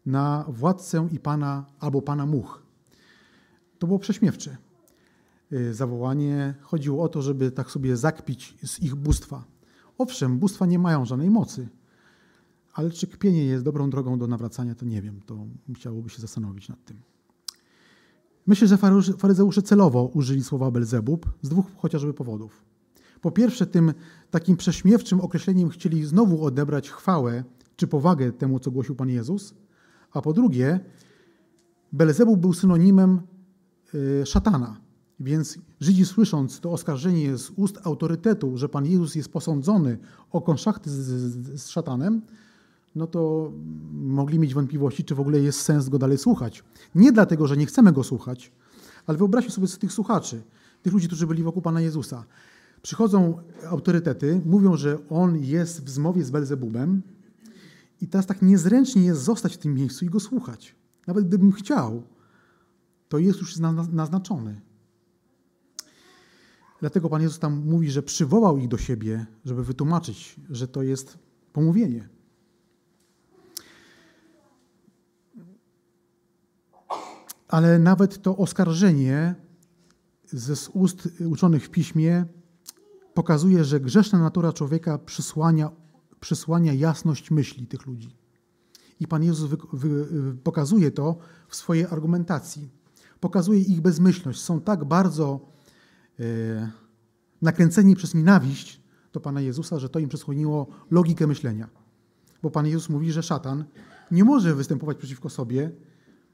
na 0.05 0.45
władcę 0.47 1.07
i 1.11 1.19
pana 1.19 1.65
albo 1.79 2.01
pana 2.01 2.25
much. 2.25 2.63
To 3.79 3.87
było 3.87 3.99
prześmiewcze 3.99 4.57
yy, 5.51 5.73
zawołanie. 5.73 6.53
Chodziło 6.61 7.03
o 7.03 7.09
to, 7.09 7.21
żeby 7.21 7.51
tak 7.51 7.71
sobie 7.71 7.97
zakpić 7.97 8.57
z 8.63 8.79
ich 8.79 8.95
bóstwa. 8.95 9.43
Owszem, 9.97 10.39
bóstwa 10.39 10.65
nie 10.65 10.79
mają 10.79 11.05
żadnej 11.05 11.29
mocy, 11.29 11.69
ale 12.73 12.91
czy 12.91 13.07
kpienie 13.07 13.45
jest 13.45 13.63
dobrą 13.63 13.89
drogą 13.89 14.19
do 14.19 14.27
nawracania, 14.27 14.75
to 14.75 14.85
nie 14.85 15.01
wiem. 15.01 15.21
To 15.25 15.45
musiałoby 15.67 16.09
się 16.09 16.21
zastanowić 16.21 16.69
nad 16.69 16.85
tym. 16.85 17.01
Myślę, 18.47 18.67
że 18.67 18.77
faryzeusze 19.17 19.61
celowo 19.61 20.05
użyli 20.13 20.43
słowa 20.43 20.71
Belzebub 20.71 21.29
z 21.41 21.49
dwóch 21.49 21.65
chociażby 21.77 22.13
powodów. 22.13 22.63
Po 23.21 23.31
pierwsze, 23.31 23.67
tym 23.67 23.93
takim 24.31 24.57
prześmiewczym 24.57 25.21
określeniem 25.21 25.69
chcieli 25.69 26.05
znowu 26.05 26.45
odebrać 26.45 26.89
chwałę 26.89 27.43
czy 27.75 27.87
powagę 27.87 28.31
temu, 28.31 28.59
co 28.59 28.71
głosił 28.71 28.95
Pan 28.95 29.09
Jezus, 29.09 29.53
a 30.15 30.21
po 30.21 30.33
drugie, 30.33 30.79
Belzebub 31.91 32.39
był 32.39 32.53
synonimem 32.53 33.21
y, 33.93 34.25
szatana. 34.25 34.77
Więc 35.19 35.57
Żydzi 35.79 36.05
słysząc 36.05 36.59
to 36.59 36.71
oskarżenie 36.71 37.37
z 37.37 37.49
ust 37.49 37.79
autorytetu, 37.83 38.57
że 38.57 38.69
Pan 38.69 38.85
Jezus 38.85 39.15
jest 39.15 39.29
posądzony 39.29 39.97
o 40.31 40.41
konszachty 40.41 40.89
z, 40.89 40.93
z, 40.93 41.61
z 41.61 41.67
szatanem, 41.69 42.21
no 42.95 43.07
to 43.07 43.51
mogli 43.93 44.39
mieć 44.39 44.53
wątpliwości, 44.53 45.03
czy 45.03 45.15
w 45.15 45.19
ogóle 45.19 45.39
jest 45.39 45.61
sens 45.61 45.89
go 45.89 45.99
dalej 45.99 46.17
słuchać. 46.17 46.63
Nie 46.95 47.11
dlatego, 47.11 47.47
że 47.47 47.57
nie 47.57 47.65
chcemy 47.65 47.91
go 47.91 48.03
słuchać, 48.03 48.51
ale 49.07 49.17
wyobraźcie 49.17 49.51
sobie 49.51 49.67
tych 49.67 49.93
słuchaczy, 49.93 50.41
tych 50.83 50.93
ludzi, 50.93 51.07
którzy 51.07 51.27
byli 51.27 51.43
wokół 51.43 51.61
Pana 51.61 51.81
Jezusa. 51.81 52.25
Przychodzą 52.81 53.37
autorytety, 53.69 54.41
mówią, 54.45 54.77
że 54.77 54.97
On 55.09 55.37
jest 55.37 55.83
w 55.85 55.89
zmowie 55.89 56.23
z 56.23 56.31
Belzebubem 56.31 57.01
i 58.05 58.07
teraz 58.07 58.25
tak 58.25 58.41
niezręcznie 58.41 59.05
jest 59.05 59.21
zostać 59.21 59.53
w 59.53 59.57
tym 59.57 59.73
miejscu 59.73 60.05
i 60.05 60.09
go 60.09 60.19
słuchać. 60.19 60.75
Nawet 61.07 61.27
gdybym 61.27 61.51
chciał, 61.51 62.03
to 63.09 63.17
jest 63.17 63.39
już 63.39 63.57
naznaczony. 63.91 64.61
Dlatego 66.79 67.09
Pan 67.09 67.21
Jezus 67.21 67.39
tam 67.39 67.65
mówi, 67.65 67.91
że 67.91 68.03
przywołał 68.03 68.57
ich 68.57 68.67
do 68.67 68.77
siebie, 68.77 69.25
żeby 69.45 69.63
wytłumaczyć, 69.63 70.35
że 70.49 70.67
to 70.67 70.83
jest 70.83 71.17
pomówienie. 71.53 72.09
ale 77.47 77.79
nawet 77.79 78.21
to 78.21 78.37
oskarżenie 78.37 79.35
ze 80.25 80.69
ust 80.73 81.09
uczonych 81.29 81.65
w 81.65 81.69
piśmie 81.69 82.25
pokazuje, 83.13 83.63
że 83.63 83.79
grzeszna 83.79 84.19
natura 84.19 84.53
człowieka 84.53 84.97
przysłania, 84.97 85.71
przysłania 86.19 86.73
jasność 86.73 87.31
myśli 87.31 87.67
tych 87.67 87.85
ludzi. 87.85 88.17
I 88.99 89.07
Pan 89.07 89.23
Jezus 89.23 89.49
wy, 89.49 89.57
wy, 89.73 90.07
pokazuje 90.43 90.91
to 90.91 91.17
w 91.47 91.55
swojej 91.55 91.85
argumentacji. 91.85 92.69
Pokazuje 93.19 93.59
ich 93.59 93.81
bezmyślność. 93.81 94.41
Są 94.41 94.61
tak 94.61 94.85
bardzo 94.85 95.39
e, 96.19 96.23
nakręceni 97.41 97.95
przez 97.95 98.13
nienawiść 98.13 98.81
do 99.13 99.19
Pana 99.19 99.41
Jezusa, 99.41 99.79
że 99.79 99.89
to 99.89 99.99
im 99.99 100.09
przysłoniło 100.09 100.67
logikę 100.91 101.27
myślenia. 101.27 101.69
Bo 102.43 102.51
Pan 102.51 102.67
Jezus 102.67 102.89
mówi, 102.89 103.11
że 103.11 103.23
szatan 103.23 103.65
nie 104.11 104.23
może 104.23 104.55
występować 104.55 104.97
przeciwko 104.97 105.29
sobie, 105.29 105.71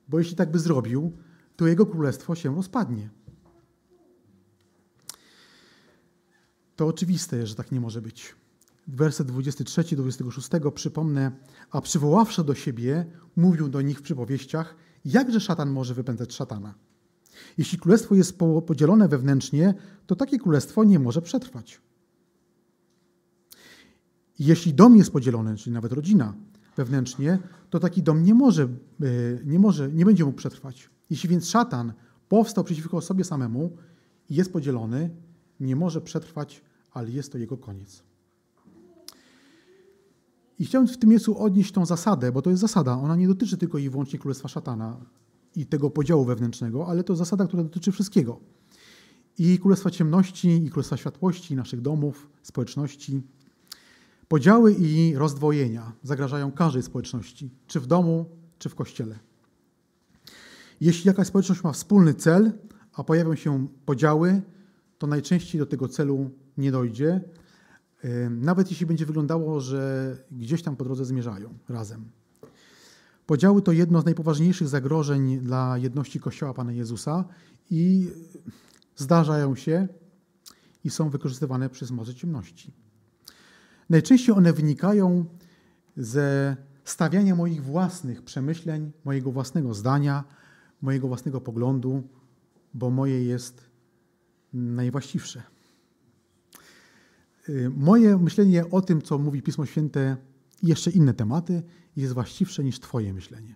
bo 0.08 0.20
jeśli 0.20 0.36
tak 0.36 0.52
by 0.52 0.60
zrobił, 0.60 1.18
to 1.56 1.68
jego 1.68 1.86
królestwo 1.86 2.36
się 2.36 2.56
rozpadnie. 2.56 3.10
To 6.76 6.88
oczywiste, 6.88 7.48
że 7.48 7.56
tak 7.56 7.72
nie 7.72 7.80
może 7.80 8.02
być. 8.02 8.36
Werset 8.88 9.28
23 9.28 9.96
do 9.96 10.02
26 10.02 10.50
przypomnę, 10.74 11.32
a 11.72 11.82
przywoławszy 11.82 12.44
do 12.44 12.56
siebie, 12.56 13.06
mówił 13.36 13.70
do 13.70 13.82
nich 13.82 14.00
w 14.00 14.02
przypowieściach, 14.02 14.76
jakże 15.06 15.40
szatan 15.40 15.70
może 15.70 15.94
wypędzać 15.94 16.34
szatana. 16.34 16.74
Jeśli 17.58 17.78
królestwo 17.80 18.16
jest 18.16 18.38
podzielone 18.68 19.08
wewnętrznie, 19.08 19.74
to 20.08 20.16
takie 20.16 20.40
królestwo 20.40 20.84
nie 20.84 21.00
może 21.00 21.22
przetrwać. 21.22 21.82
Jeśli 24.40 24.74
dom 24.74 24.98
jest 24.98 25.12
podzielony, 25.12 25.58
czyli 25.58 25.74
nawet 25.74 25.94
rodzina, 25.94 26.34
wewnętrznie, 26.78 27.40
to 27.70 27.80
taki 27.80 28.04
dom 28.04 28.24
nie 28.24 28.34
może, 28.34 28.64
e, 28.64 28.68
nie 29.46 29.60
może, 29.60 29.92
nie 29.92 30.06
będzie 30.06 30.26
mógł 30.26 30.38
przetrwać. 30.38 30.90
Jeśli 31.10 31.30
więc 31.30 31.50
szatan 31.50 31.94
powstał 32.30 32.64
przeciwko 32.64 33.02
sobie 33.02 33.24
samemu 33.24 33.78
i 34.30 34.36
jest 34.36 34.54
podzielony, 34.54 35.10
nie 35.60 35.76
może 35.76 36.02
przetrwać, 36.02 36.62
ale 36.92 37.12
jest 37.12 37.32
to 37.32 37.38
jego 37.38 37.58
koniec. 37.58 38.04
I 40.62 40.66
chciałem 40.66 40.88
w 40.88 40.98
tym 40.98 41.10
miejscu 41.10 41.38
odnieść 41.38 41.72
tą 41.72 41.86
zasadę, 41.86 42.32
bo 42.32 42.42
to 42.42 42.50
jest 42.50 42.62
zasada. 42.62 42.94
Ona 42.94 43.16
nie 43.16 43.28
dotyczy 43.28 43.58
tylko 43.58 43.78
i 43.78 43.90
wyłącznie 43.90 44.20
Królestwa 44.20 44.48
Szatana 44.48 44.98
i 45.56 45.66
tego 45.66 45.90
podziału 45.90 46.26
wewnętrznego, 46.26 46.88
ale 46.88 47.04
to 47.04 47.16
zasada, 47.16 47.48
która 47.48 47.64
dotyczy 47.64 47.92
wszystkiego. 47.92 48.40
I 49.38 49.60
Królestwa 49.60 49.90
Ciemności, 49.90 50.66
i 50.66 50.70
Królestwa 50.70 50.98
Światłości, 50.98 51.56
naszych 51.56 51.82
domów, 51.82 52.30
społeczności. 52.44 53.22
Podziały 54.28 54.74
i 54.74 55.16
rozdwojenia 55.16 55.94
zagrażają 56.04 56.52
każdej 56.52 56.84
społeczności, 56.84 57.50
czy 57.68 57.80
w 57.80 57.88
domu, 57.88 58.26
czy 58.60 58.70
w 58.70 58.76
kościele. 58.76 59.20
Jeśli 60.82 61.08
jakaś 61.08 61.28
społeczność 61.28 61.64
ma 61.64 61.72
wspólny 61.72 62.14
cel, 62.14 62.52
a 62.94 63.04
pojawią 63.04 63.36
się 63.36 63.68
podziały, 63.86 64.42
to 64.98 65.08
najczęściej 65.08 65.60
do 65.60 65.66
tego 65.66 65.88
celu 65.88 66.30
nie 66.58 66.72
dojdzie, 66.72 67.22
nawet 68.30 68.72
jeśli 68.72 68.86
będzie 68.86 69.06
wyglądało, 69.06 69.62
że 69.62 70.18
gdzieś 70.32 70.64
tam 70.64 70.76
po 70.76 70.84
drodze 70.84 71.06
zmierzają 71.06 71.54
razem. 71.70 72.06
Podziały 73.26 73.62
to 73.62 73.72
jedno 73.72 74.02
z 74.02 74.06
najpoważniejszych 74.06 74.68
zagrożeń 74.68 75.40
dla 75.40 75.78
jedności 75.78 76.20
Kościoła 76.20 76.54
Pana 76.54 76.72
Jezusa 76.72 77.26
i 77.70 78.08
zdarzają 78.96 79.56
się 79.56 79.88
i 80.84 80.90
są 80.90 81.10
wykorzystywane 81.10 81.70
przez 81.70 81.92
moce 81.92 82.16
ciemności. 82.16 82.74
Najczęściej 83.90 84.36
one 84.36 84.54
wynikają 84.54 85.26
ze 85.98 86.58
stawiania 86.84 87.36
moich 87.36 87.64
własnych 87.64 88.22
przemyśleń, 88.22 88.92
mojego 89.06 89.32
własnego 89.32 89.74
zdania, 89.74 90.24
mojego 90.82 91.08
własnego 91.08 91.42
poglądu, 91.42 92.04
bo 92.74 92.90
moje 92.90 93.24
jest 93.24 93.70
najwłaściwsze. 94.54 95.44
Y, 97.50 97.70
moje 97.70 98.18
myślenie 98.18 98.70
o 98.70 98.82
tym, 98.82 99.02
co 99.02 99.18
mówi 99.18 99.42
Pismo 99.42 99.66
Święte 99.66 100.18
i 100.64 100.68
jeszcze 100.68 100.92
inne 100.92 101.14
tematy, 101.14 101.64
jest 101.96 102.14
właściwsze 102.14 102.64
niż 102.64 102.80
Twoje 102.80 103.14
myślenie. 103.14 103.56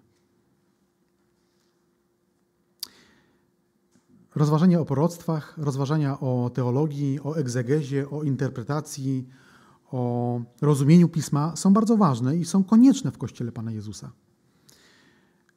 Rozważania 4.35 4.79
o 4.79 4.85
proroctwach, 4.85 5.57
rozważania 5.57 6.19
o 6.19 6.51
teologii, 6.53 7.19
o 7.23 7.35
egzegezie, 7.35 8.09
o 8.09 8.23
interpretacji, 8.23 9.27
o 9.91 10.41
rozumieniu 10.61 11.09
pisma 11.09 11.55
są 11.55 11.73
bardzo 11.73 11.97
ważne 11.97 12.37
i 12.37 12.45
są 12.45 12.63
konieczne 12.63 13.11
w 13.11 13.17
Kościele 13.17 13.51
Pana 13.51 13.71
Jezusa. 13.71 14.11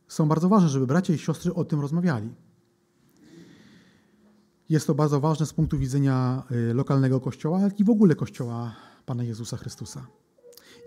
Są 0.09 0.29
bardzo 0.29 0.49
ważne, 0.49 0.69
żeby 0.69 0.87
bracia 0.87 1.12
i 1.12 1.19
siostry 1.19 1.55
o 1.55 1.64
tym 1.64 1.81
rozmawiali. 1.81 2.35
Jest 4.68 4.87
to 4.87 4.94
bardzo 4.94 5.20
ważne 5.20 5.46
z 5.46 5.52
punktu 5.52 5.78
widzenia 5.78 6.42
y, 6.70 6.74
lokalnego 6.74 7.20
kościoła, 7.20 7.61
jak 7.61 7.81
i 7.81 7.85
w 7.85 7.90
ogóle 7.90 8.14
kościoła 8.14 8.76
Pana 9.07 9.24
Jezusa 9.24 9.57
Chrystusa. 9.57 10.07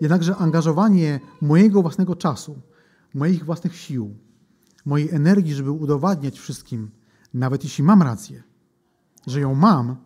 Jednakże 0.00 0.36
angażowanie 0.36 1.20
mojego 1.40 1.82
własnego 1.82 2.16
czasu, 2.16 2.60
moich 3.14 3.44
własnych 3.44 3.76
sił, 3.76 4.16
mojej 4.84 5.10
energii, 5.10 5.54
żeby 5.54 5.70
udowadniać 5.70 6.38
wszystkim, 6.38 6.90
nawet 7.34 7.64
jeśli 7.64 7.84
mam 7.84 8.02
rację, 8.02 8.42
że 9.26 9.40
ją 9.40 9.54
mam, 9.54 9.96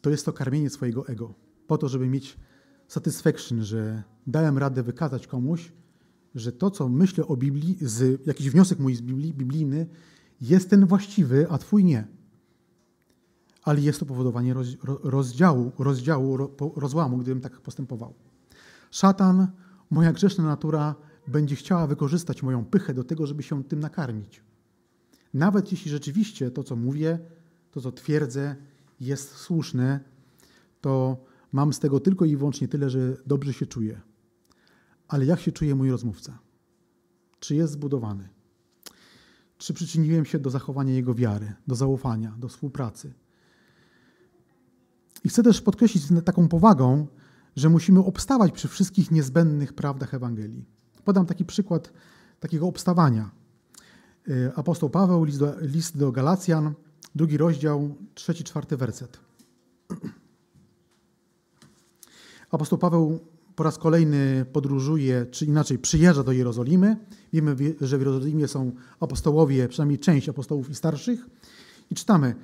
to 0.00 0.10
jest 0.10 0.24
to 0.24 0.32
karmienie 0.32 0.70
swojego 0.70 1.08
ego, 1.08 1.34
po 1.66 1.78
to, 1.78 1.88
żeby 1.88 2.06
mieć 2.06 2.36
satisfaction, 2.88 3.62
że 3.62 4.02
dałem 4.26 4.58
radę 4.58 4.82
wykazać 4.82 5.26
komuś, 5.26 5.72
że 6.34 6.52
to, 6.52 6.70
co 6.70 6.88
myślę 6.88 7.26
o 7.26 7.36
Biblii, 7.36 7.78
z, 7.80 8.26
jakiś 8.26 8.50
wniosek 8.50 8.78
mój 8.78 8.94
z 8.94 9.02
Biblii, 9.02 9.34
biblijny, 9.34 9.86
jest 10.40 10.70
ten 10.70 10.86
właściwy, 10.86 11.46
a 11.50 11.58
twój 11.58 11.84
nie. 11.84 12.06
Ale 13.62 13.80
jest 13.80 14.00
to 14.00 14.06
powodowanie 14.06 14.54
rozdziału, 15.02 15.72
rozdziału, 15.78 16.36
rozłamu, 16.76 17.18
gdybym 17.18 17.40
tak 17.40 17.60
postępował. 17.60 18.14
Szatan, 18.90 19.48
moja 19.90 20.12
grzeszna 20.12 20.44
natura, 20.44 20.94
będzie 21.28 21.56
chciała 21.56 21.86
wykorzystać 21.86 22.42
moją 22.42 22.64
pychę 22.64 22.94
do 22.94 23.04
tego, 23.04 23.26
żeby 23.26 23.42
się 23.42 23.64
tym 23.64 23.80
nakarmić. 23.80 24.42
Nawet 25.34 25.72
jeśli 25.72 25.90
rzeczywiście 25.90 26.50
to, 26.50 26.64
co 26.64 26.76
mówię, 26.76 27.18
to, 27.70 27.80
co 27.80 27.92
twierdzę, 27.92 28.56
jest 29.00 29.30
słuszne, 29.30 30.00
to 30.80 31.24
mam 31.52 31.72
z 31.72 31.78
tego 31.78 32.00
tylko 32.00 32.24
i 32.24 32.36
wyłącznie 32.36 32.68
tyle, 32.68 32.90
że 32.90 33.16
dobrze 33.26 33.52
się 33.52 33.66
czuję. 33.66 34.00
Ale 35.08 35.24
jak 35.24 35.40
się 35.40 35.52
czuje 35.52 35.74
mój 35.74 35.90
rozmówca? 35.90 36.38
Czy 37.40 37.54
jest 37.54 37.72
zbudowany? 37.72 38.28
Czy 39.58 39.74
przyczyniłem 39.74 40.24
się 40.24 40.38
do 40.38 40.50
zachowania 40.50 40.94
jego 40.94 41.14
wiary, 41.14 41.52
do 41.66 41.74
zaufania, 41.74 42.34
do 42.38 42.48
współpracy? 42.48 43.12
I 45.24 45.28
chcę 45.28 45.42
też 45.42 45.60
podkreślić 45.60 46.04
z 46.04 46.24
taką 46.24 46.48
powagą, 46.48 47.06
że 47.56 47.68
musimy 47.68 48.00
obstawać 48.00 48.52
przy 48.52 48.68
wszystkich 48.68 49.10
niezbędnych 49.10 49.72
prawdach 49.72 50.14
Ewangelii. 50.14 50.64
Podam 51.04 51.26
taki 51.26 51.44
przykład 51.44 51.92
takiego 52.40 52.66
obstawania. 52.66 53.30
Y, 54.28 54.52
apostoł 54.56 54.90
Paweł, 54.90 55.24
list 55.24 55.38
do, 55.38 55.60
list 55.60 55.98
do 55.98 56.12
Galacjan, 56.12 56.74
drugi 57.14 57.36
rozdział, 57.36 57.94
trzeci, 58.14 58.44
czwarty 58.44 58.76
werset. 58.76 59.20
Apostoł 62.50 62.78
Paweł 62.78 63.20
po 63.56 63.62
raz 63.62 63.78
kolejny 63.78 64.46
podróżuje, 64.52 65.26
czy 65.30 65.46
inaczej 65.46 65.78
przyjeżdża 65.78 66.22
do 66.22 66.32
Jerozolimy. 66.32 66.96
Wiemy, 67.32 67.56
że 67.80 67.98
w 67.98 68.00
Jerozolimie 68.00 68.48
są 68.48 68.72
apostołowie, 69.00 69.68
przynajmniej 69.68 69.98
część 69.98 70.28
apostołów 70.28 70.70
i 70.70 70.74
starszych. 70.74 71.26
I 71.90 71.94
czytamy, 71.94 72.34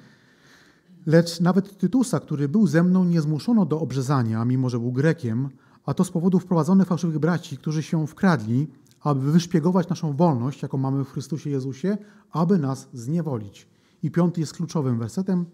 lecz 1.07 1.41
nawet 1.41 1.79
Tytusa, 1.79 2.21
który 2.21 2.49
był 2.49 2.67
ze 2.67 2.83
mną, 2.83 3.05
nie 3.05 3.21
zmuszono 3.21 3.67
do 3.67 3.81
obrzezania, 3.81 4.45
mimo 4.45 4.71
że 4.71 4.79
był 4.79 4.93
Grekiem, 4.93 5.49
a 5.87 5.95
to 5.95 6.05
z 6.05 6.11
powodu 6.11 6.39
wprowadzonych 6.39 6.89
fałszywych 6.89 7.19
braci, 7.19 7.57
którzy 7.57 7.83
się 7.83 8.07
wkradli, 8.07 8.69
aby 9.01 9.33
wyszpiegować 9.33 9.89
naszą 9.89 10.17
wolność, 10.17 10.63
jaką 10.63 10.79
mamy 10.79 11.05
w 11.05 11.11
Chrystusie 11.11 11.51
Jezusie, 11.51 11.99
aby 12.31 12.59
nas 12.59 12.89
zniewolić. 12.93 13.69
I 14.03 14.11
piąty 14.11 14.41
jest 14.41 14.53
kluczowym 14.53 14.99
wersetem. 14.99 15.47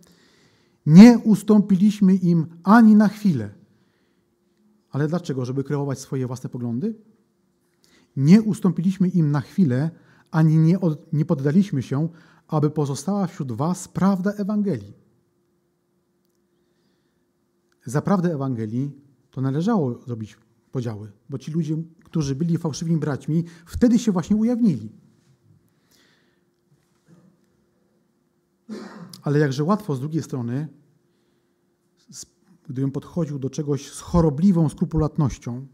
Nie 0.87 1.19
ustąpiliśmy 1.19 2.15
im 2.15 2.47
ani 2.65 2.97
na 2.97 3.09
chwilę, 3.09 3.51
ale 4.91 5.09
dlaczego? 5.09 5.45
Żeby 5.45 5.65
kreować 5.65 5.99
swoje 5.99 6.27
własne 6.27 6.51
poglądy? 6.51 6.95
Nie 8.17 8.43
ustąpiliśmy 8.43 9.09
im 9.09 9.31
na 9.31 9.41
chwilę, 9.41 9.91
ani 10.31 10.59
nie, 10.59 10.81
od, 10.81 11.13
nie 11.13 11.25
poddaliśmy 11.25 11.83
się, 11.83 12.09
aby 12.49 12.71
pozostała 12.71 13.27
wśród 13.27 13.53
Was 13.53 13.89
prawda 13.89 14.33
Ewangelii. 14.33 14.93
Za 17.85 18.03
prawdę 18.03 18.35
Ewangelii 18.35 18.91
to 19.31 19.41
należało 19.41 19.99
zrobić 20.07 20.37
podziały, 20.73 21.13
bo 21.31 21.39
ci 21.39 21.51
ludzie, 21.51 21.77
którzy 22.05 22.35
byli 22.35 22.59
fałszywymi 22.59 22.99
braćmi, 22.99 23.45
wtedy 23.67 23.99
się 23.99 24.13
właśnie 24.13 24.37
ujawnili. 24.37 24.93
Ale 29.23 29.39
jakże 29.39 29.65
łatwo 29.65 29.95
z 29.95 30.01
drugiej 30.01 30.23
strony 30.23 30.69
gdybym 32.69 32.91
podchodził 32.91 33.39
do 33.39 33.51
czegoś 33.51 33.93
z 33.93 34.01
chorobliwą 34.01 34.69
skrupulatnością 34.69 35.67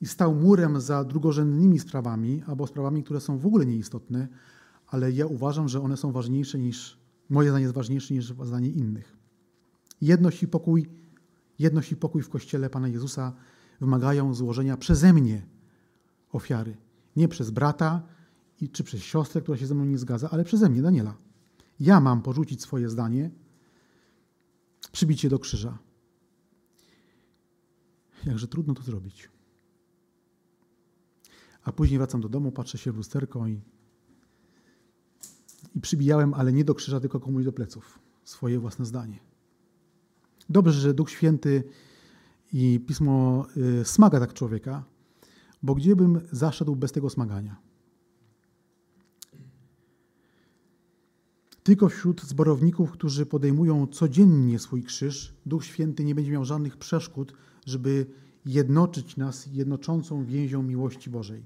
i 0.00 0.06
stał 0.06 0.34
murem 0.34 0.80
za 0.80 1.04
drugorzędnymi 1.04 1.78
sprawami 1.78 2.42
albo 2.46 2.66
sprawami, 2.66 3.04
które 3.04 3.20
są 3.20 3.38
w 3.38 3.46
ogóle 3.46 3.66
nieistotne, 3.66 4.28
ale 4.86 5.12
ja 5.12 5.26
uważam, 5.26 5.68
że 5.68 5.82
one 5.82 5.96
są 5.96 6.12
ważniejsze 6.12 6.58
niż, 6.58 6.98
moje 7.30 7.48
zdanie 7.48 7.62
jest 7.62 7.74
ważniejsze 7.74 8.14
niż 8.14 8.34
zdanie 8.42 8.68
innych. 8.68 9.16
Jedność 10.00 10.42
i 10.42 10.48
pokój, 10.48 10.88
jedność 11.58 11.92
i 11.92 11.96
pokój 11.96 12.22
w 12.22 12.28
Kościele 12.28 12.70
Pana 12.70 12.88
Jezusa 12.88 13.32
wymagają 13.80 14.34
złożenia 14.34 14.76
przeze 14.76 15.12
mnie 15.12 15.46
ofiary. 16.32 16.76
Nie 17.16 17.28
przez 17.28 17.50
brata 17.50 18.02
czy 18.72 18.84
przez 18.84 19.00
siostrę, 19.00 19.40
która 19.40 19.58
się 19.58 19.66
ze 19.66 19.74
mną 19.74 19.84
nie 19.84 19.98
zgadza, 19.98 20.30
ale 20.30 20.44
przeze 20.44 20.68
mnie, 20.68 20.82
Daniela. 20.82 21.14
Ja 21.80 22.00
mam 22.00 22.22
porzucić 22.22 22.62
swoje 22.62 22.88
zdanie, 22.88 23.30
przybić 24.92 25.24
je 25.24 25.30
do 25.30 25.38
krzyża. 25.38 25.78
Jakże 28.26 28.48
trudno 28.48 28.74
to 28.74 28.82
zrobić. 28.82 29.30
A 31.64 31.72
później 31.72 31.98
wracam 31.98 32.20
do 32.20 32.28
domu, 32.28 32.52
patrzę 32.52 32.78
się 32.78 32.92
w 32.92 32.96
lusterko 32.96 33.48
i, 33.48 33.60
i 35.74 35.80
przybijałem, 35.80 36.34
ale 36.34 36.52
nie 36.52 36.64
do 36.64 36.74
krzyża, 36.74 37.00
tylko 37.00 37.20
komuś 37.20 37.44
do 37.44 37.52
pleców. 37.52 37.98
Swoje 38.24 38.58
własne 38.58 38.86
zdanie. 38.86 39.18
Dobrze, 40.48 40.80
że 40.80 40.94
Duch 40.94 41.10
Święty 41.10 41.64
i 42.52 42.80
Pismo 42.86 43.46
y, 43.56 43.84
smaga 43.84 44.20
tak 44.20 44.34
człowieka, 44.34 44.84
bo 45.62 45.74
gdziebym 45.74 46.20
zaszedł 46.32 46.76
bez 46.76 46.92
tego 46.92 47.10
smagania? 47.10 47.71
Tylko 51.62 51.88
wśród 51.88 52.22
zborowników, 52.22 52.90
którzy 52.90 53.26
podejmują 53.26 53.86
codziennie 53.86 54.58
swój 54.58 54.82
krzyż, 54.82 55.34
Duch 55.46 55.64
Święty 55.64 56.04
nie 56.04 56.14
będzie 56.14 56.30
miał 56.30 56.44
żadnych 56.44 56.76
przeszkód, 56.76 57.32
żeby 57.66 58.06
jednoczyć 58.46 59.16
nas 59.16 59.46
jednoczącą 59.52 60.24
więzią 60.24 60.62
miłości 60.62 61.10
Bożej. 61.10 61.42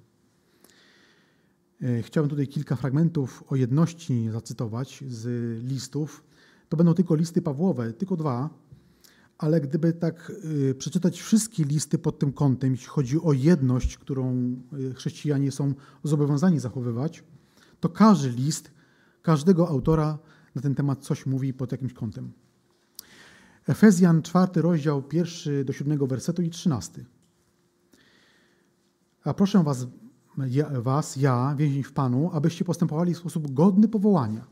E, 1.83 2.03
chciałbym 2.03 2.31
tutaj 2.31 2.49
kilka 2.49 2.77
fragmentów 2.77 3.45
o 3.49 3.57
jedności 3.57 4.29
zacytować 4.33 5.05
z 5.09 5.25
listów. 5.65 6.25
To 6.69 6.77
będą 6.77 6.95
tylko 6.95 7.15
listy 7.15 7.43
Pawłowe, 7.43 7.93
tylko 7.93 8.17
dwa, 8.17 8.51
Ale 9.39 9.61
gdyby 9.61 9.93
tak 9.93 10.33
y, 10.71 10.75
przeczytać 10.75 11.21
wszystkie 11.21 11.65
listy 11.65 11.99
pod 11.99 12.19
tym 12.19 12.33
kątem, 12.33 12.71
jeśli 12.73 12.87
chodzi 12.87 13.21
o 13.21 13.33
jedność, 13.33 13.99
którą 13.99 14.57
y, 14.91 14.95
chrześcijanie 14.95 15.53
są 15.53 15.75
zobowiązani 16.05 16.61
zachowywać, 16.61 17.25
to 17.81 17.89
każdy 17.89 18.29
list, 18.31 18.71
każdego 19.27 19.69
autora 19.69 20.19
na 20.55 20.63
ten 20.63 20.75
temat 20.75 21.05
coś 21.05 21.27
mówi 21.27 21.55
pod 21.55 21.73
jakimś 21.73 21.93
kątem. 21.93 22.33
Efezjan, 23.67 24.23
czwarty 24.23 24.63
rozdział, 24.63 25.03
pierwszy 25.03 25.65
do 25.65 25.73
siódmego 25.73 26.07
wersetu 26.07 26.43
i 26.43 26.51
trzynasty. 26.51 27.05
A 29.25 29.35
proszę 29.35 29.63
was, 29.63 29.87
ja, 30.49 30.81
was, 30.81 31.17
ja, 31.17 31.55
więzień 31.59 31.83
w 31.83 31.93
Panu, 31.93 32.31
abyście 32.33 32.65
postępowali 32.65 33.15
w 33.15 33.19
sposób 33.19 33.53
godny 33.53 33.89
powołania, 33.89 34.47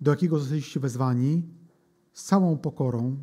do 0.00 0.10
jakiego 0.10 0.38
zostaliście 0.38 0.80
wezwani 0.80 1.42
z 2.12 2.24
całą 2.24 2.58
pokorą, 2.58 3.22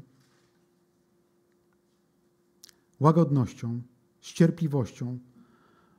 łagodnością, 2.99 3.81
z 4.21 4.33
cierpliwością, 4.33 5.19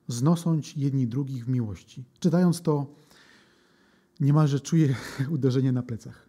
znosąc 0.08 0.76
jedni 0.76 1.06
drugich 1.06 1.44
w 1.44 1.48
miłości. 1.48 2.04
Czytając 2.18 2.62
to, 2.62 2.86
niemalże 4.20 4.60
czuję 4.60 4.94
uderzenie 5.34 5.72
na 5.72 5.82
plecach. 5.82 6.28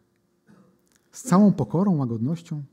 Z 1.12 1.24
całą 1.24 1.54
pokorą, 1.54 1.98
łagodnością, 1.98 2.64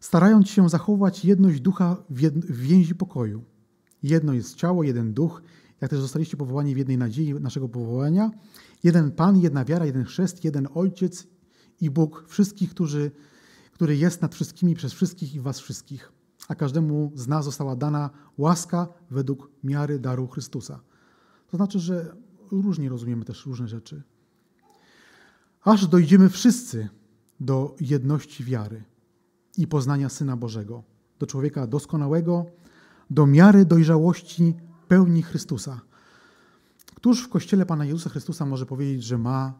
starając 0.00 0.48
się 0.48 0.68
zachować 0.68 1.24
jedność 1.24 1.60
ducha 1.60 1.96
w 2.10 2.56
więzi 2.56 2.94
pokoju. 2.94 3.44
Jedno 4.02 4.32
jest 4.32 4.54
ciało, 4.54 4.82
jeden 4.82 5.14
duch, 5.14 5.42
jak 5.80 5.90
też 5.90 6.00
zostaliście 6.00 6.36
powołani 6.36 6.74
w 6.74 6.78
jednej 6.78 6.98
nadziei 6.98 7.34
naszego 7.34 7.68
powołania. 7.68 8.30
Jeden 8.84 9.10
Pan, 9.12 9.40
jedna 9.40 9.64
wiara, 9.64 9.86
jeden 9.86 10.04
chrzest, 10.04 10.44
jeden 10.44 10.68
Ojciec 10.74 11.26
i 11.80 11.90
Bóg 11.90 12.24
wszystkich, 12.28 12.70
którzy, 12.70 13.10
który 13.72 13.96
jest 13.96 14.22
nad 14.22 14.34
wszystkimi, 14.34 14.74
przez 14.74 14.92
wszystkich 14.92 15.34
i 15.34 15.40
was 15.40 15.60
wszystkich. 15.60 16.12
A 16.48 16.54
każdemu 16.54 17.12
z 17.14 17.28
nas 17.28 17.44
została 17.44 17.76
dana 17.76 18.10
łaska 18.38 18.88
według 19.10 19.50
miary 19.64 19.98
daru 19.98 20.28
Chrystusa. 20.28 20.80
To 21.50 21.56
znaczy, 21.56 21.78
że 21.78 22.16
różnie 22.50 22.88
rozumiemy 22.88 23.24
też 23.24 23.46
różne 23.46 23.68
rzeczy. 23.68 24.02
Aż 25.62 25.86
dojdziemy 25.86 26.28
wszyscy 26.28 26.88
do 27.40 27.76
jedności 27.80 28.44
wiary 28.44 28.84
i 29.58 29.66
poznania 29.66 30.08
Syna 30.08 30.36
Bożego, 30.36 30.82
do 31.18 31.26
człowieka 31.26 31.66
doskonałego, 31.66 32.46
do 33.10 33.26
miary 33.26 33.64
dojrzałości 33.64 34.54
pełni 34.88 35.22
Chrystusa. 35.22 35.80
Któż 36.94 37.24
w 37.24 37.28
Kościele 37.28 37.66
Pana 37.66 37.84
Jezusa 37.84 38.10
Chrystusa 38.10 38.46
może 38.46 38.66
powiedzieć, 38.66 39.04
że 39.04 39.18
ma 39.18 39.54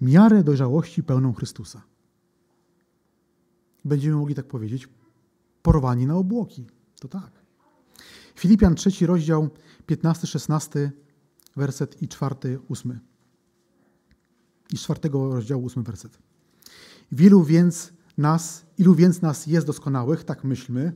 miarę 0.00 0.44
dojrzałości 0.44 1.02
pełną 1.02 1.32
Chrystusa? 1.32 1.82
Będziemy 3.84 4.16
mogli 4.16 4.34
tak 4.34 4.46
powiedzieć, 4.46 4.88
porwani 5.62 6.06
na 6.06 6.14
obłoki. 6.14 6.66
To 7.00 7.08
tak. 7.08 7.42
Filipian 8.34 8.74
trzeci 8.74 9.06
rozdział, 9.06 9.48
15-16, 9.88 10.90
werset 11.56 12.02
i 12.02 12.08
czwarty, 12.08 12.58
ósmy. 12.68 13.00
I 14.72 14.76
z 14.76 14.80
czwartego 14.80 15.34
rozdziału 15.34 15.64
ósmy 15.64 15.82
werset. 15.82 16.18
Wielu 17.12 17.44
więc 17.44 17.92
nas, 18.18 18.66
ilu 18.78 18.94
więc 18.94 19.22
nas 19.22 19.46
jest 19.46 19.66
doskonałych, 19.66 20.24
tak 20.24 20.44
myślmy, 20.44 20.92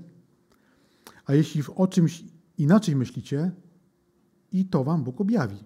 a 1.24 1.34
jeśli 1.34 1.62
o 1.74 1.86
czymś 1.86 2.24
inaczej 2.58 2.96
myślicie, 2.96 3.52
i 4.52 4.64
to 4.64 4.84
wam 4.84 5.04
Bóg 5.04 5.20
objawi. 5.20 5.64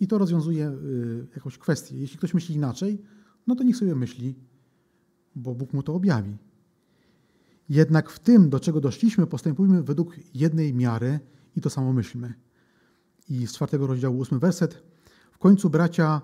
I 0.00 0.06
to 0.06 0.18
rozwiązuje 0.18 0.68
y, 0.68 1.26
jakąś 1.34 1.58
kwestię. 1.58 1.98
Jeśli 1.98 2.18
ktoś 2.18 2.34
myśli 2.34 2.54
inaczej, 2.54 3.02
no 3.46 3.54
to 3.54 3.64
niech 3.64 3.76
sobie 3.76 3.94
myśli, 3.94 4.34
bo 5.36 5.54
Bóg 5.54 5.72
mu 5.72 5.82
to 5.82 5.94
objawi. 5.94 6.36
Jednak 7.70 8.10
w 8.10 8.18
tym, 8.18 8.50
do 8.50 8.60
czego 8.60 8.80
doszliśmy, 8.80 9.26
postępujmy 9.26 9.82
według 9.82 10.16
jednej 10.34 10.74
miary 10.74 11.20
i 11.56 11.60
to 11.60 11.70
samo 11.70 11.92
myślmy. 11.92 12.34
I 13.28 13.46
z 13.46 13.52
czwartego 13.52 13.86
rozdziału 13.86 14.18
ósmy 14.18 14.38
werset. 14.38 14.82
W 15.32 15.38
końcu, 15.38 15.70
bracia, 15.70 16.20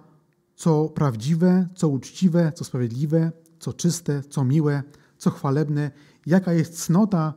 co 0.55 0.89
prawdziwe, 0.89 1.69
co 1.75 1.89
uczciwe, 1.89 2.53
co 2.55 2.65
sprawiedliwe, 2.65 3.33
co 3.59 3.73
czyste, 3.73 4.23
co 4.31 4.45
miłe, 4.45 4.83
co 5.19 5.31
chwalebne, 5.31 5.91
jaka 6.27 6.53
jest 6.53 6.85
cnota, 6.85 7.35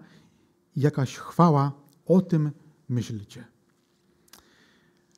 jakaś 0.76 1.18
chwała, 1.18 1.72
o 2.06 2.22
tym 2.22 2.52
myślcie. 2.90 3.46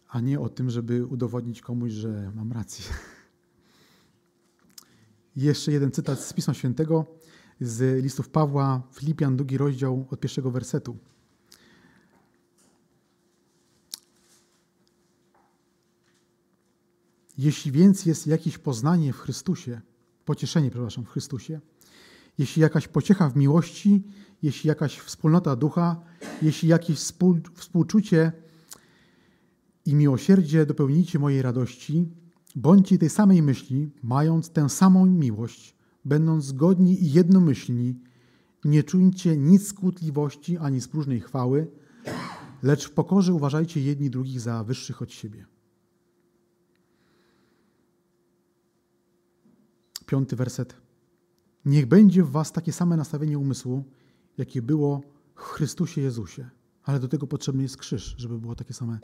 A 0.07 0.19
nie 0.19 0.39
o 0.39 0.49
tym, 0.49 0.69
żeby 0.69 1.05
udowodnić 1.05 1.61
komuś, 1.61 1.91
że 1.91 2.31
mam 2.35 2.51
rację. 2.51 2.85
Jeszcze 5.35 5.71
jeden 5.71 5.91
cytat 5.91 6.19
z 6.19 6.33
Pisma 6.33 6.53
Świętego 6.53 7.21
z 7.61 8.03
listów 8.03 8.29
Pawła, 8.29 8.81
Filipian, 8.93 9.35
drugi 9.35 9.57
rozdział 9.57 10.07
od 10.11 10.19
pierwszego 10.19 10.51
wersetu. 10.51 10.97
Jeśli 17.37 17.71
więc 17.71 18.05
jest 18.05 18.27
jakieś 18.27 18.57
poznanie 18.57 19.13
w 19.13 19.17
Chrystusie, 19.17 19.81
pocieszenie, 20.25 20.69
przepraszam, 20.69 21.05
w 21.05 21.09
Chrystusie, 21.09 21.59
jeśli 22.37 22.61
jakaś 22.61 22.87
pociecha 22.87 23.29
w 23.29 23.35
miłości, 23.35 24.03
jeśli 24.43 24.67
jakaś 24.67 24.99
wspólnota 24.99 25.55
ducha, 25.55 26.01
jeśli 26.41 26.69
jakieś 26.69 26.97
współ, 26.97 27.39
współczucie 27.53 28.31
i 29.85 29.95
miłosierdzie 29.95 30.65
dopełnijcie 30.65 31.19
mojej 31.19 31.41
radości, 31.41 32.07
bądźcie 32.55 32.97
tej 32.97 33.09
samej 33.09 33.41
myśli, 33.41 33.91
mając 34.03 34.49
tę 34.49 34.69
samą 34.69 35.05
miłość, 35.05 35.80
będąc 36.05 36.45
zgodni 36.45 37.03
i 37.03 37.11
jednomyślni, 37.11 37.99
nie 38.65 38.83
czujcie 38.83 39.37
nic 39.37 39.67
skłótliwości 39.67 40.57
ani 40.57 40.81
z 40.81 40.87
próżnej 40.87 41.19
chwały, 41.19 41.67
lecz 42.63 42.87
w 42.87 42.91
pokorze 42.91 43.33
uważajcie 43.33 43.81
jedni 43.81 44.09
drugich 44.09 44.39
za 44.39 44.63
wyższych 44.63 45.01
od 45.01 45.11
siebie. 45.11 45.45
Piąty 50.05 50.35
werset. 50.35 50.75
Niech 51.65 51.85
będzie 51.85 52.23
w 52.23 52.31
was 52.31 52.51
takie 52.51 52.71
same 52.71 52.97
nastawienie 52.97 53.39
umysłu, 53.39 53.83
jakie 54.37 54.61
było 54.61 55.01
w 55.35 55.41
Chrystusie 55.41 56.01
Jezusie. 56.01 56.49
Ale 56.83 56.99
do 56.99 57.07
tego 57.07 57.27
potrzebny 57.27 57.63
jest 57.63 57.77
krzyż, 57.77 58.15
żeby 58.17 58.39
było 58.39 58.55
takie 58.55 58.73
same 58.73 58.99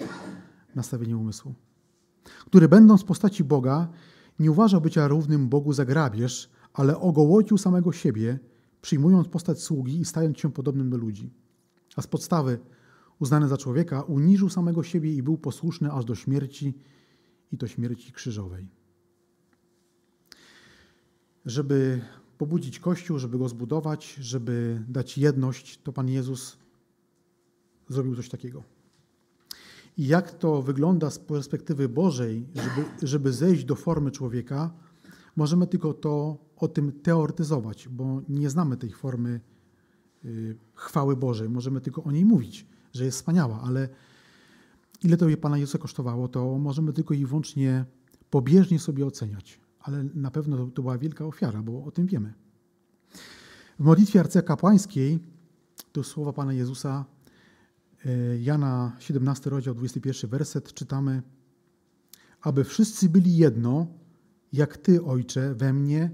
nastawienie 0.76 1.18
umysłu. 1.18 1.56
Który 2.46 2.68
będąc 2.68 3.02
w 3.02 3.06
postaci 3.06 3.44
Boga, 3.44 3.88
nie 4.40 4.52
uważał 4.52 4.82
bycia 4.82 5.08
równym 5.08 5.50
Bogu 5.50 5.74
za 5.74 5.86
grabież, 5.86 6.50
ale 6.78 7.00
ogołocił 7.00 7.58
samego 7.58 7.92
siebie, 7.92 8.40
przyjmując 8.82 9.28
postać 9.28 9.62
sługi 9.62 10.00
i 10.00 10.06
stając 10.06 10.38
się 10.40 10.52
podobnym 10.52 10.90
do 10.90 10.98
ludzi. 10.98 11.34
A 11.96 12.02
z 12.02 12.08
podstawy, 12.08 12.60
uznany 13.20 13.48
za 13.48 13.58
człowieka, 13.58 14.02
uniżył 14.02 14.50
samego 14.50 14.84
siebie 14.84 15.14
i 15.14 15.24
był 15.24 15.38
posłuszny 15.38 15.92
aż 15.92 16.06
do 16.06 16.16
śmierci 16.16 16.74
i 17.52 17.58
to 17.58 17.68
śmierci 17.68 18.12
krzyżowej 18.12 18.68
żeby 21.48 22.02
pobudzić 22.38 22.80
Kościół, 22.80 23.20
żeby 23.20 23.38
go 23.38 23.50
zbudować, 23.50 24.14
żeby 24.22 24.84
dać 24.88 25.18
jedność, 25.18 25.80
to 25.84 25.94
Pan 25.94 26.10
Jezus 26.10 26.58
zrobił 27.90 28.16
coś 28.16 28.30
takiego. 28.30 28.64
I 29.98 30.08
jak 30.08 30.32
to 30.32 30.62
wygląda 30.62 31.10
z 31.10 31.20
perspektywy 31.20 31.90
Bożej, 31.90 32.48
żeby, 32.56 33.08
żeby 33.08 33.34
zejść 33.34 33.64
do 33.64 33.76
formy 33.76 34.12
człowieka, 34.12 34.74
możemy 35.38 35.68
tylko 35.68 35.94
to 35.94 36.38
o 36.56 36.68
tym 36.68 36.92
teoretyzować, 36.92 37.88
bo 37.88 38.22
nie 38.30 38.50
znamy 38.50 38.78
tej 38.78 38.92
formy 38.92 39.42
y, 40.26 40.58
chwały 40.74 41.16
Bożej. 41.16 41.50
Możemy 41.50 41.82
tylko 41.82 42.04
o 42.04 42.12
niej 42.12 42.26
mówić, 42.26 42.68
że 42.94 43.06
jest 43.06 43.18
wspaniała, 43.18 43.62
ale 43.62 43.90
ile 45.04 45.18
to 45.18 45.26
Pana 45.42 45.58
Jezusa 45.58 45.78
kosztowało, 45.78 46.28
to 46.28 46.58
możemy 46.58 46.94
tylko 46.94 47.14
i 47.14 47.26
wyłącznie 47.26 47.86
pobieżnie 48.30 48.80
sobie 48.80 49.06
oceniać 49.06 49.60
ale 49.88 50.04
na 50.16 50.32
pewno 50.32 50.68
to, 50.68 50.82
była 50.82 50.98
wielka 50.98 51.26
ofiara, 51.26 51.62
bo 51.62 51.84
o 51.84 51.92
tym 51.92 52.08
wiemy. 52.08 52.34
W 53.80 53.84
modlitwie 53.84 54.20
arcykapłańskiej, 54.20 55.20
to 55.92 56.04
słowa 56.04 56.34
Pana 56.34 56.54
Jezusa, 56.54 57.06
e, 58.06 58.40
Jana 58.40 58.96
17 59.00 59.50
rozdział 59.50 59.76
21 59.76 60.30
werset, 60.30 60.74
czytamy 60.74 61.22
aby 62.42 62.64
wszyscy 62.64 63.10
byli 63.10 63.38
jedno, 63.38 63.88
jak 64.54 64.78
Ty, 64.78 65.04
Ojcze, 65.04 65.56
we 65.56 65.74
mnie, 65.74 66.12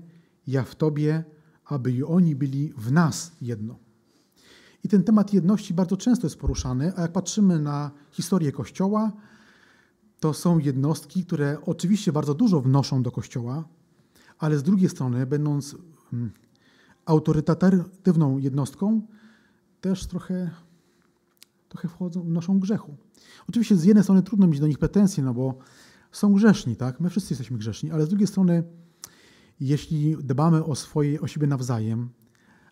ja 0.47 0.63
w 0.63 0.75
Tobie, 0.75 1.23
aby 1.65 1.91
i 1.91 2.03
oni 2.03 2.35
byli 2.35 2.73
w 2.77 2.91
nas 2.91 3.31
jedno. 3.41 3.79
I 4.83 4.89
ten 4.89 5.03
temat 5.03 5.33
jedności 5.33 5.73
bardzo 5.73 5.97
często 5.97 6.27
jest 6.27 6.39
poruszany, 6.39 6.93
a 6.95 7.01
jak 7.01 7.11
patrzymy 7.11 7.59
na 7.59 7.91
historię 8.11 8.51
Kościoła, 8.51 9.11
to 10.19 10.33
są 10.33 10.59
jednostki, 10.59 11.25
które 11.25 11.57
oczywiście 11.65 12.11
bardzo 12.11 12.33
dużo 12.33 12.61
wnoszą 12.61 13.03
do 13.03 13.11
Kościoła, 13.11 13.67
ale 14.39 14.57
z 14.57 14.63
drugiej 14.63 14.89
strony, 14.89 15.25
będąc 15.25 15.75
mm, 16.13 16.31
autorytatywną 17.05 18.37
jednostką, 18.37 19.01
też 19.81 20.05
trochę, 20.05 20.49
trochę 21.69 21.87
wchodzą, 21.87 22.21
wnoszą 22.23 22.59
grzechu. 22.59 22.95
Oczywiście 23.49 23.75
z 23.75 23.83
jednej 23.83 24.03
strony 24.03 24.23
trudno 24.23 24.47
mieć 24.47 24.59
do 24.59 24.67
nich 24.67 24.77
pretensje, 24.77 25.23
no 25.23 25.33
bo 25.33 25.57
są 26.13 26.33
grzeszni, 26.33 26.75
tak? 26.75 26.99
My 26.99 27.09
wszyscy 27.09 27.33
jesteśmy 27.33 27.57
grzeszni, 27.57 27.91
ale 27.91 28.05
z 28.05 28.09
drugiej 28.09 28.27
strony, 28.27 28.63
jeśli 29.59 30.17
dbamy 30.17 30.63
o 30.63 30.75
swoje, 30.75 31.21
o 31.21 31.27
siebie 31.27 31.47
nawzajem, 31.47 32.09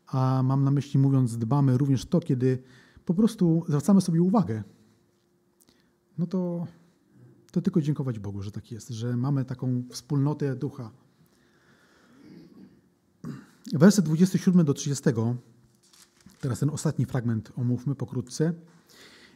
a 0.08 0.44
mam 0.44 0.64
na 0.64 0.72
myśli 0.72 1.00
mówiąc 1.00 1.38
dbamy 1.38 1.78
również 1.78 2.06
to, 2.06 2.20
kiedy 2.20 2.64
po 3.06 3.14
prostu 3.14 3.64
zwracamy 3.68 4.02
sobie 4.02 4.22
uwagę, 4.22 4.64
no 6.18 6.28
to, 6.28 6.68
to 7.52 7.62
tylko 7.62 7.82
dziękować 7.82 8.20
Bogu, 8.20 8.42
że 8.42 8.52
tak 8.52 8.72
jest, 8.72 8.90
że 8.90 9.18
mamy 9.18 9.46
taką 9.46 9.84
wspólnotę 9.90 10.56
ducha. 10.56 10.92
Werset 13.74 14.06
27 14.06 14.66
do 14.66 14.74
30, 14.74 15.04
teraz 16.40 16.60
ten 16.60 16.70
ostatni 16.70 17.06
fragment 17.06 17.52
omówmy 17.56 17.96
pokrótce. 17.96 18.54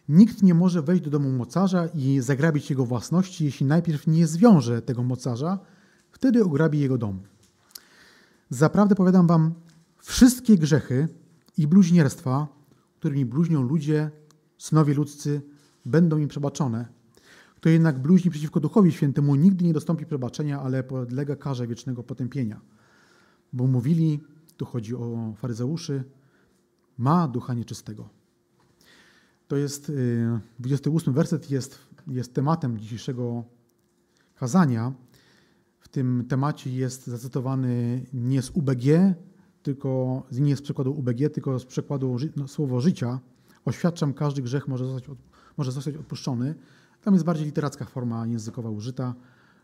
Nikt 0.09 0.43
nie 0.43 0.53
może 0.53 0.81
wejść 0.81 1.03
do 1.03 1.09
domu 1.09 1.29
mocarza 1.29 1.87
i 1.87 2.19
zagrabić 2.19 2.69
jego 2.69 2.85
własności, 2.85 3.45
jeśli 3.45 3.65
najpierw 3.65 4.07
nie 4.07 4.27
zwiąże 4.27 4.81
tego 4.81 5.03
mocarza, 5.03 5.59
wtedy 6.11 6.43
ograbi 6.43 6.79
jego 6.79 6.97
dom. 6.97 7.19
Zaprawdę 8.49 8.95
powiadam 8.95 9.27
wam, 9.27 9.53
wszystkie 9.97 10.57
grzechy 10.57 11.07
i 11.57 11.67
bluźnierstwa, 11.67 12.47
którymi 12.99 13.25
bluźnią 13.25 13.61
ludzie, 13.61 14.11
synowie 14.57 14.93
ludzcy, 14.93 15.41
będą 15.85 16.17
im 16.17 16.27
przebaczone. 16.27 16.87
Kto 17.55 17.69
jednak 17.69 17.99
bluźni 18.01 18.31
przeciwko 18.31 18.59
Duchowi 18.59 18.91
Świętemu, 18.91 19.35
nigdy 19.35 19.65
nie 19.65 19.73
dostąpi 19.73 20.05
przebaczenia, 20.05 20.61
ale 20.61 20.83
podlega 20.83 21.35
karze 21.35 21.67
wiecznego 21.67 22.03
potępienia. 22.03 22.61
Bo 23.53 23.67
mówili, 23.67 24.23
tu 24.57 24.65
chodzi 24.65 24.95
o 24.95 25.33
faryzeuszy, 25.37 26.03
ma 26.97 27.27
ducha 27.27 27.53
nieczystego. 27.53 28.09
To 29.47 29.55
jest 29.55 29.91
28 30.59 31.13
y, 31.13 31.15
werset, 31.15 31.51
jest, 31.51 31.79
jest 32.07 32.33
tematem 32.33 32.79
dzisiejszego 32.79 33.43
kazania. 34.35 34.93
W 35.79 35.87
tym 35.87 36.25
temacie 36.29 36.71
jest 36.71 37.07
zacytowany 37.07 38.05
nie 38.13 38.41
z 38.41 38.49
UBG, 38.49 39.15
tylko 39.63 40.23
nie 40.31 40.55
z 40.55 40.61
przykładu 40.61 40.93
UBG, 40.93 41.29
tylko 41.33 41.59
z 41.59 41.65
przykładu 41.65 42.17
no, 42.35 42.47
słowo 42.47 42.81
życia. 42.81 43.19
Oświadczam, 43.65 44.13
każdy 44.13 44.41
grzech 44.41 44.67
może 44.67 44.85
zostać, 44.85 45.17
może 45.57 45.71
zostać 45.71 45.95
odpuszczony. 45.95 46.55
Tam 47.01 47.13
jest 47.13 47.25
bardziej 47.25 47.45
literacka 47.45 47.85
forma 47.85 48.27
językowa 48.27 48.69
użyta. 48.69 49.15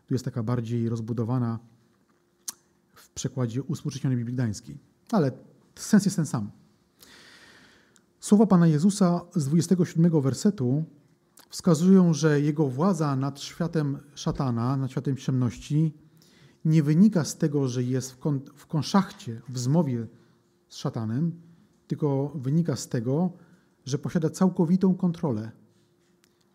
Tu 0.08 0.14
jest 0.14 0.26
taka 0.26 0.44
bardziej 0.44 0.90
rozbudowana 0.90 1.60
w 2.96 3.10
przekładzie 3.10 3.64
uspółcześnionej 3.64 4.18
Biblii 4.18 4.36
Gdańskiej. 4.36 4.78
Ale 5.12 5.32
sens 5.76 6.06
jest 6.06 6.16
ten 6.16 6.26
sam. 6.26 6.52
Słowa 8.22 8.48
Pana 8.48 8.68
Jezusa 8.68 9.22
z 9.36 9.46
27 9.46 10.22
wersetu 10.22 10.84
wskazują, 11.50 12.14
że 12.14 12.42
jego 12.42 12.68
władza 12.68 13.16
nad 13.16 13.40
światem 13.40 13.98
szatana, 14.16 14.78
nad 14.78 14.92
światem 14.92 15.18
ciemności, 15.18 15.94
nie 16.66 16.84
wynika 16.84 17.26
z 17.26 17.38
tego, 17.38 17.68
że 17.68 17.84
jest 17.84 18.12
w, 18.12 18.18
kon, 18.18 18.42
w 18.56 18.68
konszachcie, 18.68 19.42
w 19.50 19.60
zmowie 19.60 20.08
z 20.68 20.76
szatanem, 20.76 21.42
tylko 21.88 22.32
wynika 22.36 22.76
z 22.76 22.88
tego, 22.88 23.32
że 23.86 23.98
posiada 23.98 24.30
całkowitą 24.30 24.96
kontrolę, 24.96 25.52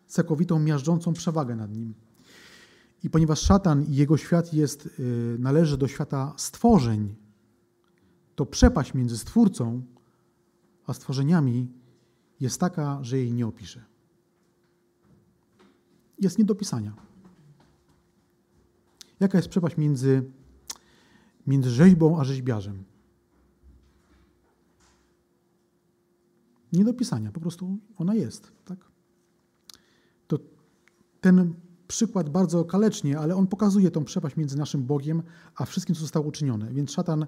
całkowitą 0.05 0.59
miażdżącą 0.59 1.13
przewagę 1.13 1.55
nad 1.55 1.71
nim. 1.71 1.93
I 3.03 3.09
ponieważ 3.09 3.39
szatan 3.41 3.83
i 3.83 3.95
jego 3.95 4.17
świat 4.17 4.53
jest, 4.53 4.85
y, 4.99 5.35
należy 5.39 5.77
do 5.77 5.87
świata 5.87 6.33
stworzeń, 6.37 7.15
to 8.35 8.45
przepaść 8.45 8.93
między 8.93 9.17
stwórcą 9.17 9.81
a 10.87 10.93
stworzeniami 10.93 11.71
jest 12.39 12.59
taka, 12.59 13.03
że 13.03 13.17
jej 13.17 13.33
nie 13.33 13.47
opiszę. 13.47 13.85
Jest 16.19 16.37
nie 16.37 16.45
do 16.45 16.55
pisania. 16.55 16.93
Jaka 19.19 19.37
jest 19.37 19.49
przepaść 19.49 19.77
między, 19.77 20.31
między 21.47 21.69
rzeźbą 21.69 22.19
a 22.19 22.23
rzeźbiarzem? 22.23 22.83
Nie 26.73 26.83
do 26.83 26.93
pisania, 26.93 27.31
po 27.31 27.39
prostu 27.39 27.77
ona 27.97 28.15
jest. 28.15 28.51
Tak? 28.65 28.79
To 30.27 30.39
ten 31.21 31.53
przykład 31.87 32.29
bardzo 32.29 32.65
kalecznie, 32.65 33.19
ale 33.19 33.35
on 33.35 33.47
pokazuje 33.47 33.91
tą 33.91 34.03
przepaść 34.03 34.35
między 34.35 34.57
naszym 34.57 34.83
Bogiem 34.83 35.23
a 35.55 35.65
wszystkim, 35.65 35.95
co 35.95 36.01
zostało 36.01 36.25
uczynione. 36.25 36.73
Więc 36.73 36.91
szatan 36.91 37.25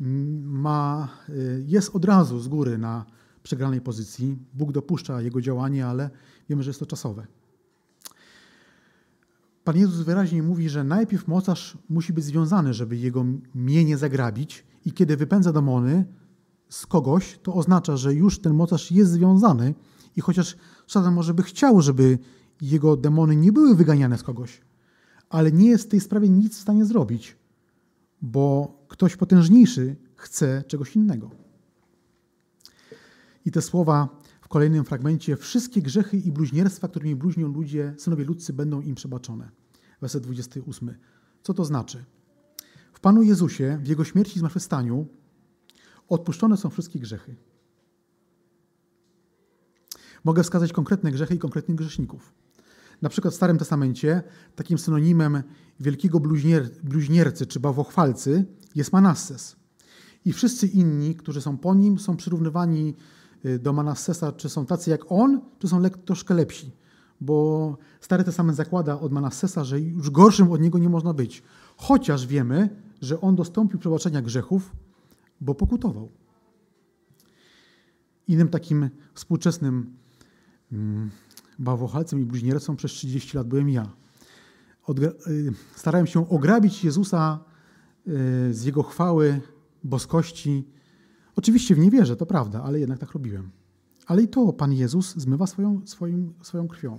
ma, 0.00 1.08
y, 1.28 1.64
jest 1.66 1.96
od 1.96 2.04
razu 2.04 2.40
z 2.40 2.48
góry 2.48 2.78
na 2.78 3.04
przegranej 3.42 3.80
pozycji. 3.80 4.38
Bóg 4.54 4.72
dopuszcza 4.72 5.20
jego 5.20 5.40
działanie, 5.40 5.86
ale 5.86 6.10
wiemy, 6.48 6.62
że 6.62 6.70
jest 6.70 6.80
to 6.80 6.86
czasowe. 6.86 7.26
Pan 9.64 9.76
Jezus 9.76 10.00
wyraźnie 10.00 10.42
mówi, 10.42 10.68
że 10.68 10.84
najpierw 10.84 11.28
mocarz 11.28 11.78
musi 11.88 12.12
być 12.12 12.24
związany, 12.24 12.74
żeby 12.74 12.96
jego 12.96 13.24
mienie 13.54 13.98
zagrabić 13.98 14.64
i 14.84 14.92
kiedy 14.92 15.16
wypędza 15.16 15.52
demony 15.52 16.04
z 16.68 16.86
kogoś, 16.86 17.38
to 17.42 17.54
oznacza, 17.54 17.96
że 17.96 18.14
już 18.14 18.38
ten 18.38 18.54
mocarz 18.54 18.90
jest 18.90 19.12
związany 19.12 19.74
i 20.16 20.20
chociaż 20.20 20.56
szatan 20.86 21.14
może 21.14 21.34
by 21.34 21.42
chciał, 21.42 21.80
żeby 21.80 22.18
jego 22.60 22.96
demony 22.96 23.36
nie 23.36 23.52
były 23.52 23.74
wyganiane 23.74 24.18
z 24.18 24.22
kogoś, 24.22 24.60
ale 25.28 25.52
nie 25.52 25.68
jest 25.68 25.84
w 25.84 25.88
tej 25.88 26.00
sprawie 26.00 26.28
nic 26.28 26.58
w 26.58 26.60
stanie 26.60 26.84
zrobić, 26.84 27.36
bo 28.22 28.74
ktoś 28.94 29.16
potężniejszy 29.16 29.96
chce 30.16 30.64
czegoś 30.66 30.96
innego. 30.96 31.30
I 33.44 33.50
te 33.50 33.62
słowa 33.62 34.08
w 34.40 34.48
kolejnym 34.48 34.84
fragmencie: 34.84 35.36
Wszystkie 35.36 35.82
grzechy 35.82 36.16
i 36.16 36.32
bluźnierstwa, 36.32 36.88
którymi 36.88 37.16
bluźnią 37.16 37.48
ludzie, 37.48 37.94
synowie 37.98 38.24
ludzcy, 38.24 38.52
będą 38.52 38.80
im 38.80 38.94
przebaczone. 38.94 39.50
Werset 40.00 40.22
28. 40.22 40.94
Co 41.42 41.54
to 41.54 41.64
znaczy? 41.64 42.04
W 42.92 43.00
Panu 43.00 43.22
Jezusie, 43.22 43.78
w 43.82 43.88
Jego 43.88 44.04
śmierci 44.04 44.36
i 44.36 44.38
zmartwychwstaniu 44.38 45.06
odpuszczone 46.08 46.56
są 46.56 46.70
wszystkie 46.70 46.98
grzechy. 46.98 47.36
Mogę 50.24 50.42
wskazać 50.42 50.72
konkretne 50.72 51.10
grzechy 51.10 51.34
i 51.34 51.38
konkretnych 51.38 51.76
grzeszników. 51.76 52.34
Na 53.02 53.08
przykład 53.08 53.34
w 53.34 53.36
Starym 53.36 53.58
Testamencie 53.58 54.22
takim 54.56 54.78
synonimem 54.78 55.42
wielkiego 55.80 56.20
bluźnier, 56.20 56.70
bluźniercy 56.82 57.46
czy 57.46 57.60
bawłochwalcy 57.60 58.44
jest 58.74 58.92
Manasses. 58.92 59.56
I 60.24 60.32
wszyscy 60.32 60.66
inni, 60.66 61.14
którzy 61.14 61.40
są 61.40 61.58
po 61.58 61.74
nim, 61.74 61.98
są 61.98 62.16
przyrównywani 62.16 62.94
y, 63.44 63.58
do 63.58 63.72
Manassesa, 63.72 64.32
czy 64.32 64.48
są 64.48 64.66
tacy 64.66 64.90
jak 64.90 65.12
on, 65.12 65.40
czy 65.58 65.68
są 65.68 65.82
troszkę 65.90 66.34
lepsi. 66.34 66.72
Bo 67.20 67.78
Stary 68.00 68.24
Testament 68.24 68.56
zakłada 68.56 69.00
od 69.00 69.12
Manassesa, 69.12 69.64
że 69.64 69.80
już 69.80 70.10
gorszym 70.10 70.52
od 70.52 70.60
niego 70.60 70.78
nie 70.78 70.88
można 70.88 71.14
być. 71.14 71.42
Chociaż 71.76 72.26
wiemy, 72.26 72.68
że 73.00 73.20
on 73.20 73.36
dostąpił 73.36 73.78
przebaczenia 73.78 74.22
grzechów, 74.22 74.72
bo 75.40 75.54
pokutował. 75.54 76.10
Innym 78.28 78.48
takim 78.48 78.90
współczesnym 79.14 79.96
mm, 80.72 81.10
bawochalcem 81.58 82.20
i 82.20 82.24
bluźniercą 82.24 82.76
przez 82.76 82.92
30 82.92 83.36
lat 83.36 83.48
byłem 83.48 83.70
ja. 83.70 83.90
Y, 85.26 85.52
starałem 85.76 86.06
się 86.06 86.28
ograbić 86.28 86.84
Jezusa 86.84 87.44
z 88.50 88.64
Jego 88.64 88.82
chwały, 88.82 89.40
boskości. 89.84 90.68
Oczywiście 91.36 91.74
w 91.74 91.78
nie 91.78 91.90
wierzę, 91.90 92.16
to 92.16 92.26
prawda, 92.26 92.62
ale 92.62 92.80
jednak 92.80 92.98
tak 92.98 93.12
robiłem. 93.12 93.50
Ale 94.06 94.22
i 94.22 94.28
to 94.28 94.52
Pan 94.52 94.72
Jezus 94.72 95.14
zmywa 95.14 95.46
swoją, 95.46 95.86
swoim, 95.86 96.34
swoją 96.42 96.68
krwią. 96.68 96.98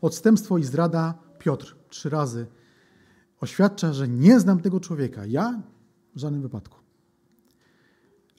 Odstępstwo 0.00 0.58
i 0.58 0.64
zdrada 0.64 1.18
Piotr 1.38 1.76
trzy 1.88 2.10
razy 2.10 2.46
oświadcza, 3.40 3.92
że 3.92 4.08
nie 4.08 4.40
znam 4.40 4.60
tego 4.60 4.80
człowieka. 4.80 5.26
Ja 5.26 5.62
w 6.14 6.18
żadnym 6.18 6.42
wypadku. 6.42 6.78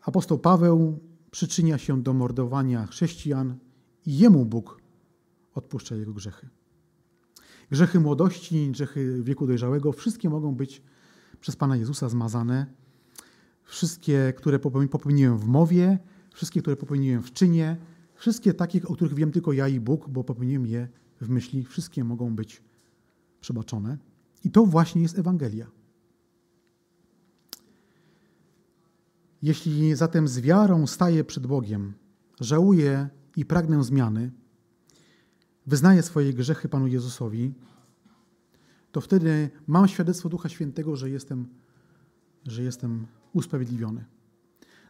Apostoł 0.01 0.39
Paweł 0.39 0.99
przyczynia 1.31 1.77
się 1.77 2.03
do 2.03 2.13
mordowania 2.13 2.85
chrześcijan 2.85 3.55
i 4.05 4.17
jemu 4.17 4.45
Bóg 4.45 4.81
odpuszcza 5.55 5.95
jego 5.95 6.13
grzechy. 6.13 6.49
Grzechy 7.71 7.99
młodości, 7.99 8.71
grzechy 8.71 9.23
wieku 9.23 9.47
dojrzałego, 9.47 9.91
wszystkie 9.91 10.29
mogą 10.29 10.55
być 10.55 10.81
przez 11.41 11.55
Pana 11.55 11.75
Jezusa 11.75 12.09
zmazane. 12.09 12.65
Wszystkie, 13.63 14.33
które 14.37 14.59
popełniłem 14.89 15.37
w 15.37 15.45
mowie, 15.45 15.99
wszystkie, 16.33 16.61
które 16.61 16.75
popełniłem 16.75 17.23
w 17.23 17.33
czynie, 17.33 17.77
wszystkie 18.15 18.53
takie, 18.53 18.87
o 18.87 18.93
których 18.93 19.13
wiem 19.13 19.31
tylko 19.31 19.53
ja 19.53 19.67
i 19.67 19.79
Bóg, 19.79 20.09
bo 20.09 20.23
popełniłem 20.23 20.65
je 20.65 20.87
w 21.21 21.29
myśli, 21.29 21.65
wszystkie 21.65 22.03
mogą 22.03 22.35
być 22.35 22.63
przebaczone. 23.41 23.97
I 24.43 24.51
to 24.51 24.65
właśnie 24.65 25.01
jest 25.01 25.19
Ewangelia. 25.19 25.67
Jeśli 29.41 29.95
zatem 29.95 30.27
z 30.27 30.39
wiarą 30.39 30.87
staję 30.87 31.23
przed 31.23 31.47
Bogiem, 31.47 31.93
żałuję 32.39 33.09
i 33.35 33.45
pragnę 33.45 33.83
zmiany, 33.83 34.31
wyznaję 35.65 36.03
swoje 36.03 36.33
grzechy 36.33 36.69
Panu 36.69 36.87
Jezusowi, 36.87 37.53
to 38.91 39.01
wtedy 39.01 39.49
mam 39.67 39.87
świadectwo 39.87 40.29
Ducha 40.29 40.49
Świętego, 40.49 40.95
że 40.95 41.09
jestem, 41.09 41.47
że 42.47 42.63
jestem 42.63 43.07
usprawiedliwiony. 43.33 44.05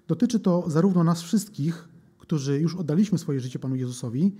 Dotyczy 0.07 0.39
to 0.39 0.69
zarówno 0.69 1.03
nas 1.03 1.21
wszystkich, 1.21 1.89
którzy 2.17 2.59
już 2.59 2.75
oddaliśmy 2.75 3.17
swoje 3.17 3.39
życie 3.39 3.59
Panu 3.59 3.75
Jezusowi, 3.75 4.35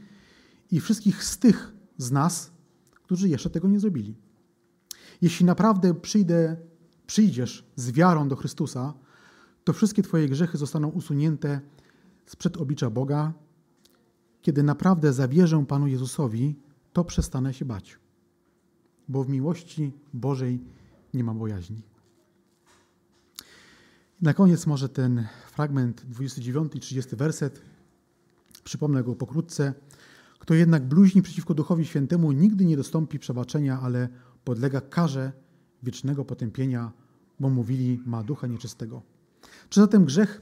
i 0.72 0.80
wszystkich 0.80 1.24
z 1.24 1.38
tych 1.38 1.74
z 1.98 2.12
nas, 2.12 2.52
którzy 2.92 3.30
jeszcze 3.30 3.50
tego 3.50 3.68
nie 3.68 3.80
zrobili. 3.80 4.16
Jeśli 5.22 5.46
naprawdę 5.46 5.94
przyjdę, 5.94 6.58
przyjdziesz 7.08 7.66
z 7.76 7.92
wiarą 7.92 8.28
do 8.28 8.36
Chrystusa, 8.36 8.94
to 9.64 9.74
wszystkie 9.74 10.04
Twoje 10.04 10.30
grzechy 10.30 10.58
zostaną 10.58 10.88
usunięte 10.88 11.62
sprzed 12.26 12.58
oblicza 12.58 12.90
Boga. 12.90 13.34
Kiedy 14.42 14.64
naprawdę 14.64 15.14
zawierzę 15.14 15.66
Panu 15.66 15.88
Jezusowi, 15.88 16.56
to 16.94 17.04
przestanę 17.04 17.54
się 17.54 17.66
bać, 17.66 18.00
bo 19.10 19.24
w 19.24 19.30
miłości 19.30 19.92
Bożej 20.14 20.60
nie 21.14 21.24
ma 21.24 21.34
bojaźni. 21.34 21.82
Na 24.22 24.34
koniec 24.34 24.68
może 24.68 24.90
ten 24.90 25.28
fragment 25.52 26.06
29 26.06 26.76
i 26.76 26.80
30 26.80 27.16
werset. 27.16 27.62
Przypomnę 28.64 29.04
go 29.04 29.16
pokrótce. 29.16 29.74
Kto 30.40 30.54
jednak 30.54 30.88
bluźni 30.88 31.22
przeciwko 31.22 31.54
Duchowi 31.54 31.86
Świętemu, 31.86 32.32
nigdy 32.32 32.66
nie 32.66 32.78
dostąpi 32.78 33.20
przebaczenia, 33.20 33.80
ale 33.82 34.10
podlega 34.44 34.82
karze 34.82 35.32
wiecznego 35.84 36.26
potępienia, 36.26 36.92
bo 37.40 37.50
mówili, 37.50 38.02
ma 38.06 38.24
ducha 38.24 38.48
nieczystego. 38.48 39.02
Czy 39.70 39.80
zatem 39.80 40.06
grzech, 40.06 40.42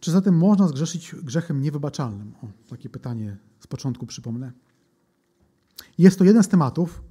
czy 0.00 0.10
zatem 0.10 0.38
można 0.38 0.68
zgrzeszyć 0.68 1.14
grzechem 1.22 1.62
niewybaczalnym? 1.62 2.32
O, 2.42 2.46
takie 2.70 2.88
pytanie 2.88 3.36
z 3.60 3.66
początku 3.66 4.06
przypomnę. 4.06 4.52
Jest 5.98 6.18
to 6.18 6.24
jeden 6.24 6.42
z 6.42 6.48
tematów, 6.48 7.02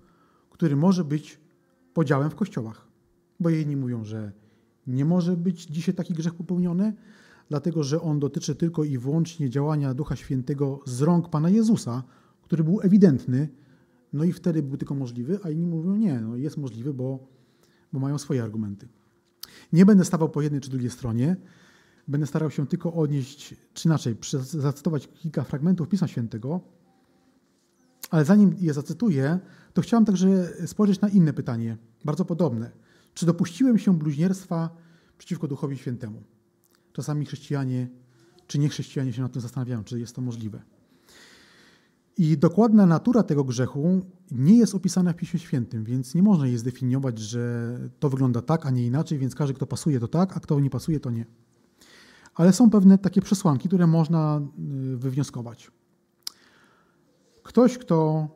który 0.61 0.75
może 0.75 1.03
być 1.03 1.39
podziałem 1.93 2.29
w 2.29 2.35
kościołach, 2.35 2.87
bo 3.39 3.49
jedni 3.49 3.75
mówią, 3.75 4.03
że 4.03 4.31
nie 4.87 5.05
może 5.05 5.37
być 5.37 5.65
dzisiaj 5.65 5.95
taki 5.95 6.13
grzech 6.13 6.33
popełniony, 6.33 6.93
dlatego 7.49 7.83
że 7.83 8.01
on 8.01 8.19
dotyczy 8.19 8.55
tylko 8.55 8.83
i 8.83 8.97
wyłącznie 8.97 9.49
działania 9.49 9.93
Ducha 9.93 10.15
Świętego 10.15 10.79
z 10.85 11.01
rąk 11.01 11.29
Pana 11.29 11.49
Jezusa, 11.49 12.03
który 12.41 12.63
był 12.63 12.79
ewidentny, 12.81 13.49
no 14.13 14.23
i 14.23 14.33
wtedy 14.33 14.63
był 14.63 14.77
tylko 14.77 14.95
możliwy, 14.95 15.39
a 15.43 15.49
inni 15.49 15.67
mówią, 15.67 15.95
nie, 15.95 16.19
no 16.19 16.35
jest 16.35 16.57
możliwy, 16.57 16.93
bo, 16.93 17.27
bo 17.93 17.99
mają 17.99 18.17
swoje 18.17 18.43
argumenty. 18.43 18.87
Nie 19.73 19.85
będę 19.85 20.05
stawał 20.05 20.29
po 20.29 20.41
jednej 20.41 20.61
czy 20.61 20.69
drugiej 20.69 20.89
stronie, 20.89 21.35
będę 22.07 22.27
starał 22.27 22.51
się 22.51 22.67
tylko 22.67 22.93
odnieść, 22.93 23.55
czy 23.73 23.87
inaczej, 23.87 24.15
zacytować 24.43 25.07
kilka 25.07 25.43
fragmentów 25.43 25.89
Pisma 25.89 26.07
Świętego, 26.07 26.61
ale 28.11 28.25
zanim 28.25 28.55
je 28.59 28.73
zacytuję, 28.73 29.39
to 29.73 29.81
chciałem 29.81 30.05
także 30.05 30.27
spojrzeć 30.67 31.01
na 31.01 31.09
inne 31.09 31.33
pytanie, 31.33 31.77
bardzo 32.05 32.25
podobne. 32.25 32.71
Czy 33.13 33.25
dopuściłem 33.25 33.77
się 33.77 33.97
bluźnierstwa 33.97 34.69
przeciwko 35.17 35.47
Duchowi 35.47 35.77
Świętemu? 35.77 36.23
Czasami 36.93 37.25
chrześcijanie, 37.25 37.89
czy 38.47 38.59
nie 38.59 38.69
chrześcijanie 38.69 39.13
się 39.13 39.21
nad 39.21 39.31
tym 39.31 39.41
zastanawiają, 39.41 39.83
czy 39.83 39.99
jest 39.99 40.15
to 40.15 40.21
możliwe. 40.21 40.61
I 42.17 42.37
dokładna 42.37 42.85
natura 42.85 43.23
tego 43.23 43.43
grzechu 43.43 44.01
nie 44.31 44.57
jest 44.57 44.75
opisana 44.75 45.13
w 45.13 45.15
Piśmie 45.15 45.39
Świętym, 45.39 45.83
więc 45.83 46.15
nie 46.15 46.23
można 46.23 46.47
jej 46.47 46.57
zdefiniować, 46.57 47.19
że 47.19 47.77
to 47.99 48.09
wygląda 48.09 48.41
tak, 48.41 48.65
a 48.65 48.69
nie 48.69 48.85
inaczej, 48.85 49.19
więc 49.19 49.35
każdy, 49.35 49.53
kto 49.53 49.67
pasuje, 49.67 49.99
to 49.99 50.07
tak, 50.07 50.37
a 50.37 50.39
kto 50.39 50.59
nie 50.59 50.69
pasuje, 50.69 50.99
to 50.99 51.11
nie. 51.11 51.25
Ale 52.35 52.53
są 52.53 52.69
pewne 52.69 52.97
takie 52.97 53.21
przesłanki, 53.21 53.67
które 53.67 53.87
można 53.87 54.41
y, 54.93 54.97
wywnioskować. 54.97 55.71
Ktoś, 57.51 57.77
kto 57.77 58.27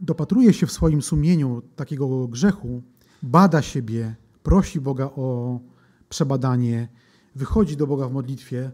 dopatruje 0.00 0.52
się 0.52 0.66
w 0.66 0.72
swoim 0.72 1.02
sumieniu 1.02 1.62
takiego 1.76 2.28
grzechu, 2.28 2.82
bada 3.22 3.62
siebie, 3.62 4.16
prosi 4.42 4.80
Boga 4.80 5.04
o 5.04 5.60
przebadanie, 6.08 6.88
wychodzi 7.34 7.76
do 7.76 7.86
Boga 7.86 8.08
w 8.08 8.12
modlitwie, 8.12 8.72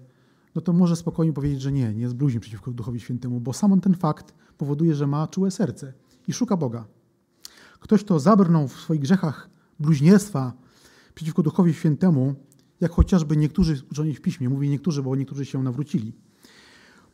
no 0.54 0.60
to 0.60 0.72
może 0.72 0.96
spokojnie 0.96 1.32
powiedzieć, 1.32 1.60
że 1.60 1.72
nie, 1.72 1.94
nie 1.94 2.08
zbluźni 2.08 2.40
przeciwko 2.40 2.70
Duchowi 2.70 3.00
Świętemu, 3.00 3.40
bo 3.40 3.52
sam 3.52 3.80
ten 3.80 3.94
fakt 3.94 4.34
powoduje, 4.58 4.94
że 4.94 5.06
ma 5.06 5.26
czułe 5.28 5.50
serce 5.50 5.92
i 6.28 6.32
szuka 6.32 6.56
Boga. 6.56 6.86
Ktoś, 7.80 8.04
kto 8.04 8.20
zabrnął 8.20 8.68
w 8.68 8.80
swoich 8.80 9.00
grzechach 9.00 9.50
bluźnierstwa 9.80 10.52
przeciwko 11.14 11.42
Duchowi 11.42 11.74
Świętemu, 11.74 12.34
jak 12.80 12.92
chociażby 12.92 13.36
niektórzy 13.36 13.82
uczeni 13.90 14.14
w 14.14 14.20
Piśmie, 14.20 14.48
mówię 14.48 14.68
niektórzy, 14.68 15.02
bo 15.02 15.16
niektórzy 15.16 15.44
się 15.44 15.62
nawrócili, 15.62 16.12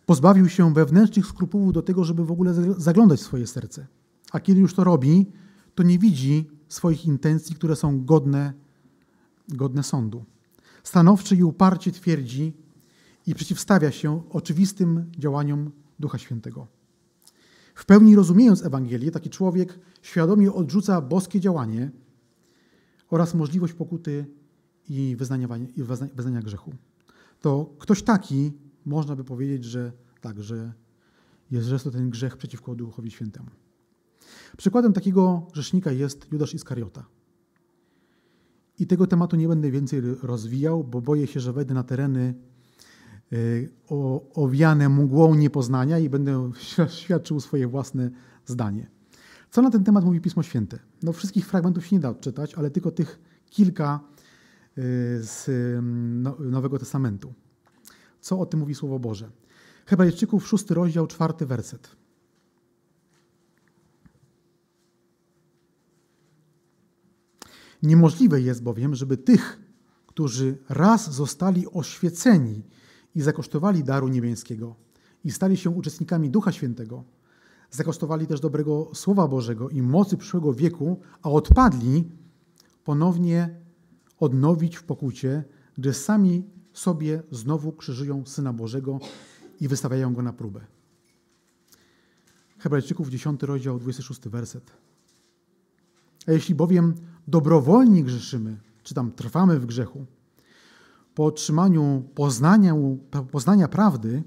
pozbawił 0.07 0.49
się 0.49 0.75
wewnętrznych 0.75 1.27
skrupułów 1.27 1.73
do 1.73 1.83
tego, 1.83 2.05
żeby 2.05 2.25
w 2.25 2.31
ogóle 2.31 2.55
zaglądać 2.79 3.21
w 3.21 3.23
swoje 3.23 3.47
serce. 3.47 3.87
A 4.33 4.41
kiedy 4.41 4.61
już 4.61 4.75
to 4.75 4.85
robi, 4.85 5.27
to 5.75 5.83
nie 5.83 5.99
widzi 5.99 6.51
swoich 6.69 7.07
intencji, 7.07 7.57
które 7.57 7.77
są 7.77 8.05
godne, 8.05 8.53
godne 9.49 9.83
sądu. 9.83 10.25
Stanowczy 10.83 11.37
i 11.37 11.45
uparcie 11.45 11.93
twierdzi 11.93 12.53
i 13.27 13.35
przeciwstawia 13.35 13.91
się 13.91 14.23
oczywistym 14.31 15.11
działaniom 15.19 15.71
Ducha 16.01 16.19
Świętego. 16.19 16.67
W 17.75 17.87
pełni 17.87 18.17
rozumiejąc 18.17 18.65
Ewangelię, 18.65 19.11
taki 19.11 19.31
człowiek 19.31 19.79
świadomie 20.03 20.53
odrzuca 20.53 21.01
boskie 21.01 21.41
działanie 21.41 21.91
oraz 23.11 23.35
możliwość 23.35 23.73
pokuty 23.73 24.27
i 24.89 25.17
wyznania, 25.17 25.49
i 25.77 25.83
wyznania 26.15 26.43
grzechu. 26.43 26.75
To 27.41 27.75
ktoś 27.79 28.03
taki, 28.03 28.53
można 28.85 29.17
by 29.17 29.25
powiedzieć, 29.25 29.65
że 29.65 29.93
tak, 30.21 30.43
że 30.43 30.73
jest, 31.51 31.67
że 31.67 31.79
to 31.79 31.91
ten 31.91 32.11
grzech 32.11 32.37
przeciwko 32.37 32.75
Duchowi 32.75 33.11
Świętemu. 33.11 33.51
Przykładem 34.57 34.93
takiego 34.93 35.47
grzesznika 35.53 35.93
jest 35.93 36.33
Judasz 36.33 36.55
Iskariota. 36.55 37.05
I 38.79 38.87
tego 38.87 39.07
tematu 39.07 39.37
nie 39.37 39.49
będę 39.49 39.71
więcej 39.71 40.01
rozwijał, 40.23 40.85
bo 40.85 41.01
boję 41.01 41.27
się, 41.27 41.41
że 41.41 41.53
wejdę 41.53 41.75
na 41.75 41.83
tereny 41.83 42.35
y, 43.33 43.71
owiane 44.35 44.89
mgłą 44.89 45.35
niepoznania 45.35 45.99
i 45.99 46.09
będę 46.09 46.51
świadczył 47.01 47.41
swoje 47.41 47.69
własne 47.69 48.11
zdanie. 48.47 48.91
Co 49.51 49.63
na 49.63 49.71
ten 49.71 49.85
temat 49.85 50.05
mówi 50.05 50.21
Pismo 50.21 50.43
Święte? 50.43 50.79
No 51.03 51.13
wszystkich 51.13 51.47
fragmentów 51.47 51.87
się 51.87 51.97
nie 51.97 52.01
da 52.01 52.09
odczytać, 52.11 52.55
ale 52.55 52.71
tylko 52.71 52.91
tych 52.91 53.21
kilka 53.51 54.01
y, 54.79 54.83
z 55.23 55.49
no, 56.23 56.37
Nowego 56.41 56.79
Testamentu. 56.79 57.35
Co 58.23 58.41
o 58.41 58.47
tym 58.47 58.61
mówi 58.61 58.75
Słowo 58.75 58.99
Boże? 58.99 59.31
Hebrajczyków, 59.87 60.49
szósty 60.49 60.75
rozdział, 60.75 61.07
czwarty 61.07 61.47
werset. 61.47 61.97
Niemożliwe 67.83 68.41
jest 68.41 68.63
bowiem, 68.63 68.95
żeby 68.95 69.17
tych, 69.17 69.61
którzy 70.07 70.59
raz 70.69 71.13
zostali 71.13 71.67
oświeceni 71.73 72.63
i 73.15 73.21
zakosztowali 73.21 73.85
daru 73.85 74.09
niebiańskiego 74.09 74.77
i 75.25 75.31
stali 75.31 75.57
się 75.57 75.71
uczestnikami 75.71 76.31
Ducha 76.31 76.53
Świętego, 76.53 77.05
zakosztowali 77.71 78.27
też 78.27 78.41
dobrego 78.41 78.91
Słowa 78.95 79.29
Bożego 79.29 79.69
i 79.69 79.83
mocy 79.83 80.17
przyszłego 80.17 80.55
wieku, 80.55 81.01
a 81.23 81.31
odpadli, 81.31 82.11
ponownie 82.85 83.61
odnowić 84.19 84.77
w 84.77 84.83
pokucie, 84.83 85.45
gdy 85.79 85.95
sami 85.95 86.45
sobie 86.73 87.23
znowu 87.31 87.73
krzyżują 87.73 88.27
Syna 88.27 88.53
Bożego 88.53 89.01
i 89.61 89.69
wystawiają 89.69 90.15
Go 90.15 90.23
na 90.23 90.33
próbę. 90.33 90.61
Hebrajczyków 92.59 93.09
10 93.09 93.43
rozdział 93.43 93.79
26 93.79 94.21
werset. 94.29 94.73
A 96.27 96.33
jeśli 96.33 96.55
bowiem 96.55 96.95
dobrowolnie 97.29 98.05
grzeszymy, 98.05 98.57
czy 98.83 98.95
tam 98.95 99.13
trwamy 99.13 99.61
w 99.61 99.67
grzechu, 99.67 100.07
po 101.15 101.25
otrzymaniu 101.25 102.05
poznania, 102.15 102.75
poznania 103.31 103.69
prawdy, 103.69 104.23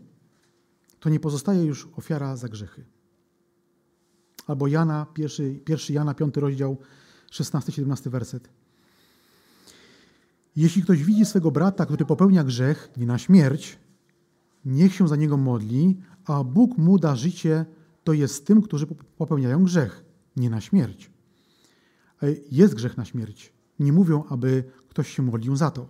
to 1.00 1.10
nie 1.10 1.20
pozostaje 1.20 1.64
już 1.64 1.88
ofiara 1.98 2.36
za 2.36 2.50
grzechy. 2.50 2.86
Albo 4.48 4.68
Jana, 4.68 5.06
pierwszy, 5.14 5.60
pierwszy 5.66 5.94
Jana, 5.94 6.14
piąty 6.14 6.40
rozdział, 6.40 6.78
16-17 7.32 8.10
werset. 8.10 8.50
Jeśli 10.56 10.82
ktoś 10.84 11.04
widzi 11.04 11.26
swego 11.26 11.52
brata, 11.52 11.86
który 11.86 12.06
popełnia 12.06 12.44
grzech, 12.44 12.90
nie 12.98 13.06
na 13.06 13.18
śmierć, 13.18 13.80
niech 14.66 14.96
się 14.96 15.08
za 15.08 15.16
niego 15.16 15.38
modli, 15.38 15.98
a 16.26 16.44
Bóg 16.44 16.78
mu 16.78 17.00
da 17.00 17.16
życie, 17.16 17.66
to 18.04 18.14
jest 18.14 18.48
tym, 18.48 18.62
którzy 18.62 18.88
popełniają 19.18 19.64
grzech, 19.64 20.06
nie 20.36 20.50
na 20.50 20.62
śmierć. 20.62 21.12
Jest 22.52 22.76
grzech 22.76 22.98
na 22.98 23.06
śmierć. 23.06 23.54
Nie 23.80 23.94
mówią, 23.94 24.24
aby 24.30 24.64
ktoś 24.90 25.16
się 25.16 25.24
modlił 25.24 25.56
za 25.56 25.72
to. 25.72 25.90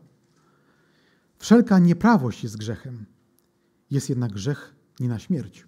Wszelka 1.37 1.79
nieprawość 1.79 2.43
jest 2.43 2.57
grzechem. 2.57 3.05
Jest 3.91 4.09
jednak 4.09 4.31
grzech 4.31 4.75
nie 4.99 5.07
na 5.07 5.19
śmierć. 5.19 5.67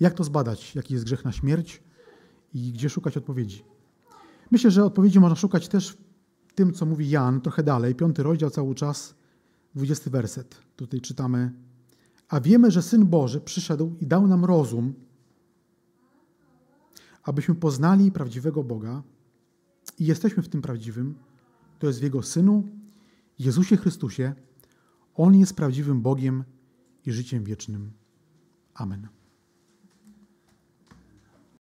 Jak 0.00 0.14
to 0.14 0.24
zbadać, 0.24 0.74
jaki 0.74 0.94
jest 0.94 1.06
grzech 1.06 1.24
na 1.24 1.32
śmierć 1.32 1.82
i 2.54 2.72
gdzie 2.72 2.90
szukać 2.90 3.16
odpowiedzi? 3.16 3.64
Myślę, 4.50 4.70
że 4.70 4.84
odpowiedzi 4.84 5.20
można 5.20 5.36
szukać 5.36 5.68
też 5.68 5.90
w 5.90 6.03
tym, 6.54 6.72
co 6.72 6.86
mówi 6.86 7.10
Jan 7.10 7.40
trochę 7.40 7.62
dalej, 7.62 7.94
piąty 7.94 8.22
rozdział 8.22 8.50
cały 8.50 8.74
czas, 8.74 9.14
dwudziesty 9.74 10.10
werset. 10.10 10.60
Tutaj 10.76 11.00
czytamy: 11.00 11.52
A 12.28 12.40
wiemy, 12.40 12.70
że 12.70 12.82
Syn 12.82 13.06
Boży 13.06 13.40
przyszedł 13.40 13.96
i 14.00 14.06
dał 14.06 14.26
nam 14.26 14.44
rozum, 14.44 14.94
abyśmy 17.22 17.54
poznali 17.54 18.12
prawdziwego 18.12 18.64
Boga 18.64 19.02
i 19.98 20.06
jesteśmy 20.06 20.42
w 20.42 20.48
tym 20.48 20.62
prawdziwym, 20.62 21.14
to 21.78 21.86
jest 21.86 22.00
w 22.00 22.02
Jego 22.02 22.22
Synu, 22.22 22.64
Jezusie 23.38 23.76
Chrystusie. 23.76 24.34
On 25.14 25.34
jest 25.34 25.56
prawdziwym 25.56 26.02
Bogiem 26.02 26.44
i 27.06 27.12
życiem 27.12 27.44
wiecznym. 27.44 27.92
Amen. 28.74 29.08